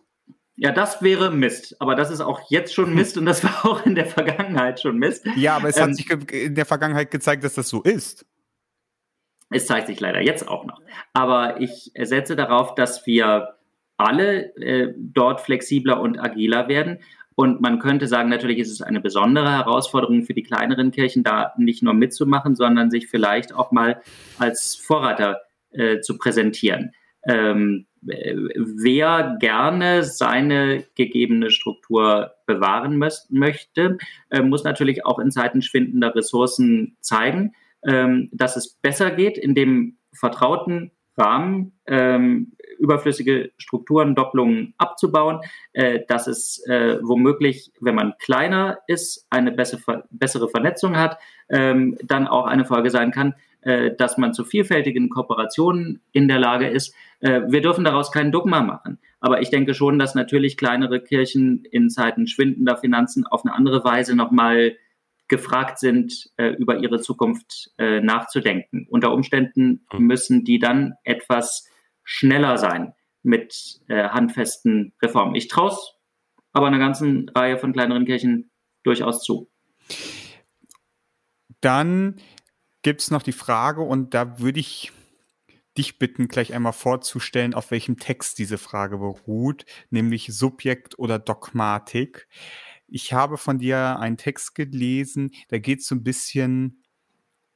Ja, 0.55 0.72
das 0.72 1.01
wäre 1.01 1.32
Mist. 1.32 1.76
Aber 1.82 1.95
das 1.95 2.11
ist 2.11 2.22
auch 2.22 2.49
jetzt 2.49 2.74
schon 2.74 2.93
Mist 2.95 3.18
und 3.18 3.26
das 3.26 3.43
war 3.43 3.66
auch 3.66 3.86
in 3.86 3.95
der 3.95 4.05
Vergangenheit 4.05 4.80
schon 4.80 4.97
Mist. 4.97 5.26
Ja, 5.36 5.57
aber 5.57 5.68
es 5.68 5.78
ähm, 5.78 5.84
hat 5.84 5.95
sich 5.95 6.09
in 6.32 6.55
der 6.55 6.66
Vergangenheit 6.66 7.11
gezeigt, 7.11 7.43
dass 7.43 7.55
das 7.55 7.68
so 7.68 7.82
ist. 7.82 8.26
Es 9.49 9.68
zeigt 9.68 9.88
sich 9.88 9.99
leider 9.99 10.22
jetzt 10.22 10.47
auch 10.47 10.66
noch. 10.66 10.82
Aber 11.13 11.59
ich 11.59 11.91
setze 11.95 12.36
darauf, 12.36 12.76
dass 12.76 13.05
wir 13.05 13.55
alle 13.97 14.55
äh, 14.57 14.93
dort 14.97 15.41
flexibler 15.41 15.99
und 15.99 16.20
agiler 16.20 16.68
werden. 16.68 16.99
Und 17.36 17.59
man 17.61 17.79
könnte 17.79 18.07
sagen, 18.07 18.29
natürlich 18.29 18.59
ist 18.59 18.71
es 18.71 18.81
eine 18.81 19.01
besondere 19.01 19.51
Herausforderung 19.51 20.23
für 20.23 20.33
die 20.33 20.43
kleineren 20.43 20.91
Kirchen, 20.91 21.23
da 21.23 21.53
nicht 21.57 21.83
nur 21.83 21.93
mitzumachen, 21.93 22.55
sondern 22.55 22.89
sich 22.89 23.07
vielleicht 23.07 23.53
auch 23.53 23.71
mal 23.71 24.01
als 24.39 24.75
Vorreiter 24.75 25.41
äh, 25.71 25.99
zu 25.99 26.17
präsentieren. 26.17 26.91
Ähm, 27.27 27.88
wer 28.01 29.36
gerne 29.39 30.03
seine 30.03 30.86
gegebene 30.95 31.49
Struktur 31.49 32.31
bewahren 32.45 32.97
möchte, 33.29 33.97
äh, 34.29 34.41
muss 34.41 34.63
natürlich 34.63 35.05
auch 35.05 35.19
in 35.19 35.31
Zeiten 35.31 35.61
schwindender 35.61 36.15
Ressourcen 36.15 36.97
zeigen, 37.01 37.53
ähm, 37.86 38.29
dass 38.31 38.55
es 38.55 38.75
besser 38.75 39.11
geht, 39.11 39.38
in 39.38 39.55
dem 39.55 39.97
vertrauten 40.13 40.91
Rahmen 41.17 41.73
ähm, 41.88 42.53
überflüssige 42.80 43.51
Strukturen, 43.57 44.15
Doppelungen 44.15 44.73
abzubauen, 44.78 45.39
äh, 45.73 46.01
dass 46.07 46.28
es 46.28 46.65
äh, 46.67 46.97
womöglich, 47.01 47.71
wenn 47.80 47.95
man 47.95 48.13
kleiner 48.19 48.80
ist, 48.88 49.28
eine 49.30 49.51
bessere, 49.51 50.05
bessere 50.09 50.49
Vernetzung 50.49 50.97
hat, 50.97 51.17
ähm, 51.49 51.97
dann 52.03 52.28
auch 52.28 52.45
eine 52.45 52.65
Folge 52.65 52.89
sein 52.89 53.11
kann, 53.11 53.36
äh, 53.61 53.95
dass 53.95 54.17
man 54.17 54.34
zu 54.34 54.43
vielfältigen 54.43 55.09
Kooperationen 55.09 56.01
in 56.11 56.28
der 56.28 56.39
Lage 56.39 56.67
ist. 56.67 56.93
Äh, 57.19 57.41
wir 57.47 57.61
dürfen 57.61 57.84
daraus 57.84 58.11
kein 58.11 58.32
Dogma 58.32 58.61
machen. 58.61 58.99
Aber 59.19 59.41
ich 59.41 59.49
denke 59.49 59.73
schon, 59.73 59.97
dass 59.97 60.13
natürlich 60.13 60.57
kleinere 60.57 61.01
Kirchen 61.01 61.65
in 61.71 61.89
Zeiten 61.89 62.28
schwindender 62.28 62.78
Finanzen 62.78 63.26
auf 63.26 63.43
eine 63.43 63.55
andere 63.55 63.84
Weise 63.84 64.15
nochmal 64.15 64.76
gefragt 65.28 65.80
sind, 65.80 66.30
äh, 66.38 66.49
über 66.49 66.78
ihre 66.78 66.99
Zukunft 66.99 67.71
äh, 67.78 67.99
nachzudenken. 68.01 68.86
Unter 68.89 69.11
Umständen 69.11 69.86
hm. 69.89 70.05
müssen 70.05 70.43
die 70.43 70.59
dann 70.59 70.93
etwas 71.03 71.67
schneller 72.06 72.58
sein 72.58 72.93
mit 73.24 73.82
äh, 73.89 74.10
handfesten 74.10 74.93
Reformen. 75.01 75.36
Ich 75.36 75.49
traue 75.49 75.72
es 75.72 75.95
aber 76.53 76.68
einer 76.68 76.80
ganzen 76.80 77.28
Reihe 77.30 77.58
von 77.58 77.74
kleineren 77.74 78.06
Kirchen 78.06 78.49
durchaus 78.84 79.24
zu. 79.24 79.51
Dann 81.60 82.16
gibt 82.82 83.01
es 83.01 83.12
noch 83.12 83.24
die 83.24 83.34
Frage, 83.34 83.82
und 83.82 84.14
da 84.14 84.39
würde 84.39 84.60
ich 84.62 84.93
dich 85.78 85.99
bitten, 85.99 86.28
gleich 86.28 86.53
einmal 86.53 86.72
vorzustellen, 86.72 87.53
auf 87.53 87.72
welchem 87.72 87.97
Text 87.97 88.39
diese 88.39 88.58
Frage 88.58 88.99
beruht, 88.99 89.66
nämlich 89.89 90.28
Subjekt 90.28 90.97
oder 90.97 91.20
Dogmatik. 91.20 92.28
Ich 92.88 93.12
habe 93.12 93.38
von 93.38 93.60
dir 93.60 93.99
einen 93.99 94.18
Text 94.18 94.56
gelesen, 94.56 95.32
da 95.49 95.58
geht 95.58 95.80
es 95.80 95.88
so 95.88 95.95
ein 95.95 96.03
bisschen 96.03 96.84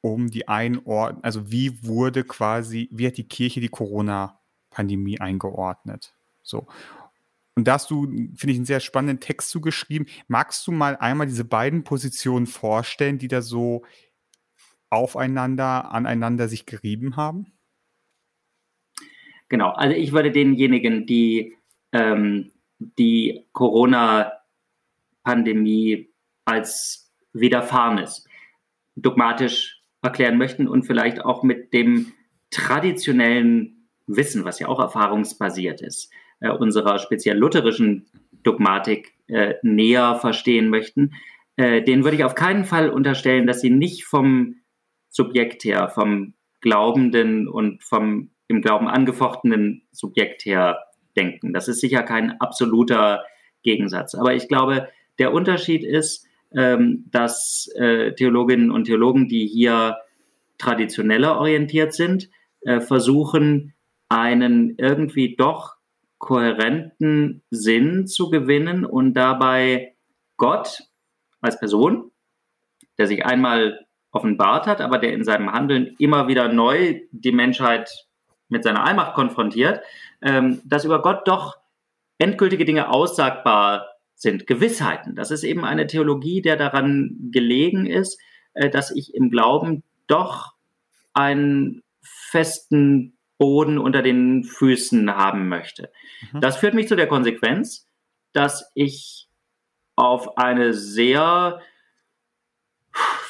um 0.01 0.29
die 0.29 0.47
Einordnung, 0.47 1.23
also 1.23 1.51
wie 1.51 1.85
wurde 1.85 2.23
quasi, 2.23 2.89
wie 2.91 3.07
hat 3.07 3.17
die 3.17 3.27
Kirche 3.27 3.61
die 3.61 3.69
Corona-Pandemie 4.79 5.19
eingeordnet? 5.19 6.13
So. 6.41 6.67
Und 7.55 7.67
da 7.67 7.73
hast 7.73 7.91
du, 7.91 8.03
finde 8.07 8.51
ich, 8.51 8.55
einen 8.55 8.65
sehr 8.65 8.79
spannenden 8.79 9.19
Text 9.19 9.49
zugeschrieben. 9.49 10.07
Magst 10.27 10.65
du 10.65 10.71
mal 10.71 10.95
einmal 10.95 11.27
diese 11.27 11.43
beiden 11.43 11.83
Positionen 11.83 12.47
vorstellen, 12.47 13.17
die 13.17 13.27
da 13.27 13.41
so 13.41 13.83
aufeinander, 14.89 15.91
aneinander 15.91 16.47
sich 16.47 16.65
gerieben 16.65 17.17
haben? 17.17 17.51
Genau, 19.49 19.71
also 19.71 19.95
ich 19.95 20.11
würde 20.13 20.31
denjenigen, 20.31 21.05
die 21.05 21.55
ähm, 21.91 22.51
die 22.77 23.45
Corona 23.51 24.31
Pandemie 25.23 26.09
als 26.45 27.11
Widerfahrenes 27.33 28.25
dogmatisch 28.95 29.81
erklären 30.01 30.37
möchten 30.37 30.67
und 30.67 30.83
vielleicht 30.83 31.19
auch 31.25 31.43
mit 31.43 31.73
dem 31.73 32.13
traditionellen 32.51 33.78
Wissen, 34.15 34.45
was 34.45 34.59
ja 34.59 34.67
auch 34.67 34.79
erfahrungsbasiert 34.79 35.81
ist, 35.81 36.11
äh, 36.39 36.49
unserer 36.49 36.99
speziell 36.99 37.37
lutherischen 37.37 38.07
Dogmatik 38.43 39.13
äh, 39.27 39.55
näher 39.61 40.15
verstehen 40.15 40.69
möchten, 40.69 41.13
äh, 41.55 41.81
denen 41.81 42.03
würde 42.03 42.17
ich 42.17 42.23
auf 42.23 42.35
keinen 42.35 42.65
Fall 42.65 42.89
unterstellen, 42.89 43.47
dass 43.47 43.61
sie 43.61 43.69
nicht 43.69 44.05
vom 44.05 44.55
Subjekt 45.09 45.63
her, 45.63 45.89
vom 45.89 46.33
glaubenden 46.61 47.47
und 47.47 47.83
vom 47.83 48.31
im 48.47 48.61
Glauben 48.61 48.87
angefochtenen 48.87 49.83
Subjekt 49.91 50.43
her 50.43 50.79
denken. 51.15 51.53
Das 51.53 51.67
ist 51.67 51.81
sicher 51.81 52.03
kein 52.03 52.41
absoluter 52.41 53.23
Gegensatz. 53.61 54.15
Aber 54.15 54.33
ich 54.33 54.47
glaube, 54.47 54.89
der 55.19 55.33
Unterschied 55.33 55.83
ist, 55.83 56.25
ähm, 56.55 57.05
dass 57.11 57.69
äh, 57.75 58.13
Theologinnen 58.15 58.71
und 58.71 58.85
Theologen, 58.85 59.27
die 59.27 59.45
hier 59.45 59.97
traditioneller 60.57 61.37
orientiert 61.37 61.93
sind, 61.93 62.29
äh, 62.61 62.79
versuchen, 62.81 63.73
einen 64.09 64.75
irgendwie 64.77 65.35
doch 65.35 65.75
kohärenten 66.17 67.43
Sinn 67.49 68.07
zu 68.07 68.29
gewinnen 68.29 68.85
und 68.85 69.13
dabei 69.13 69.95
Gott 70.37 70.83
als 71.41 71.59
Person, 71.59 72.11
der 72.97 73.07
sich 73.07 73.25
einmal 73.25 73.85
offenbart 74.11 74.67
hat, 74.67 74.81
aber 74.81 74.97
der 74.97 75.13
in 75.13 75.23
seinem 75.23 75.51
Handeln 75.51 75.95
immer 75.99 76.27
wieder 76.27 76.51
neu 76.51 77.01
die 77.11 77.31
Menschheit 77.31 78.07
mit 78.49 78.63
seiner 78.63 78.83
Allmacht 78.83 79.13
konfrontiert, 79.13 79.81
ähm, 80.21 80.61
dass 80.65 80.85
über 80.85 81.01
Gott 81.01 81.27
doch 81.27 81.57
endgültige 82.17 82.65
Dinge 82.65 82.89
aussagbar 82.89 83.87
sind 84.15 84.47
Gewissheiten. 84.47 85.15
Das 85.15 85.31
ist 85.31 85.43
eben 85.43 85.63
eine 85.63 85.87
Theologie, 85.87 86.41
der 86.41 86.57
daran 86.57 87.29
gelegen 87.31 87.85
ist, 87.85 88.19
äh, 88.53 88.69
dass 88.69 88.91
ich 88.91 89.13
im 89.13 89.29
Glauben 89.29 89.83
doch 90.07 90.53
einen 91.13 91.83
festen 92.01 93.18
Boden 93.39 93.79
unter 93.79 94.03
den 94.03 94.43
Füßen 94.43 95.09
haben 95.15 95.47
möchte. 95.47 95.91
Mhm. 96.33 96.41
Das 96.41 96.57
führt 96.57 96.75
mich 96.75 96.87
zu 96.87 96.95
der 96.95 97.07
Konsequenz, 97.07 97.87
dass 98.33 98.69
ich 98.75 99.27
auf 99.95 100.37
eine 100.37 100.73
sehr, 100.73 101.59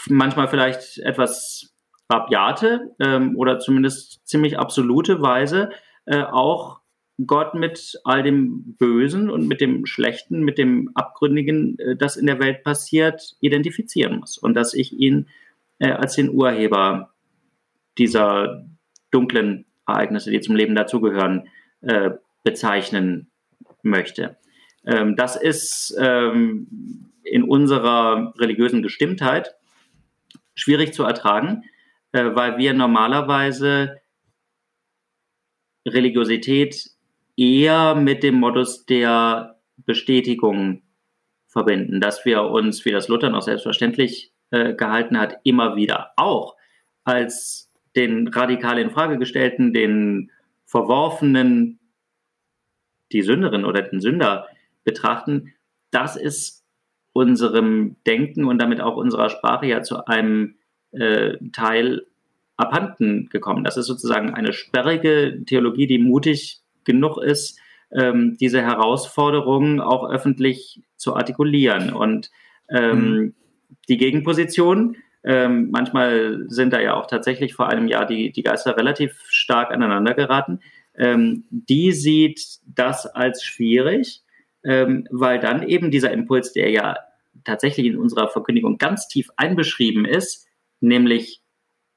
manchmal 0.08 0.50
vielleicht 0.50 0.98
etwas 0.98 1.74
rabiate 2.12 2.96
ähm, 3.00 3.38
oder 3.38 3.60
zumindest 3.60 4.28
ziemlich 4.28 4.58
absolute 4.58 5.22
Weise 5.22 5.70
äh, 6.06 6.24
auch 6.24 6.82
Gott 7.26 7.54
mit 7.54 8.00
all 8.04 8.24
dem 8.24 8.76
Bösen 8.78 9.30
und 9.30 9.48
mit 9.48 9.62
dem 9.62 9.86
Schlechten, 9.86 10.42
mit 10.42 10.58
dem 10.58 10.90
Abgründigen, 10.96 11.78
äh, 11.78 11.96
das 11.96 12.18
in 12.18 12.26
der 12.26 12.40
Welt 12.40 12.64
passiert, 12.64 13.36
identifizieren 13.42 14.20
muss. 14.20 14.38
Und 14.38 14.56
dass 14.56 14.74
ich 14.74 14.94
ihn 14.94 15.28
äh, 15.78 15.92
als 15.92 16.16
den 16.16 16.30
Urheber 16.30 17.14
dieser 17.98 18.66
dunklen 19.12 19.66
Ereignisse, 19.90 20.32
die 20.32 20.42
zum 20.42 20.56
Leben 20.56 20.76
dazugehören, 20.76 21.48
äh, 21.82 22.12
bezeichnen 22.44 23.30
möchte. 23.84 24.38
Ähm, 24.86 25.16
das 25.16 25.36
ist 25.36 25.96
ähm, 26.00 27.12
in 27.24 27.44
unserer 27.44 28.34
religiösen 28.38 28.82
Gestimmtheit 28.82 29.56
schwierig 30.56 30.94
zu 30.94 31.04
ertragen, 31.04 31.64
äh, 32.12 32.24
weil 32.34 32.58
wir 32.58 32.74
normalerweise 32.74 34.02
Religiosität 35.88 36.90
eher 37.38 37.96
mit 37.96 38.24
dem 38.24 38.36
Modus 38.36 38.86
der 38.86 39.60
Bestätigung 39.78 40.84
verbinden, 41.48 42.02
dass 42.02 42.26
wir 42.26 42.44
uns, 42.44 42.86
wie 42.86 42.92
das 42.92 43.08
Luther 43.08 43.30
noch 43.30 43.42
selbstverständlich 43.42 44.34
äh, 44.52 44.74
gehalten 44.74 45.18
hat, 45.18 45.38
immer 45.44 45.76
wieder 45.76 46.12
auch 46.18 46.56
als 47.04 47.69
den 47.96 48.28
radikal 48.28 48.80
in 48.80 48.92
Frage 48.92 49.18
gestellten, 49.18 49.74
den 49.74 50.32
verworfenen, 50.66 51.80
die 53.12 53.22
Sünderin 53.24 53.66
oder 53.66 53.82
den 53.82 54.00
Sünder 54.00 54.48
betrachten, 54.84 55.54
das 55.92 56.16
ist 56.16 56.64
unserem 57.14 57.96
Denken 58.06 58.46
und 58.46 58.60
damit 58.60 58.82
auch 58.82 58.96
unserer 58.96 59.30
Sprache 59.30 59.66
ja 59.66 59.82
zu 59.82 60.06
einem 60.06 60.56
äh, 60.92 61.38
Teil 61.52 62.06
abhanden 62.58 63.30
gekommen. 63.30 63.64
Das 63.64 63.78
ist 63.78 63.88
sozusagen 63.88 64.34
eine 64.34 64.54
sperrige 64.54 65.44
Theologie, 65.46 65.88
die 65.88 65.98
mutig 65.98 66.62
genug 66.84 67.18
ist, 67.18 67.60
ähm, 67.92 68.38
diese 68.40 68.62
Herausforderungen 68.62 69.80
auch 69.80 70.10
öffentlich 70.10 70.82
zu 70.96 71.16
artikulieren. 71.16 71.94
Und 71.94 72.30
ähm, 72.70 73.12
mhm. 73.12 73.34
die 73.88 73.98
Gegenposition, 73.98 74.98
ähm, 75.24 75.70
manchmal 75.72 76.46
sind 76.48 76.72
da 76.74 76.80
ja 76.80 76.96
auch 76.96 77.08
tatsächlich 77.08 77.54
vor 77.54 77.68
einem 77.68 77.88
Jahr 77.88 78.06
die, 78.06 78.32
die 78.32 78.44
Geister 78.44 78.78
relativ 78.78 79.20
stark 79.28 79.72
aneinander 79.72 80.14
geraten. 80.14 80.60
ähm, 80.96 81.46
die 81.50 81.92
sieht 81.92 82.60
das 82.66 83.06
als 83.06 83.44
schwierig, 83.44 84.24
ähm, 84.64 85.08
weil 85.12 85.40
dann 85.40 85.64
eben 85.64 85.92
dieser 85.92 86.12
Impuls, 86.12 86.54
der 86.54 86.70
ja 86.72 86.98
tatsächlich 87.46 87.86
in 87.88 87.98
unserer 87.98 88.28
Verkündigung 88.30 88.78
ganz 88.78 89.08
tief 89.08 89.30
einbeschrieben 89.38 90.06
ist, 90.06 90.48
nämlich 90.82 91.42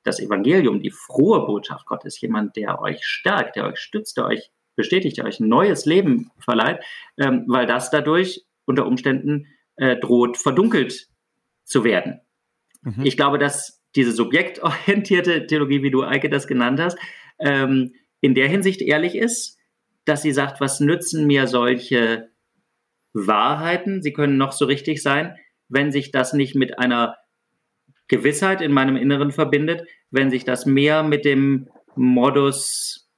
das 0.05 0.20
Evangelium, 0.20 0.81
die 0.83 0.91
frohe 0.91 1.47
Botschaft 1.47 1.87
Gottes, 1.87 2.20
jemand, 2.20 2.57
der 2.57 2.81
euch 2.81 3.05
stärkt, 3.05 3.57
der 3.57 3.66
euch 3.66 3.79
stützt, 3.79 4.16
der 4.16 4.27
euch 4.27 4.51
bestätigt, 4.75 5.18
der 5.18 5.27
euch 5.27 5.41
ein 5.41 5.49
neues 5.49 5.85
Leben 5.85 6.31
verleiht, 6.39 6.81
ähm, 7.18 7.45
weil 7.47 7.66
das 7.66 7.91
dadurch 7.91 8.45
unter 8.64 8.87
Umständen 8.87 9.47
äh, 9.77 9.97
droht, 9.97 10.37
verdunkelt 10.37 11.09
zu 11.64 11.85
werden. 11.85 12.20
Mhm. 12.83 13.05
Ich 13.05 13.16
glaube, 13.16 13.39
dass 13.39 13.83
diese 13.97 14.12
subjektorientierte 14.12 15.47
Theologie, 15.47 15.83
wie 15.83 15.91
du, 15.91 16.03
Eike, 16.03 16.28
das 16.28 16.47
genannt 16.47 16.80
hast, 16.80 16.99
ähm, 17.39 17.95
in 18.20 18.35
der 18.35 18.49
Hinsicht 18.49 18.83
ehrlich 18.83 19.14
ist, 19.14 19.59
dass 20.05 20.22
sie 20.22 20.33
sagt, 20.33 20.61
was 20.61 20.80
nützen 20.80 21.26
mir 21.26 21.47
solche 21.47 22.30
Wahrheiten? 23.12 24.03
Sie 24.03 24.12
können 24.12 24.37
noch 24.37 24.53
so 24.53 24.64
richtig 24.64 25.03
sein, 25.03 25.37
wenn 25.68 25.93
sich 25.93 26.11
das 26.11 26.33
nicht 26.33 26.55
mit 26.55 26.78
einer 26.78 27.16
Gewissheit 28.09 28.61
in 28.61 28.72
meinem 28.72 28.97
Inneren 28.97 29.33
verbindet, 29.33 29.87
wenn 30.11 30.30
sich 30.30 30.45
das 30.45 30.66
mehr 30.66 31.03
mit 31.03 31.24
dem 31.24 31.68
Modus 31.95 33.09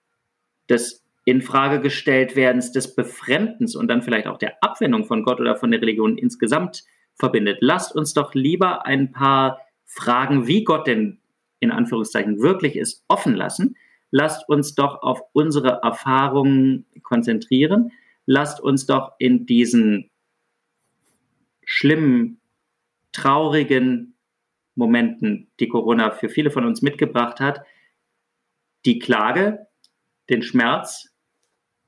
des 0.69 1.05
Infrage 1.25 1.81
gestellt 1.81 2.37
werdens, 2.37 2.73
des 2.73 2.95
Befremdens 2.95 3.75
und 3.77 3.89
dann 3.89 4.03
vielleicht 4.03 4.27
auch 4.27 4.39
der 4.39 4.63
Abwendung 4.63 5.05
von 5.05 5.25
Gott 5.25 5.41
oder 5.41 5.57
von 5.57 5.71
der 5.71 5.81
Religion 5.81 6.19
insgesamt 6.19 6.85
verbindet. 7.15 7.59
Lasst 7.61 7.95
uns 7.95 8.15
doch 8.15 8.35
lieber 8.35 8.87
ein 8.87 9.13
paar 9.13 9.61
Fragen, 9.85 10.47
wie 10.47 10.65
Gott 10.65 10.87
denn 10.87 11.19
in 11.61 11.71
Anführungszeichen 11.71 12.41
wirklich 12.41 12.77
ist, 12.77 13.05
offen 13.09 13.35
lassen. 13.35 13.77
Lasst 14.11 14.49
uns 14.49 14.75
doch 14.75 15.03
auf 15.03 15.21
unsere 15.33 15.81
Erfahrungen 15.83 16.87
konzentrieren. 17.03 17.93
Lasst 18.27 18.61
uns 18.61 18.87
doch 18.87 19.13
in 19.19 19.47
diesen 19.47 20.11
schlimmen, 21.65 22.41
traurigen 23.13 24.15
Momenten, 24.75 25.49
die 25.61 25.69
Corona 25.69 26.11
für 26.11 26.29
viele 26.29 26.51
von 26.51 26.65
uns 26.65 26.83
mitgebracht 26.83 27.41
hat, 27.41 27.63
die 28.85 28.99
Klage, 28.99 29.67
den 30.29 30.43
Schmerz, 30.43 31.15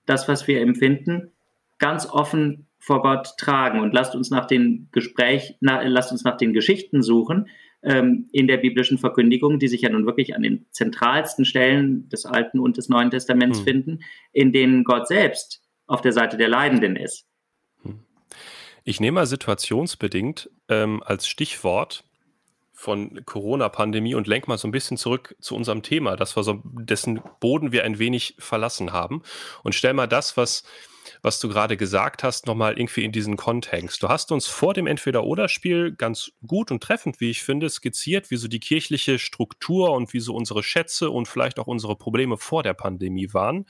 das, 0.06 0.28
was 0.28 0.46
wir 0.46 0.60
empfinden, 0.60 1.32
ganz 1.78 2.06
offen 2.06 2.65
vor 2.86 3.02
Gott 3.02 3.36
tragen 3.36 3.80
und 3.80 3.92
lasst 3.92 4.14
uns 4.14 4.30
nach 4.30 4.46
den 4.46 4.88
Gespräch, 4.92 5.56
na, 5.58 5.82
lasst 5.82 6.12
uns 6.12 6.22
nach 6.22 6.36
den 6.36 6.52
Geschichten 6.52 7.02
suchen 7.02 7.48
ähm, 7.82 8.28
in 8.30 8.46
der 8.46 8.58
biblischen 8.58 8.96
Verkündigung, 8.96 9.58
die 9.58 9.66
sich 9.66 9.80
ja 9.80 9.88
nun 9.88 10.06
wirklich 10.06 10.36
an 10.36 10.42
den 10.42 10.66
zentralsten 10.70 11.44
Stellen 11.44 12.08
des 12.10 12.26
Alten 12.26 12.60
und 12.60 12.76
des 12.76 12.88
Neuen 12.88 13.10
Testaments 13.10 13.58
mhm. 13.58 13.64
finden, 13.64 13.98
in 14.32 14.52
denen 14.52 14.84
Gott 14.84 15.08
selbst 15.08 15.62
auf 15.88 16.00
der 16.00 16.12
Seite 16.12 16.36
der 16.36 16.46
Leidenden 16.46 16.94
ist. 16.94 17.26
Hm. 17.82 17.98
Ich 18.84 19.00
nehme 19.00 19.16
mal 19.16 19.26
situationsbedingt 19.26 20.48
ähm, 20.68 21.02
als 21.04 21.26
Stichwort 21.26 22.04
von 22.72 23.24
Corona-Pandemie 23.24 24.14
und 24.14 24.28
lenk 24.28 24.46
mal 24.46 24.58
so 24.58 24.68
ein 24.68 24.72
bisschen 24.72 24.96
zurück 24.96 25.34
zu 25.40 25.56
unserem 25.56 25.82
Thema, 25.82 26.14
das 26.14 26.36
wir 26.36 26.44
so, 26.44 26.62
dessen 26.62 27.20
Boden 27.40 27.72
wir 27.72 27.82
ein 27.82 27.98
wenig 27.98 28.36
verlassen 28.38 28.92
haben 28.92 29.22
und 29.64 29.74
stell 29.74 29.92
mal 29.92 30.06
das, 30.06 30.36
was 30.36 30.62
was 31.26 31.40
du 31.40 31.48
gerade 31.48 31.76
gesagt 31.76 32.22
hast, 32.22 32.46
nochmal 32.46 32.78
irgendwie 32.78 33.02
in 33.02 33.10
diesen 33.10 33.36
Kontext. 33.36 34.00
Du 34.00 34.08
hast 34.08 34.30
uns 34.30 34.46
vor 34.46 34.74
dem 34.74 34.86
Entweder-Oder-Spiel 34.86 35.96
ganz 35.96 36.30
gut 36.46 36.70
und 36.70 36.80
treffend, 36.80 37.18
wie 37.18 37.30
ich 37.30 37.42
finde, 37.42 37.68
skizziert, 37.68 38.30
wie 38.30 38.36
so 38.36 38.46
die 38.46 38.60
kirchliche 38.60 39.18
Struktur 39.18 39.90
und 39.90 40.12
wie 40.12 40.20
so 40.20 40.36
unsere 40.36 40.62
Schätze 40.62 41.10
und 41.10 41.26
vielleicht 41.26 41.58
auch 41.58 41.66
unsere 41.66 41.96
Probleme 41.96 42.36
vor 42.36 42.62
der 42.62 42.74
Pandemie 42.74 43.34
waren. 43.34 43.66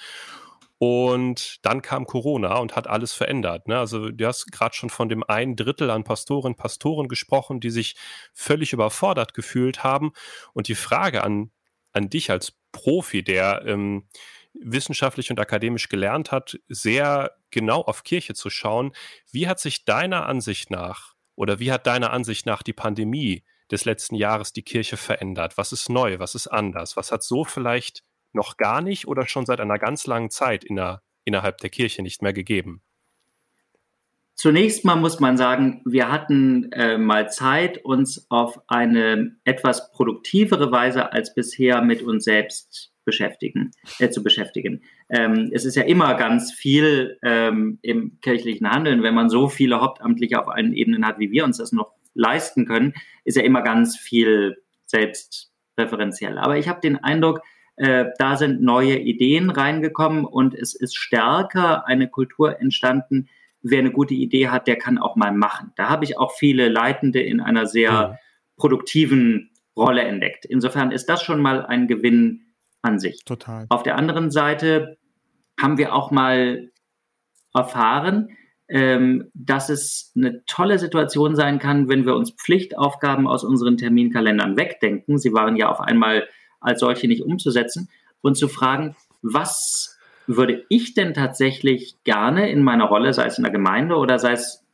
Und 0.76 1.64
dann 1.64 1.80
kam 1.80 2.04
Corona 2.04 2.58
und 2.58 2.76
hat 2.76 2.88
alles 2.88 3.14
verändert. 3.14 3.68
Ne? 3.68 3.78
Also 3.78 4.10
du 4.10 4.26
hast 4.26 4.52
gerade 4.52 4.76
schon 4.76 4.90
von 4.90 5.08
dem 5.08 5.24
ein 5.26 5.56
Drittel 5.56 5.88
an 5.88 6.04
Pastorinnen, 6.04 6.58
Pastoren 6.58 7.08
gesprochen, 7.08 7.60
die 7.60 7.70
sich 7.70 7.96
völlig 8.34 8.74
überfordert 8.74 9.32
gefühlt 9.32 9.82
haben. 9.82 10.12
Und 10.52 10.68
die 10.68 10.74
Frage 10.74 11.24
an, 11.24 11.50
an 11.92 12.10
dich 12.10 12.30
als 12.30 12.52
Profi, 12.72 13.24
der 13.24 13.62
ähm, 13.64 14.08
wissenschaftlich 14.62 15.30
und 15.30 15.40
akademisch 15.40 15.88
gelernt 15.88 16.32
hat, 16.32 16.58
sehr 16.68 17.32
genau 17.50 17.80
auf 17.80 18.04
Kirche 18.04 18.34
zu 18.34 18.50
schauen. 18.50 18.92
Wie 19.30 19.48
hat 19.48 19.60
sich 19.60 19.84
deiner 19.84 20.26
Ansicht 20.26 20.70
nach 20.70 21.14
oder 21.34 21.58
wie 21.58 21.72
hat 21.72 21.86
deiner 21.86 22.12
Ansicht 22.12 22.46
nach 22.46 22.62
die 22.62 22.72
Pandemie 22.72 23.44
des 23.70 23.84
letzten 23.84 24.14
Jahres 24.14 24.52
die 24.52 24.62
Kirche 24.62 24.96
verändert? 24.96 25.56
Was 25.56 25.72
ist 25.72 25.88
neu? 25.88 26.18
Was 26.18 26.34
ist 26.34 26.46
anders? 26.46 26.96
Was 26.96 27.12
hat 27.12 27.22
so 27.22 27.44
vielleicht 27.44 28.04
noch 28.32 28.56
gar 28.56 28.80
nicht 28.80 29.08
oder 29.08 29.26
schon 29.26 29.46
seit 29.46 29.60
einer 29.60 29.78
ganz 29.78 30.06
langen 30.06 30.30
Zeit 30.30 30.64
in 30.64 30.76
der, 30.76 31.02
innerhalb 31.24 31.58
der 31.58 31.70
Kirche 31.70 32.02
nicht 32.02 32.22
mehr 32.22 32.32
gegeben? 32.32 32.82
Zunächst 34.34 34.84
mal 34.84 34.96
muss 34.96 35.18
man 35.18 35.38
sagen, 35.38 35.80
wir 35.86 36.12
hatten 36.12 36.70
äh, 36.72 36.98
mal 36.98 37.30
Zeit, 37.30 37.82
uns 37.84 38.26
auf 38.30 38.60
eine 38.68 39.34
etwas 39.44 39.90
produktivere 39.92 40.70
Weise 40.70 41.10
als 41.10 41.34
bisher 41.34 41.80
mit 41.80 42.02
uns 42.02 42.24
selbst 42.24 42.92
beschäftigen, 43.06 43.70
äh, 43.98 44.10
zu 44.10 44.22
beschäftigen. 44.22 44.82
Ähm, 45.08 45.50
es 45.52 45.64
ist 45.64 45.76
ja 45.76 45.84
immer 45.84 46.14
ganz 46.14 46.52
viel 46.52 47.18
ähm, 47.22 47.78
im 47.80 48.20
kirchlichen 48.20 48.70
Handeln, 48.70 49.02
wenn 49.02 49.14
man 49.14 49.30
so 49.30 49.48
viele 49.48 49.80
Hauptamtliche 49.80 50.38
auf 50.38 50.48
allen 50.48 50.74
Ebenen 50.74 51.06
hat, 51.06 51.18
wie 51.18 51.30
wir 51.30 51.44
uns 51.44 51.56
das 51.56 51.72
noch 51.72 51.92
leisten 52.12 52.66
können, 52.66 52.92
ist 53.24 53.36
ja 53.36 53.42
immer 53.42 53.62
ganz 53.62 53.96
viel 53.96 54.58
selbstreferenziell. 54.84 56.38
Aber 56.38 56.58
ich 56.58 56.68
habe 56.68 56.80
den 56.80 56.96
Eindruck, 56.96 57.40
äh, 57.76 58.06
da 58.18 58.36
sind 58.36 58.62
neue 58.62 58.98
Ideen 58.98 59.50
reingekommen 59.50 60.24
und 60.24 60.54
es 60.54 60.74
ist 60.74 60.96
stärker 60.96 61.86
eine 61.86 62.08
Kultur 62.08 62.60
entstanden. 62.60 63.28
Wer 63.62 63.80
eine 63.80 63.92
gute 63.92 64.14
Idee 64.14 64.48
hat, 64.48 64.66
der 64.66 64.76
kann 64.76 64.98
auch 64.98 65.16
mal 65.16 65.32
machen. 65.32 65.72
Da 65.76 65.88
habe 65.88 66.04
ich 66.04 66.18
auch 66.18 66.32
viele 66.32 66.68
Leitende 66.68 67.20
in 67.20 67.40
einer 67.40 67.66
sehr 67.66 67.90
ja. 67.90 68.18
produktiven 68.56 69.50
Rolle 69.76 70.02
entdeckt. 70.02 70.46
Insofern 70.46 70.90
ist 70.90 71.06
das 71.06 71.22
schon 71.22 71.40
mal 71.40 71.66
ein 71.66 71.86
Gewinn 71.86 72.45
an 72.82 72.98
sich. 72.98 73.24
Total. 73.24 73.66
Auf 73.68 73.82
der 73.82 73.96
anderen 73.96 74.30
Seite 74.30 74.98
haben 75.60 75.78
wir 75.78 75.94
auch 75.94 76.10
mal 76.10 76.70
erfahren, 77.54 78.36
ähm, 78.68 79.30
dass 79.34 79.68
es 79.68 80.12
eine 80.16 80.44
tolle 80.46 80.78
Situation 80.78 81.36
sein 81.36 81.58
kann, 81.58 81.88
wenn 81.88 82.04
wir 82.04 82.16
uns 82.16 82.32
Pflichtaufgaben 82.32 83.26
aus 83.26 83.44
unseren 83.44 83.76
Terminkalendern 83.76 84.56
wegdenken. 84.56 85.18
Sie 85.18 85.32
waren 85.32 85.56
ja 85.56 85.68
auf 85.68 85.80
einmal 85.80 86.26
als 86.60 86.80
solche 86.80 87.06
nicht 87.06 87.22
umzusetzen 87.22 87.88
und 88.22 88.36
zu 88.36 88.48
fragen, 88.48 88.96
was 89.22 89.96
würde 90.26 90.64
ich 90.68 90.94
denn 90.94 91.14
tatsächlich 91.14 91.94
gerne 92.02 92.50
in 92.50 92.62
meiner 92.62 92.86
Rolle, 92.86 93.12
sei 93.12 93.26
es 93.26 93.38
in 93.38 93.44
der 93.44 93.52
Gemeinde 93.52 93.96
oder 93.96 94.18
sei 94.18 94.32
es 94.32 94.64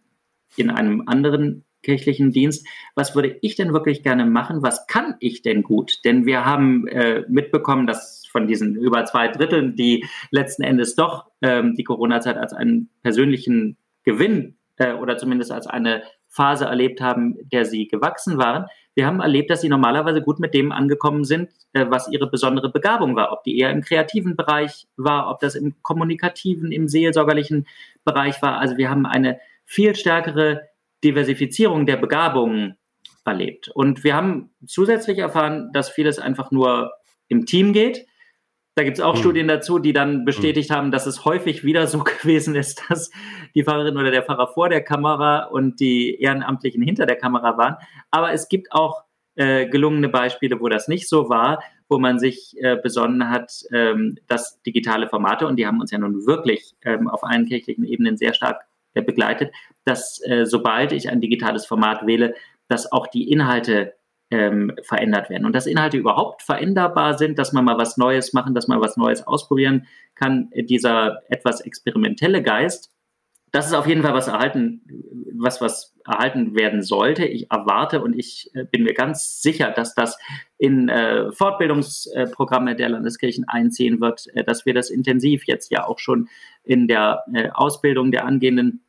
in 0.57 0.71
einem 0.71 1.03
anderen 1.07 1.65
kirchlichen 1.83 2.31
Dienst. 2.31 2.67
Was 2.95 3.15
würde 3.15 3.37
ich 3.43 3.57
denn 3.57 3.73
wirklich 3.73 4.03
gerne 4.03 4.25
machen? 4.25 4.63
Was 4.63 4.87
kann 4.87 5.17
ich 5.21 5.43
denn 5.43 5.63
gut? 5.63 5.99
Denn 6.05 6.27
wir 6.27 6.45
haben 6.45 6.87
äh, 6.89 7.25
mitbekommen, 7.29 7.87
dass 7.87 8.27
von 8.31 8.47
diesen 8.47 8.77
über 8.77 9.05
zwei 9.05 9.29
Dritteln, 9.29 9.77
die 9.77 10.07
letzten 10.31 10.63
Endes 10.63 10.95
doch 10.95 11.27
ähm, 11.43 11.75
die 11.77 11.85
Corona-Zeit 11.85 12.37
als 12.37 12.53
einen 12.53 12.89
persönlichen 13.03 13.77
Gewinn 14.05 14.57
äh, 14.77 14.95
oder 14.95 15.17
zumindest 15.17 15.53
als 15.53 15.67
eine 15.67 16.03
Phase 16.29 16.65
erlebt 16.65 17.03
haben, 17.03 17.37
der 17.53 17.67
sie 17.67 17.89
gewachsen 17.89 18.39
waren. 18.39 18.67
Wir 18.95 19.07
haben 19.07 19.21
erlebt, 19.21 19.51
dass 19.51 19.61
sie 19.61 19.69
normalerweise 19.69 20.23
gut 20.23 20.41
mit 20.41 20.55
dem 20.55 20.73
angekommen 20.73 21.25
sind, 21.25 21.51
äh, 21.75 21.87
was 21.89 22.11
ihre 22.11 22.29
besondere 22.31 22.71
Begabung 22.71 23.17
war. 23.17 23.33
Ob 23.33 23.45
die 23.45 23.59
eher 23.59 23.71
im 23.71 23.83
kreativen 23.83 24.35
Bereich 24.35 24.87
war, 24.97 25.31
ob 25.31 25.41
das 25.41 25.55
im 25.55 25.75
kommunikativen, 25.83 26.73
im 26.73 26.89
seelsorgerlichen 26.89 27.67
Bereich 28.05 28.41
war. 28.41 28.59
Also 28.59 28.79
wir 28.79 28.89
haben 28.89 29.05
eine 29.05 29.41
viel 29.65 29.95
stärkere 29.95 30.63
Diversifizierung 31.05 31.87
der 31.87 31.97
Begabungen 31.97 32.77
erlebt. 33.25 33.69
Und 33.69 34.05
wir 34.05 34.15
haben 34.15 34.51
zusätzlich 34.67 35.19
erfahren, 35.19 35.71
dass 35.73 35.91
vieles 35.91 36.19
einfach 36.19 36.51
nur 36.51 36.93
im 37.29 37.47
Team 37.47 37.73
geht. 37.73 38.07
Da 38.75 38.85
gibt 38.85 38.99
es 38.99 39.05
auch 39.05 39.15
mhm. 39.15 39.21
Studien 39.21 39.49
dazu, 39.49 39.79
die 39.79 39.93
dann 39.93 40.25
bestätigt 40.25 40.71
mhm. 40.71 40.75
haben, 40.75 40.91
dass 40.91 41.07
es 41.07 41.25
häufig 41.25 41.63
wieder 41.63 41.87
so 41.87 42.05
gewesen 42.05 42.55
ist, 42.55 42.83
dass 42.89 43.11
die 43.55 43.65
Pfarrerin 43.65 43.97
oder 43.97 44.11
der 44.11 44.23
Pfarrer 44.23 44.49
vor 44.49 44.69
der 44.69 44.83
Kamera 44.83 45.45
und 45.45 45.81
die 45.81 46.21
Ehrenamtlichen 46.21 46.83
hinter 46.83 47.07
der 47.07 47.17
Kamera 47.17 47.57
waren. 47.59 47.77
Aber 48.11 48.33
es 48.33 48.49
gibt 48.49 48.73
auch 48.73 49.05
äh, 49.35 49.67
gelungene 49.67 50.09
Beispiele, 50.09 50.61
wo 50.61 50.69
das 50.69 50.89
nicht 50.89 51.09
so 51.09 51.29
war, 51.29 51.63
wo 51.89 51.99
man 51.99 52.19
sich 52.19 52.55
äh, 52.61 52.77
besonnen 52.77 53.29
hat, 53.29 53.53
ähm, 53.71 54.17
dass 54.27 54.61
digitale 54.63 55.09
Formate, 55.09 55.47
und 55.47 55.57
die 55.57 55.67
haben 55.67 55.81
uns 55.81 55.91
ja 55.91 55.99
nun 55.99 56.27
wirklich 56.27 56.75
ähm, 56.83 57.09
auf 57.09 57.25
allen 57.25 57.47
kirchlichen 57.47 57.85
Ebenen 57.85 58.17
sehr 58.17 58.35
stark 58.35 58.65
begleitet, 59.01 59.55
dass 59.85 60.21
äh, 60.27 60.45
sobald 60.45 60.93
ich 60.93 61.09
ein 61.09 61.23
digitales 61.23 61.65
Format 61.65 62.07
wähle, 62.07 62.35
dass 62.69 62.93
auch 62.93 63.07
die 63.07 63.31
Inhalte 63.31 63.95
ähm, 64.31 64.73
verändert 64.83 65.31
werden. 65.31 65.45
Und 65.45 65.55
dass 65.55 65.67
Inhalte 65.67 65.99
überhaupt 65.99 66.43
veränderbar 66.43 67.19
sind, 67.19 67.39
dass 67.39 67.53
man 67.53 67.65
mal 67.65 67.79
was 67.79 67.97
Neues 67.97 68.33
machen, 68.33 68.55
dass 68.55 68.69
man 68.69 68.81
was 68.81 68.97
Neues 68.97 69.27
ausprobieren 69.27 69.87
kann. 70.15 70.51
Dieser 70.55 71.21
etwas 71.29 71.61
experimentelle 71.61 72.43
Geist, 72.43 72.91
das 73.53 73.67
ist 73.67 73.75
auf 73.75 73.87
jeden 73.87 74.03
Fall 74.03 74.15
was 74.15 74.29
erhalten, 74.29 74.81
was, 75.35 75.61
was 75.61 75.95
erhalten 76.07 76.57
werden 76.57 76.83
sollte. 76.83 77.27
Ich 77.27 77.51
erwarte 77.51 78.03
und 78.03 78.19
ich 78.19 78.51
äh, 78.55 78.65
bin 78.65 78.83
mir 78.83 78.95
ganz 78.95 79.43
sicher, 79.43 79.71
dass 79.71 79.95
das 79.95 80.19
in 80.57 80.89
äh, 80.89 81.31
Fortbildungsprogramme 81.33 82.75
der 82.75 82.89
Landeskirchen 82.89 83.45
einziehen 83.47 84.01
wird, 84.01 84.27
äh, 84.35 84.43
dass 84.43 84.65
wir 84.65 84.73
das 84.73 84.89
intensiv 84.89 85.45
jetzt 85.47 85.71
ja 85.71 85.87
auch 85.87 85.99
schon 85.99 86.29
in 86.65 86.89
der 86.89 87.25
äh, 87.35 87.51
Ausbildung 87.51 88.11
der 88.11 88.25
angehenden 88.25 88.81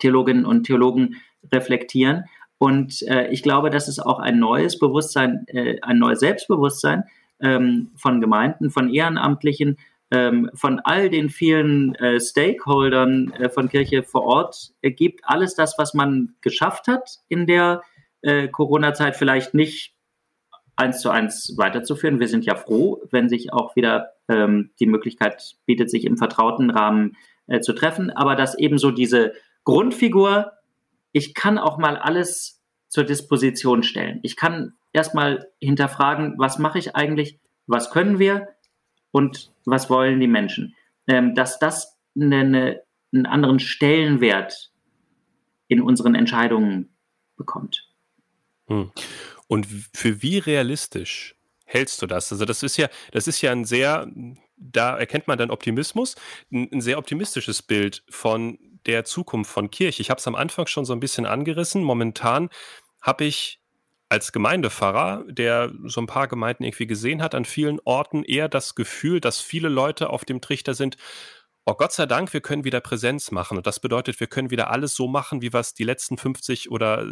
Theologinnen 0.00 0.44
und 0.44 0.64
Theologen 0.64 1.16
reflektieren. 1.52 2.24
Und 2.58 3.02
äh, 3.02 3.28
ich 3.28 3.44
glaube, 3.44 3.70
dass 3.70 3.86
es 3.86 4.00
auch 4.00 4.18
ein 4.18 4.40
neues 4.40 4.80
Bewusstsein, 4.80 5.44
äh, 5.46 5.78
ein 5.82 5.98
neues 5.98 6.18
Selbstbewusstsein 6.18 7.04
ähm, 7.40 7.92
von 7.94 8.20
Gemeinden, 8.20 8.70
von 8.70 8.92
Ehrenamtlichen, 8.92 9.78
ähm, 10.10 10.50
von 10.54 10.80
all 10.80 11.10
den 11.10 11.28
vielen 11.28 11.94
äh, 11.96 12.20
Stakeholdern 12.20 13.32
äh, 13.32 13.50
von 13.50 13.68
Kirche 13.68 14.02
vor 14.02 14.22
Ort 14.22 14.72
ergibt. 14.80 15.20
Alles 15.24 15.54
das, 15.54 15.76
was 15.78 15.94
man 15.94 16.34
geschafft 16.40 16.88
hat 16.88 17.18
in 17.28 17.46
der 17.46 17.82
äh, 18.22 18.48
Corona-Zeit, 18.48 19.16
vielleicht 19.16 19.54
nicht 19.54 19.94
eins 20.76 21.00
zu 21.00 21.10
eins 21.10 21.54
weiterzuführen. 21.56 22.20
Wir 22.20 22.28
sind 22.28 22.44
ja 22.44 22.54
froh, 22.54 23.02
wenn 23.10 23.28
sich 23.28 23.52
auch 23.52 23.76
wieder 23.76 24.12
ähm, 24.28 24.70
die 24.80 24.86
Möglichkeit 24.86 25.56
bietet, 25.66 25.90
sich 25.90 26.04
im 26.04 26.16
vertrauten 26.16 26.70
Rahmen 26.70 27.16
äh, 27.46 27.60
zu 27.60 27.72
treffen. 27.72 28.10
Aber 28.10 28.36
dass 28.36 28.56
eben 28.56 28.78
so 28.78 28.90
diese 28.90 29.32
Grundfigur, 29.64 30.52
ich 31.12 31.34
kann 31.34 31.58
auch 31.58 31.78
mal 31.78 31.96
alles 31.96 32.62
zur 32.88 33.04
Disposition 33.04 33.82
stellen. 33.82 34.20
Ich 34.22 34.36
kann 34.36 34.74
erstmal 34.92 35.48
hinterfragen, 35.60 36.34
was 36.38 36.58
mache 36.58 36.78
ich 36.78 36.94
eigentlich, 36.94 37.40
was 37.66 37.90
können 37.90 38.18
wir, 38.18 38.48
und 39.10 39.50
was 39.64 39.90
wollen 39.90 40.20
die 40.20 40.26
Menschen. 40.26 40.74
Ähm, 41.06 41.34
dass 41.34 41.58
das 41.58 41.98
eine, 42.14 42.82
einen 43.12 43.26
anderen 43.26 43.58
Stellenwert 43.60 44.72
in 45.68 45.80
unseren 45.80 46.14
Entscheidungen 46.14 46.90
bekommt. 47.36 47.88
Hm. 48.66 48.90
Und 49.46 49.66
für 49.94 50.22
wie 50.22 50.38
realistisch 50.38 51.36
hältst 51.64 52.02
du 52.02 52.06
das? 52.06 52.32
Also 52.32 52.44
das 52.44 52.62
ist 52.62 52.76
ja, 52.76 52.88
das 53.12 53.26
ist 53.26 53.40
ja 53.40 53.52
ein 53.52 53.64
sehr, 53.64 54.10
da 54.56 54.98
erkennt 54.98 55.28
man 55.28 55.38
dann 55.38 55.50
Optimismus, 55.50 56.16
ein, 56.50 56.68
ein 56.72 56.80
sehr 56.80 56.98
optimistisches 56.98 57.62
Bild 57.62 58.02
von 58.08 58.58
der 58.86 59.04
Zukunft 59.04 59.50
von 59.50 59.70
Kirche. 59.70 60.02
Ich 60.02 60.10
habe 60.10 60.18
es 60.18 60.26
am 60.26 60.34
Anfang 60.34 60.66
schon 60.66 60.84
so 60.84 60.92
ein 60.92 61.00
bisschen 61.00 61.26
angerissen. 61.26 61.82
Momentan 61.82 62.48
habe 63.00 63.24
ich 63.24 63.60
als 64.08 64.32
Gemeindepfarrer, 64.32 65.24
der 65.28 65.72
so 65.84 66.00
ein 66.00 66.06
paar 66.06 66.28
Gemeinden 66.28 66.64
irgendwie 66.64 66.86
gesehen 66.86 67.22
hat, 67.22 67.34
an 67.34 67.44
vielen 67.44 67.78
Orten 67.84 68.24
eher 68.24 68.48
das 68.48 68.74
Gefühl, 68.74 69.20
dass 69.20 69.40
viele 69.40 69.68
Leute 69.68 70.10
auf 70.10 70.24
dem 70.24 70.40
Trichter 70.40 70.74
sind, 70.74 70.96
oh 71.68 71.74
Gott 71.74 71.92
sei 71.92 72.06
Dank, 72.06 72.32
wir 72.32 72.40
können 72.40 72.64
wieder 72.64 72.80
Präsenz 72.80 73.30
machen. 73.30 73.58
Und 73.58 73.66
das 73.66 73.78
bedeutet, 73.78 74.18
wir 74.20 74.26
können 74.26 74.50
wieder 74.50 74.70
alles 74.70 74.94
so 74.94 75.06
machen, 75.06 75.42
wie 75.42 75.52
wir 75.52 75.60
es 75.60 75.74
die 75.74 75.84
letzten 75.84 76.16
50 76.16 76.70
oder 76.70 77.04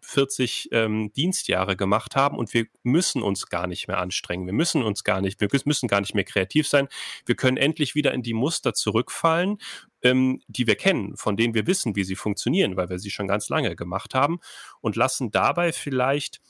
40 0.00 0.72
äh, 0.72 0.84
ähm, 0.84 1.12
Dienstjahre 1.12 1.76
gemacht 1.76 2.16
haben. 2.16 2.38
Und 2.38 2.54
wir 2.54 2.66
müssen 2.82 3.22
uns 3.22 3.48
gar 3.48 3.66
nicht 3.66 3.86
mehr 3.86 3.98
anstrengen. 3.98 4.46
Wir 4.46 4.54
müssen 4.54 4.82
uns 4.82 5.04
gar 5.04 5.20
nicht, 5.20 5.42
wir 5.42 5.48
müssen 5.66 5.88
gar 5.88 6.00
nicht 6.00 6.14
mehr 6.14 6.24
kreativ 6.24 6.66
sein. 6.66 6.88
Wir 7.26 7.36
können 7.36 7.58
endlich 7.58 7.94
wieder 7.94 8.14
in 8.14 8.22
die 8.22 8.32
Muster 8.32 8.72
zurückfallen, 8.72 9.58
ähm, 10.02 10.40
die 10.48 10.66
wir 10.66 10.76
kennen, 10.76 11.16
von 11.16 11.36
denen 11.36 11.54
wir 11.54 11.66
wissen, 11.66 11.96
wie 11.96 12.04
sie 12.04 12.16
funktionieren, 12.16 12.76
weil 12.76 12.88
wir 12.88 12.98
sie 12.98 13.10
schon 13.10 13.28
ganz 13.28 13.48
lange 13.48 13.76
gemacht 13.76 14.14
haben 14.14 14.40
und 14.80 14.96
lassen 14.96 15.30
dabei 15.30 15.72
vielleicht 15.72 16.40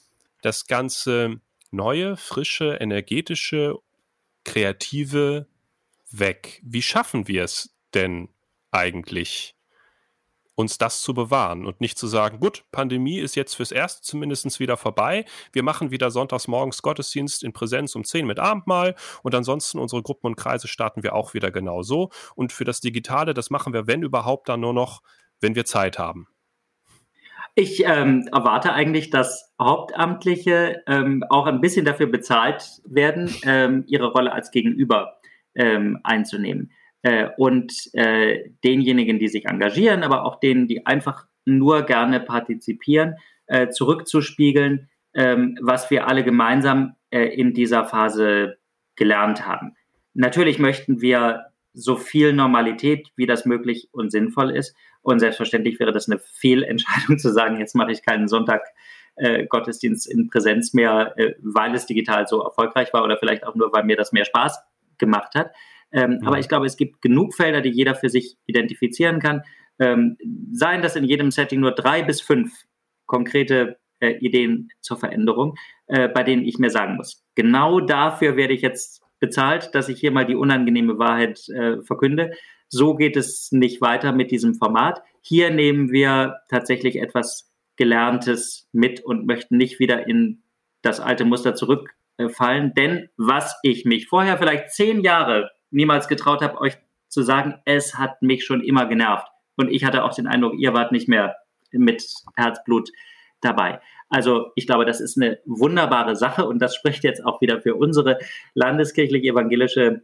das 0.43 0.67
ganze 0.67 1.41
neue, 1.71 2.17
frische, 2.17 2.77
energetische, 2.81 3.77
kreative 4.45 5.47
weg. 6.11 6.61
Wie 6.65 6.83
schaffen 6.83 7.29
wir 7.29 7.45
es 7.45 7.75
denn 7.95 8.29
eigentlich, 8.71 9.55
uns 10.59 10.77
das 10.77 11.03
zu 11.03 11.15
bewahren 11.15 11.65
und 11.65 11.81
nicht 11.81 11.97
zu 11.97 12.09
sagen, 12.09 12.41
gut, 12.41 12.65
Pandemie 12.73 13.21
ist 13.21 13.37
jetzt 13.37 13.55
fürs 13.55 13.71
Erste 13.71 14.03
zumindest 14.03 14.59
wieder 14.59 14.77
vorbei. 14.77 15.25
Wir 15.53 15.63
machen 15.63 15.93
wieder 15.93 16.11
sonntags 16.11 16.49
morgens 16.49 16.83
Gottesdienst 16.83 17.45
in 17.45 17.53
Präsenz 17.53 17.95
um 17.95 18.03
10 18.03 18.27
mit 18.27 18.41
Abendmahl 18.41 18.97
und 19.23 19.37
ansonsten 19.37 19.79
unsere 19.79 20.03
Gruppen 20.03 20.27
und 20.27 20.37
Kreise 20.37 20.67
starten 20.67 21.05
wir 21.05 21.15
auch 21.15 21.33
wieder 21.33 21.53
genau 21.53 21.83
so. 21.83 22.11
Und 22.35 22.53
für 22.53 22.65
das 22.65 22.81
Digitale, 22.81 23.35
das 23.35 23.51
machen 23.51 23.73
wir, 23.73 23.87
wenn 23.87 24.03
überhaupt, 24.03 24.49
dann 24.49 24.59
nur 24.59 24.75
noch, 24.75 25.01
wenn 25.41 25.55
wir 25.55 25.65
Zeit 25.65 25.97
haben. 25.97 26.27
Ich 27.55 27.85
ähm, 27.85 28.29
erwarte 28.33 28.73
eigentlich, 28.73 29.11
dass 29.11 29.55
Hauptamtliche 29.63 30.83
ähm, 30.89 31.23
auch 31.31 31.47
ein 31.47 31.61
bisschen 31.61 31.85
dafür 31.85 32.09
bezahlt 32.09 32.83
werden, 32.85 33.33
ähm, 33.45 33.85
ihre 33.87 34.11
Rolle 34.11 34.33
als 34.33 34.51
Gegenüber 34.51 35.21
ähm, 35.55 36.01
einzunehmen. 36.03 36.73
Äh, 37.03 37.29
und 37.37 37.73
äh, 37.95 38.51
denjenigen, 38.65 39.19
die 39.19 39.29
sich 39.29 39.47
engagieren, 39.47 40.03
aber 40.03 40.25
auch 40.25 40.41
denen, 40.41 40.67
die 40.67 40.87
einfach 40.87 41.27
nur 41.45 41.83
gerne 41.83 42.21
partizipieren, 42.21 43.15
äh, 43.47 43.69
zurückzuspiegeln, 43.69 44.89
ähm, 45.15 45.57
was 45.61 45.91
wir 45.91 46.09
alle 46.09 46.25
gemeinsam 46.25 46.97
äh, 47.11 47.27
in 47.27 47.55
dieser 47.55 47.85
Phase 47.85 48.59
gelernt 48.97 49.47
haben. 49.47 49.75
Natürlich 50.15 50.59
möchten 50.59 51.01
wir 51.01 51.47
so 51.73 51.97
viel 51.97 52.33
Normalität, 52.33 53.09
wie 53.17 53.27
das 53.27 53.47
möglich 53.47 53.89
und 53.93 54.11
sinnvoll 54.11 54.51
ist. 54.51 54.75
Und 55.01 55.21
selbstverständlich 55.21 55.79
wäre 55.79 55.93
das 55.93 56.09
eine 56.09 56.19
Fehlentscheidung 56.19 57.19
zu 57.19 57.33
sagen, 57.33 57.59
jetzt 57.59 57.75
mache 57.75 57.93
ich 57.93 58.05
keinen 58.05 58.29
Sonntag 58.29 58.63
äh, 59.17 59.47
Gottesdienst 59.47 60.11
in 60.11 60.29
Präsenz 60.29 60.75
mehr, 60.75 61.15
äh, 61.17 61.35
weil 61.41 61.75
es 61.75 61.87
digital 61.87 62.27
so 62.27 62.43
erfolgreich 62.43 62.93
war 62.93 63.05
oder 63.05 63.17
vielleicht 63.17 63.47
auch 63.47 63.55
nur, 63.55 63.73
weil 63.73 63.85
mir 63.85 63.97
das 63.97 64.13
mehr 64.13 64.25
Spaß 64.25 64.61
gemacht 64.99 65.35
hat. 65.35 65.53
Ähm, 65.93 66.19
mhm. 66.21 66.27
Aber 66.27 66.39
ich 66.39 66.49
glaube, 66.49 66.67
es 66.67 66.77
gibt 66.77 67.03
genug 67.03 67.35
Felder, 67.35 67.61
die 67.61 67.71
jeder 67.71 67.95
für 67.95 68.09
sich 68.09 68.37
identifizieren 68.47 69.21
kann. 69.21 69.43
Ähm, 69.79 70.17
seien 70.53 70.83
das 70.83 70.97
in 70.97 71.05
jedem 71.05 71.31
Setting 71.31 71.61
nur 71.61 71.73
drei 71.73 72.03
bis 72.03 72.21
fünf 72.21 72.53
konkrete 73.07 73.79
äh, 74.01 74.13
Ideen 74.19 74.71
zur 74.81 74.97
Veränderung, 74.97 75.55
äh, 75.87 76.09
bei 76.09 76.23
denen 76.23 76.45
ich 76.45 76.59
mir 76.59 76.71
sagen 76.71 76.97
muss, 76.97 77.25
genau 77.35 77.81
dafür 77.81 78.37
werde 78.37 78.55
ich 78.55 78.63
jetzt 78.63 79.03
bezahlt, 79.21 79.75
dass 79.75 79.89
ich 79.89 79.99
hier 79.99 80.13
mal 80.13 80.27
die 80.27 80.37
unangenehme 80.37 80.99
Wahrheit 80.99 81.49
äh, 81.49 81.83
verkünde. 81.83 82.33
So 82.69 82.95
geht 82.95 83.17
es 83.17 83.51
nicht 83.51 83.81
weiter 83.81 84.13
mit 84.13 84.31
diesem 84.31 84.55
Format. 84.55 85.03
Hier 85.23 85.51
nehmen 85.51 85.91
wir 85.91 86.37
tatsächlich 86.49 86.97
etwas 86.97 87.51
Gelerntes 87.77 88.69
mit 88.73 89.01
und 89.05 89.27
möchten 89.27 89.57
nicht 89.57 89.79
wieder 89.79 90.07
in 90.07 90.43
das 90.83 91.01
alte 91.01 91.25
Muster 91.25 91.55
zurück 91.55 91.95
äh, 92.19 92.29
fallen. 92.29 92.75
Denn 92.75 93.09
was 93.17 93.59
ich 93.63 93.85
mich 93.85 94.07
vorher 94.07 94.39
vielleicht 94.39 94.71
zehn 94.71 95.03
Jahre 95.03 95.51
niemals 95.71 96.09
getraut 96.09 96.43
habe, 96.43 96.61
euch 96.61 96.77
zu 97.09 97.23
sagen, 97.23 97.61
es 97.65 97.95
hat 97.95 98.23
mich 98.23 98.45
schon 98.45 98.63
immer 98.63 98.87
genervt. 98.87 99.29
Und 99.57 99.71
ich 99.71 99.85
hatte 99.85 100.05
auch 100.05 100.15
den 100.15 100.27
Eindruck, 100.27 100.55
ihr 100.59 100.75
wart 100.75 100.93
nicht 100.93 101.09
mehr 101.09 101.37
mit 101.73 102.05
Herzblut 102.37 102.91
dabei. 103.41 103.81
Also 104.09 104.53
ich 104.55 104.67
glaube, 104.67 104.85
das 104.85 105.01
ist 105.01 105.21
eine 105.21 105.39
wunderbare 105.45 106.17
Sache 106.17 106.47
und 106.47 106.61
das 106.61 106.75
spricht 106.75 107.05
jetzt 107.05 107.25
auch 107.25 107.41
wieder 107.41 107.61
für 107.61 107.75
unsere 107.75 108.19
landeskirchlich-evangelische 108.55 110.03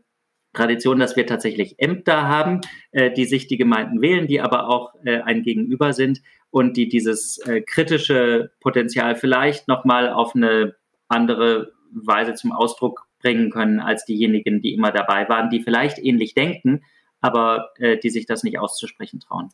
Tradition, 0.52 0.98
dass 0.98 1.16
wir 1.16 1.26
tatsächlich 1.26 1.78
Ämter 1.78 2.28
haben, 2.28 2.60
äh, 2.92 3.10
die 3.10 3.24
sich 3.24 3.46
die 3.48 3.56
Gemeinden 3.56 4.00
wählen, 4.00 4.26
die 4.26 4.40
aber 4.40 4.68
auch 4.68 4.94
äh, 5.04 5.20
ein 5.20 5.42
Gegenüber 5.42 5.92
sind 5.92 6.20
und 6.50 6.76
die 6.76 6.88
dieses 6.88 7.38
äh, 7.38 7.60
kritische 7.62 8.52
Potenzial 8.60 9.16
vielleicht 9.16 9.68
nochmal 9.68 10.10
auf 10.10 10.34
eine 10.36 10.76
andere 11.08 11.72
Weise 11.90 12.34
zum 12.34 12.52
Ausdruck 12.52 13.06
bringen 13.24 13.50
können 13.50 13.80
als 13.80 14.04
diejenigen, 14.04 14.60
die 14.60 14.74
immer 14.74 14.92
dabei 14.92 15.28
waren, 15.28 15.50
die 15.50 15.62
vielleicht 15.62 15.98
ähnlich 15.98 16.34
denken, 16.34 16.84
aber 17.20 17.70
äh, 17.78 17.98
die 17.98 18.10
sich 18.10 18.26
das 18.26 18.44
nicht 18.44 18.58
auszusprechen 18.58 19.18
trauen. 19.18 19.48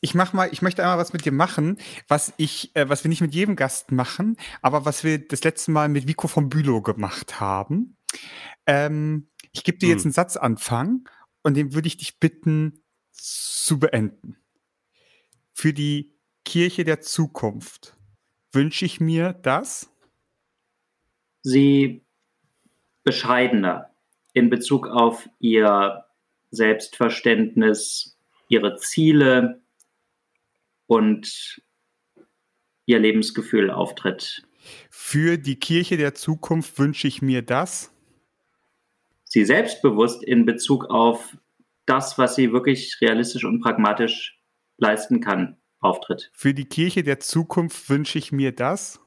Ich 0.00 0.14
mach 0.14 0.32
mal, 0.32 0.48
ich 0.50 0.62
möchte 0.62 0.82
einmal 0.82 0.98
was 0.98 1.12
mit 1.12 1.24
dir 1.24 1.32
machen, 1.32 1.78
was 2.08 2.34
ich, 2.38 2.74
äh, 2.74 2.88
was 2.88 3.04
wir 3.04 3.08
nicht 3.08 3.20
mit 3.20 3.34
jedem 3.34 3.54
Gast 3.54 3.92
machen, 3.92 4.36
aber 4.62 4.84
was 4.84 5.04
wir 5.04 5.18
das 5.18 5.44
letzte 5.44 5.70
Mal 5.70 5.88
mit 5.88 6.08
Vico 6.08 6.26
von 6.26 6.48
Bülow 6.48 6.82
gemacht 6.82 7.38
haben. 7.38 7.96
Ähm, 8.66 9.28
ich 9.52 9.62
gebe 9.62 9.78
dir 9.78 9.86
hm. 9.86 9.92
jetzt 9.92 10.04
einen 10.04 10.12
Satzanfang 10.12 11.08
und 11.42 11.56
den 11.56 11.72
würde 11.72 11.86
ich 11.86 11.98
dich 11.98 12.18
bitten 12.18 12.82
zu 13.12 13.78
beenden. 13.78 14.36
Für 15.52 15.72
die 15.72 16.14
Kirche 16.44 16.84
der 16.84 17.00
Zukunft 17.00 17.96
wünsche 18.52 18.84
ich 18.84 18.98
mir 18.98 19.34
das 19.34 19.90
sie 21.42 22.04
bescheidener 23.04 23.90
in 24.32 24.50
Bezug 24.50 24.86
auf 24.86 25.28
ihr 25.38 26.04
Selbstverständnis, 26.50 28.18
ihre 28.48 28.76
Ziele 28.76 29.62
und 30.86 31.62
ihr 32.86 32.98
Lebensgefühl 32.98 33.70
auftritt. 33.70 34.42
Für 34.90 35.38
die 35.38 35.58
Kirche 35.58 35.96
der 35.96 36.14
Zukunft 36.14 36.78
wünsche 36.78 37.08
ich 37.08 37.22
mir 37.22 37.42
das. 37.42 37.92
Sie 39.24 39.44
selbstbewusst 39.44 40.24
in 40.24 40.44
Bezug 40.44 40.86
auf 40.86 41.36
das, 41.86 42.18
was 42.18 42.34
sie 42.34 42.52
wirklich 42.52 43.00
realistisch 43.00 43.44
und 43.44 43.60
pragmatisch 43.60 44.40
leisten 44.76 45.20
kann, 45.20 45.56
auftritt. 45.78 46.30
Für 46.34 46.52
die 46.52 46.66
Kirche 46.66 47.02
der 47.02 47.20
Zukunft 47.20 47.88
wünsche 47.88 48.18
ich 48.18 48.32
mir 48.32 48.52
das 48.52 49.00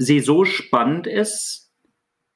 sie 0.00 0.20
so 0.20 0.46
spannend 0.46 1.06
ist, 1.06 1.69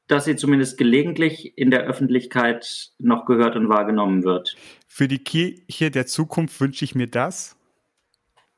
dass 0.07 0.27
sie 0.27 0.37
zumindest 0.37 0.77
gelegentlich 0.77 1.57
in 1.57 1.71
der 1.71 1.83
Öffentlichkeit 1.85 2.93
noch 2.99 3.25
gehört 3.25 3.57
und 3.57 3.69
wahrgenommen 3.69 4.25
wird. 4.25 4.57
Für 4.87 5.09
die 5.09 5.23
Kirche 5.23 5.91
der 5.91 6.07
Zukunft 6.07 6.61
wünsche 6.61 6.85
ich 6.85 6.95
mir 6.95 7.07
das. 7.07 7.57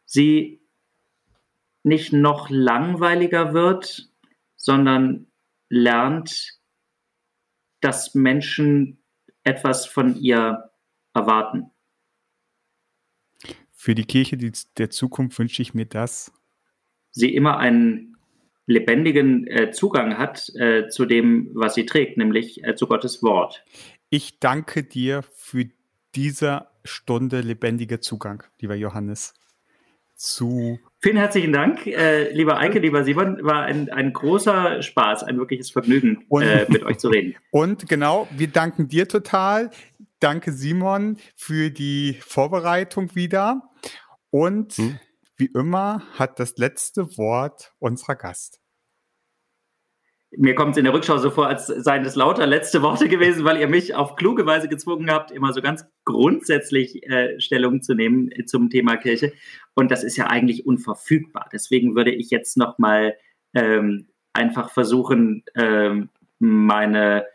Sie 0.05 0.61
nicht 1.83 2.13
noch 2.13 2.51
langweiliger 2.51 3.53
wird, 3.55 4.11
sondern 4.57 5.27
lernt, 5.69 6.59
dass 7.81 8.15
Menschen 8.15 8.99
etwas 9.45 9.87
von 9.87 10.17
ihr 10.17 10.71
erwarten. 11.15 11.71
Für 13.73 13.95
die 13.95 14.05
Kirche 14.05 14.37
der 14.37 14.91
Zukunft 14.91 15.39
wünsche 15.39 15.63
ich 15.63 15.75
mir 15.75 15.87
das. 15.87 16.33
Sie 17.13 17.33
immer 17.33 17.59
einen 17.59 18.16
lebendigen 18.67 19.47
äh, 19.47 19.71
Zugang 19.71 20.19
hat 20.19 20.51
äh, 20.57 20.89
zu 20.89 21.07
dem, 21.07 21.51
was 21.55 21.75
sie 21.75 21.87
trägt, 21.87 22.19
nämlich 22.19 22.65
äh, 22.65 22.75
zu 22.75 22.87
Gottes 22.87 23.23
Wort. 23.23 23.65
Ich 24.11 24.39
danke 24.39 24.83
dir 24.83 25.23
für 25.35 25.67
diese 26.15 26.67
Stunde 26.85 27.41
lebendiger 27.41 28.01
Zugang, 28.01 28.43
lieber 28.61 28.75
Johannes, 28.75 29.35
zu 30.15 30.79
Vielen 31.07 31.19
herzlichen 31.19 31.53
Dank, 31.53 31.87
äh, 31.87 32.33
lieber 32.33 32.59
Eike, 32.59 32.79
lieber 32.79 33.05
Simon. 33.05 33.39
War 33.43 33.63
ein, 33.63 33.91
ein 33.91 34.13
großer 34.13 34.83
Spaß, 34.83 35.23
ein 35.23 35.39
wirkliches 35.39 35.71
Vergnügen, 35.71 36.25
und, 36.29 36.43
äh, 36.43 36.67
mit 36.69 36.83
euch 36.83 36.99
zu 36.99 37.11
reden. 37.11 37.37
Und 37.51 37.89
genau, 37.89 38.27
wir 38.33 38.49
danken 38.49 38.89
dir 38.89 39.07
total. 39.07 39.71
Danke, 40.19 40.53
Simon, 40.53 41.19
für 41.37 41.71
die 41.71 42.17
Vorbereitung 42.21 43.15
wieder. 43.15 43.71
Und 44.31 44.73
hm. 44.73 44.99
Wie 45.37 45.51
immer 45.55 46.03
hat 46.19 46.39
das 46.41 46.57
letzte 46.57 47.17
Wort 47.17 47.75
unserer 47.79 48.17
Gast 48.17 48.61
mir 50.37 50.55
kommt 50.55 50.73
es 50.73 50.79
in 50.79 50.85
der 50.85 50.93
Rückschau 50.93 51.19
so 51.19 51.31
vor, 51.31 51.47
als 51.47 51.67
seien 51.67 52.05
es 52.05 52.15
lauter 52.15 52.47
letzte 52.47 52.83
Worte 52.83 53.09
gewesen, 53.09 53.45
weil 53.45 53.59
ihr 53.59 53.69
mich 53.69 53.95
auf 53.95 54.17
kluge 54.17 54.47
Weise 54.47 54.69
gezwungen 54.69 55.11
habt, 55.11 55.31
immer 55.31 55.53
so 55.53 55.63
ganz 55.63 55.85
grundsätzlich 56.05 57.03
äh, 57.09 57.41
Stellung 57.41 57.83
zu 57.83 57.95
nehmen 57.95 58.31
äh, 58.33 58.45
zum 58.45 58.71
Thema 58.71 58.97
Kirche. 58.97 59.33
Und 59.75 59.91
das 59.91 60.05
ist 60.05 60.17
ja 60.17 60.27
eigentlich 60.27 60.67
unverfügbar. 60.67 61.49
Deswegen 61.53 61.95
würde 61.95 62.13
ich 62.13 62.31
jetzt 62.31 62.57
noch 62.57 62.79
mal 62.79 63.17
ähm, 63.55 64.09
einfach 64.33 64.71
versuchen, 64.71 65.45
ähm, 65.55 66.11
meine 66.39 67.27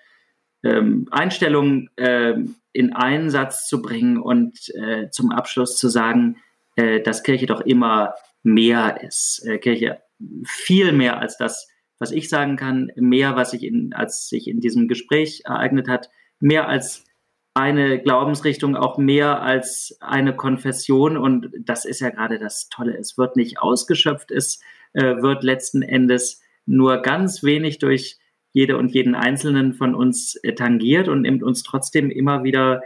ähm, 0.64 1.08
Einstellung 1.12 1.90
ähm, 1.98 2.56
in 2.74 2.94
einen 2.94 3.30
Satz 3.30 3.68
zu 3.68 3.82
bringen 3.82 4.18
und 4.18 4.70
äh, 4.76 5.10
zum 5.10 5.32
Abschluss 5.32 5.78
zu 5.78 5.90
sagen, 5.90 6.38
äh, 6.76 7.02
dass 7.02 7.24
Kirche 7.24 7.46
doch 7.46 7.62
immer 7.62 8.14
mehr 8.44 9.02
ist. 9.04 9.46
Äh, 9.46 9.58
Kirche 9.58 10.02
viel 10.46 10.92
mehr 10.92 11.20
als 11.20 11.38
das, 11.38 11.68
was 12.00 12.12
ich 12.12 12.30
sagen 12.30 12.56
kann, 12.56 12.92
mehr, 12.96 13.36
was 13.36 13.52
sich 13.52 13.64
in, 13.64 13.94
als 13.94 14.28
sich 14.28 14.48
in 14.48 14.60
diesem 14.60 14.88
Gespräch 14.88 15.44
ereignet 15.46 15.88
hat, 15.88 16.10
mehr 16.40 16.68
als 16.68 17.06
eine 17.54 18.00
Glaubensrichtung, 18.00 18.76
auch 18.76 18.98
mehr 18.98 19.42
als 19.42 19.98
eine 20.00 20.36
Konfession. 20.36 21.18
Und 21.18 21.52
das 21.60 21.86
ist 21.86 22.00
ja 22.00 22.10
gerade 22.10 22.40
das 22.40 22.70
Tolle. 22.70 22.98
Es 22.98 23.18
wird 23.18 23.36
nicht 23.36 23.60
ausgeschöpft, 23.60 24.32
es 24.32 24.62
äh, 24.94 25.22
wird 25.22 25.44
letzten 25.44 25.82
Endes 25.82 26.42
nur 26.66 27.02
ganz 27.02 27.44
wenig 27.44 27.80
durch 27.80 28.18
jede 28.54 28.78
und 28.78 28.94
jeden 28.94 29.16
Einzelnen 29.16 29.74
von 29.74 29.96
uns 29.96 30.36
äh, 30.44 30.54
tangiert 30.54 31.08
und 31.08 31.22
nimmt 31.22 31.44
uns 31.44 31.64
trotzdem 31.64 32.10
immer 32.10 32.44
wieder 32.44 32.82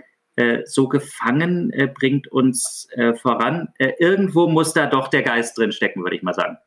so 0.65 0.87
gefangen, 0.87 1.71
äh, 1.71 1.87
bringt 1.87 2.27
uns 2.27 2.87
äh, 2.91 3.13
voran. 3.13 3.69
Äh, 3.77 3.93
irgendwo 3.99 4.47
muss 4.47 4.73
da 4.73 4.87
doch 4.87 5.07
der 5.07 5.23
Geist 5.23 5.57
drin 5.57 5.71
stecken, 5.71 6.03
würde 6.03 6.15
ich 6.15 6.23
mal 6.23 6.33
sagen. 6.33 6.57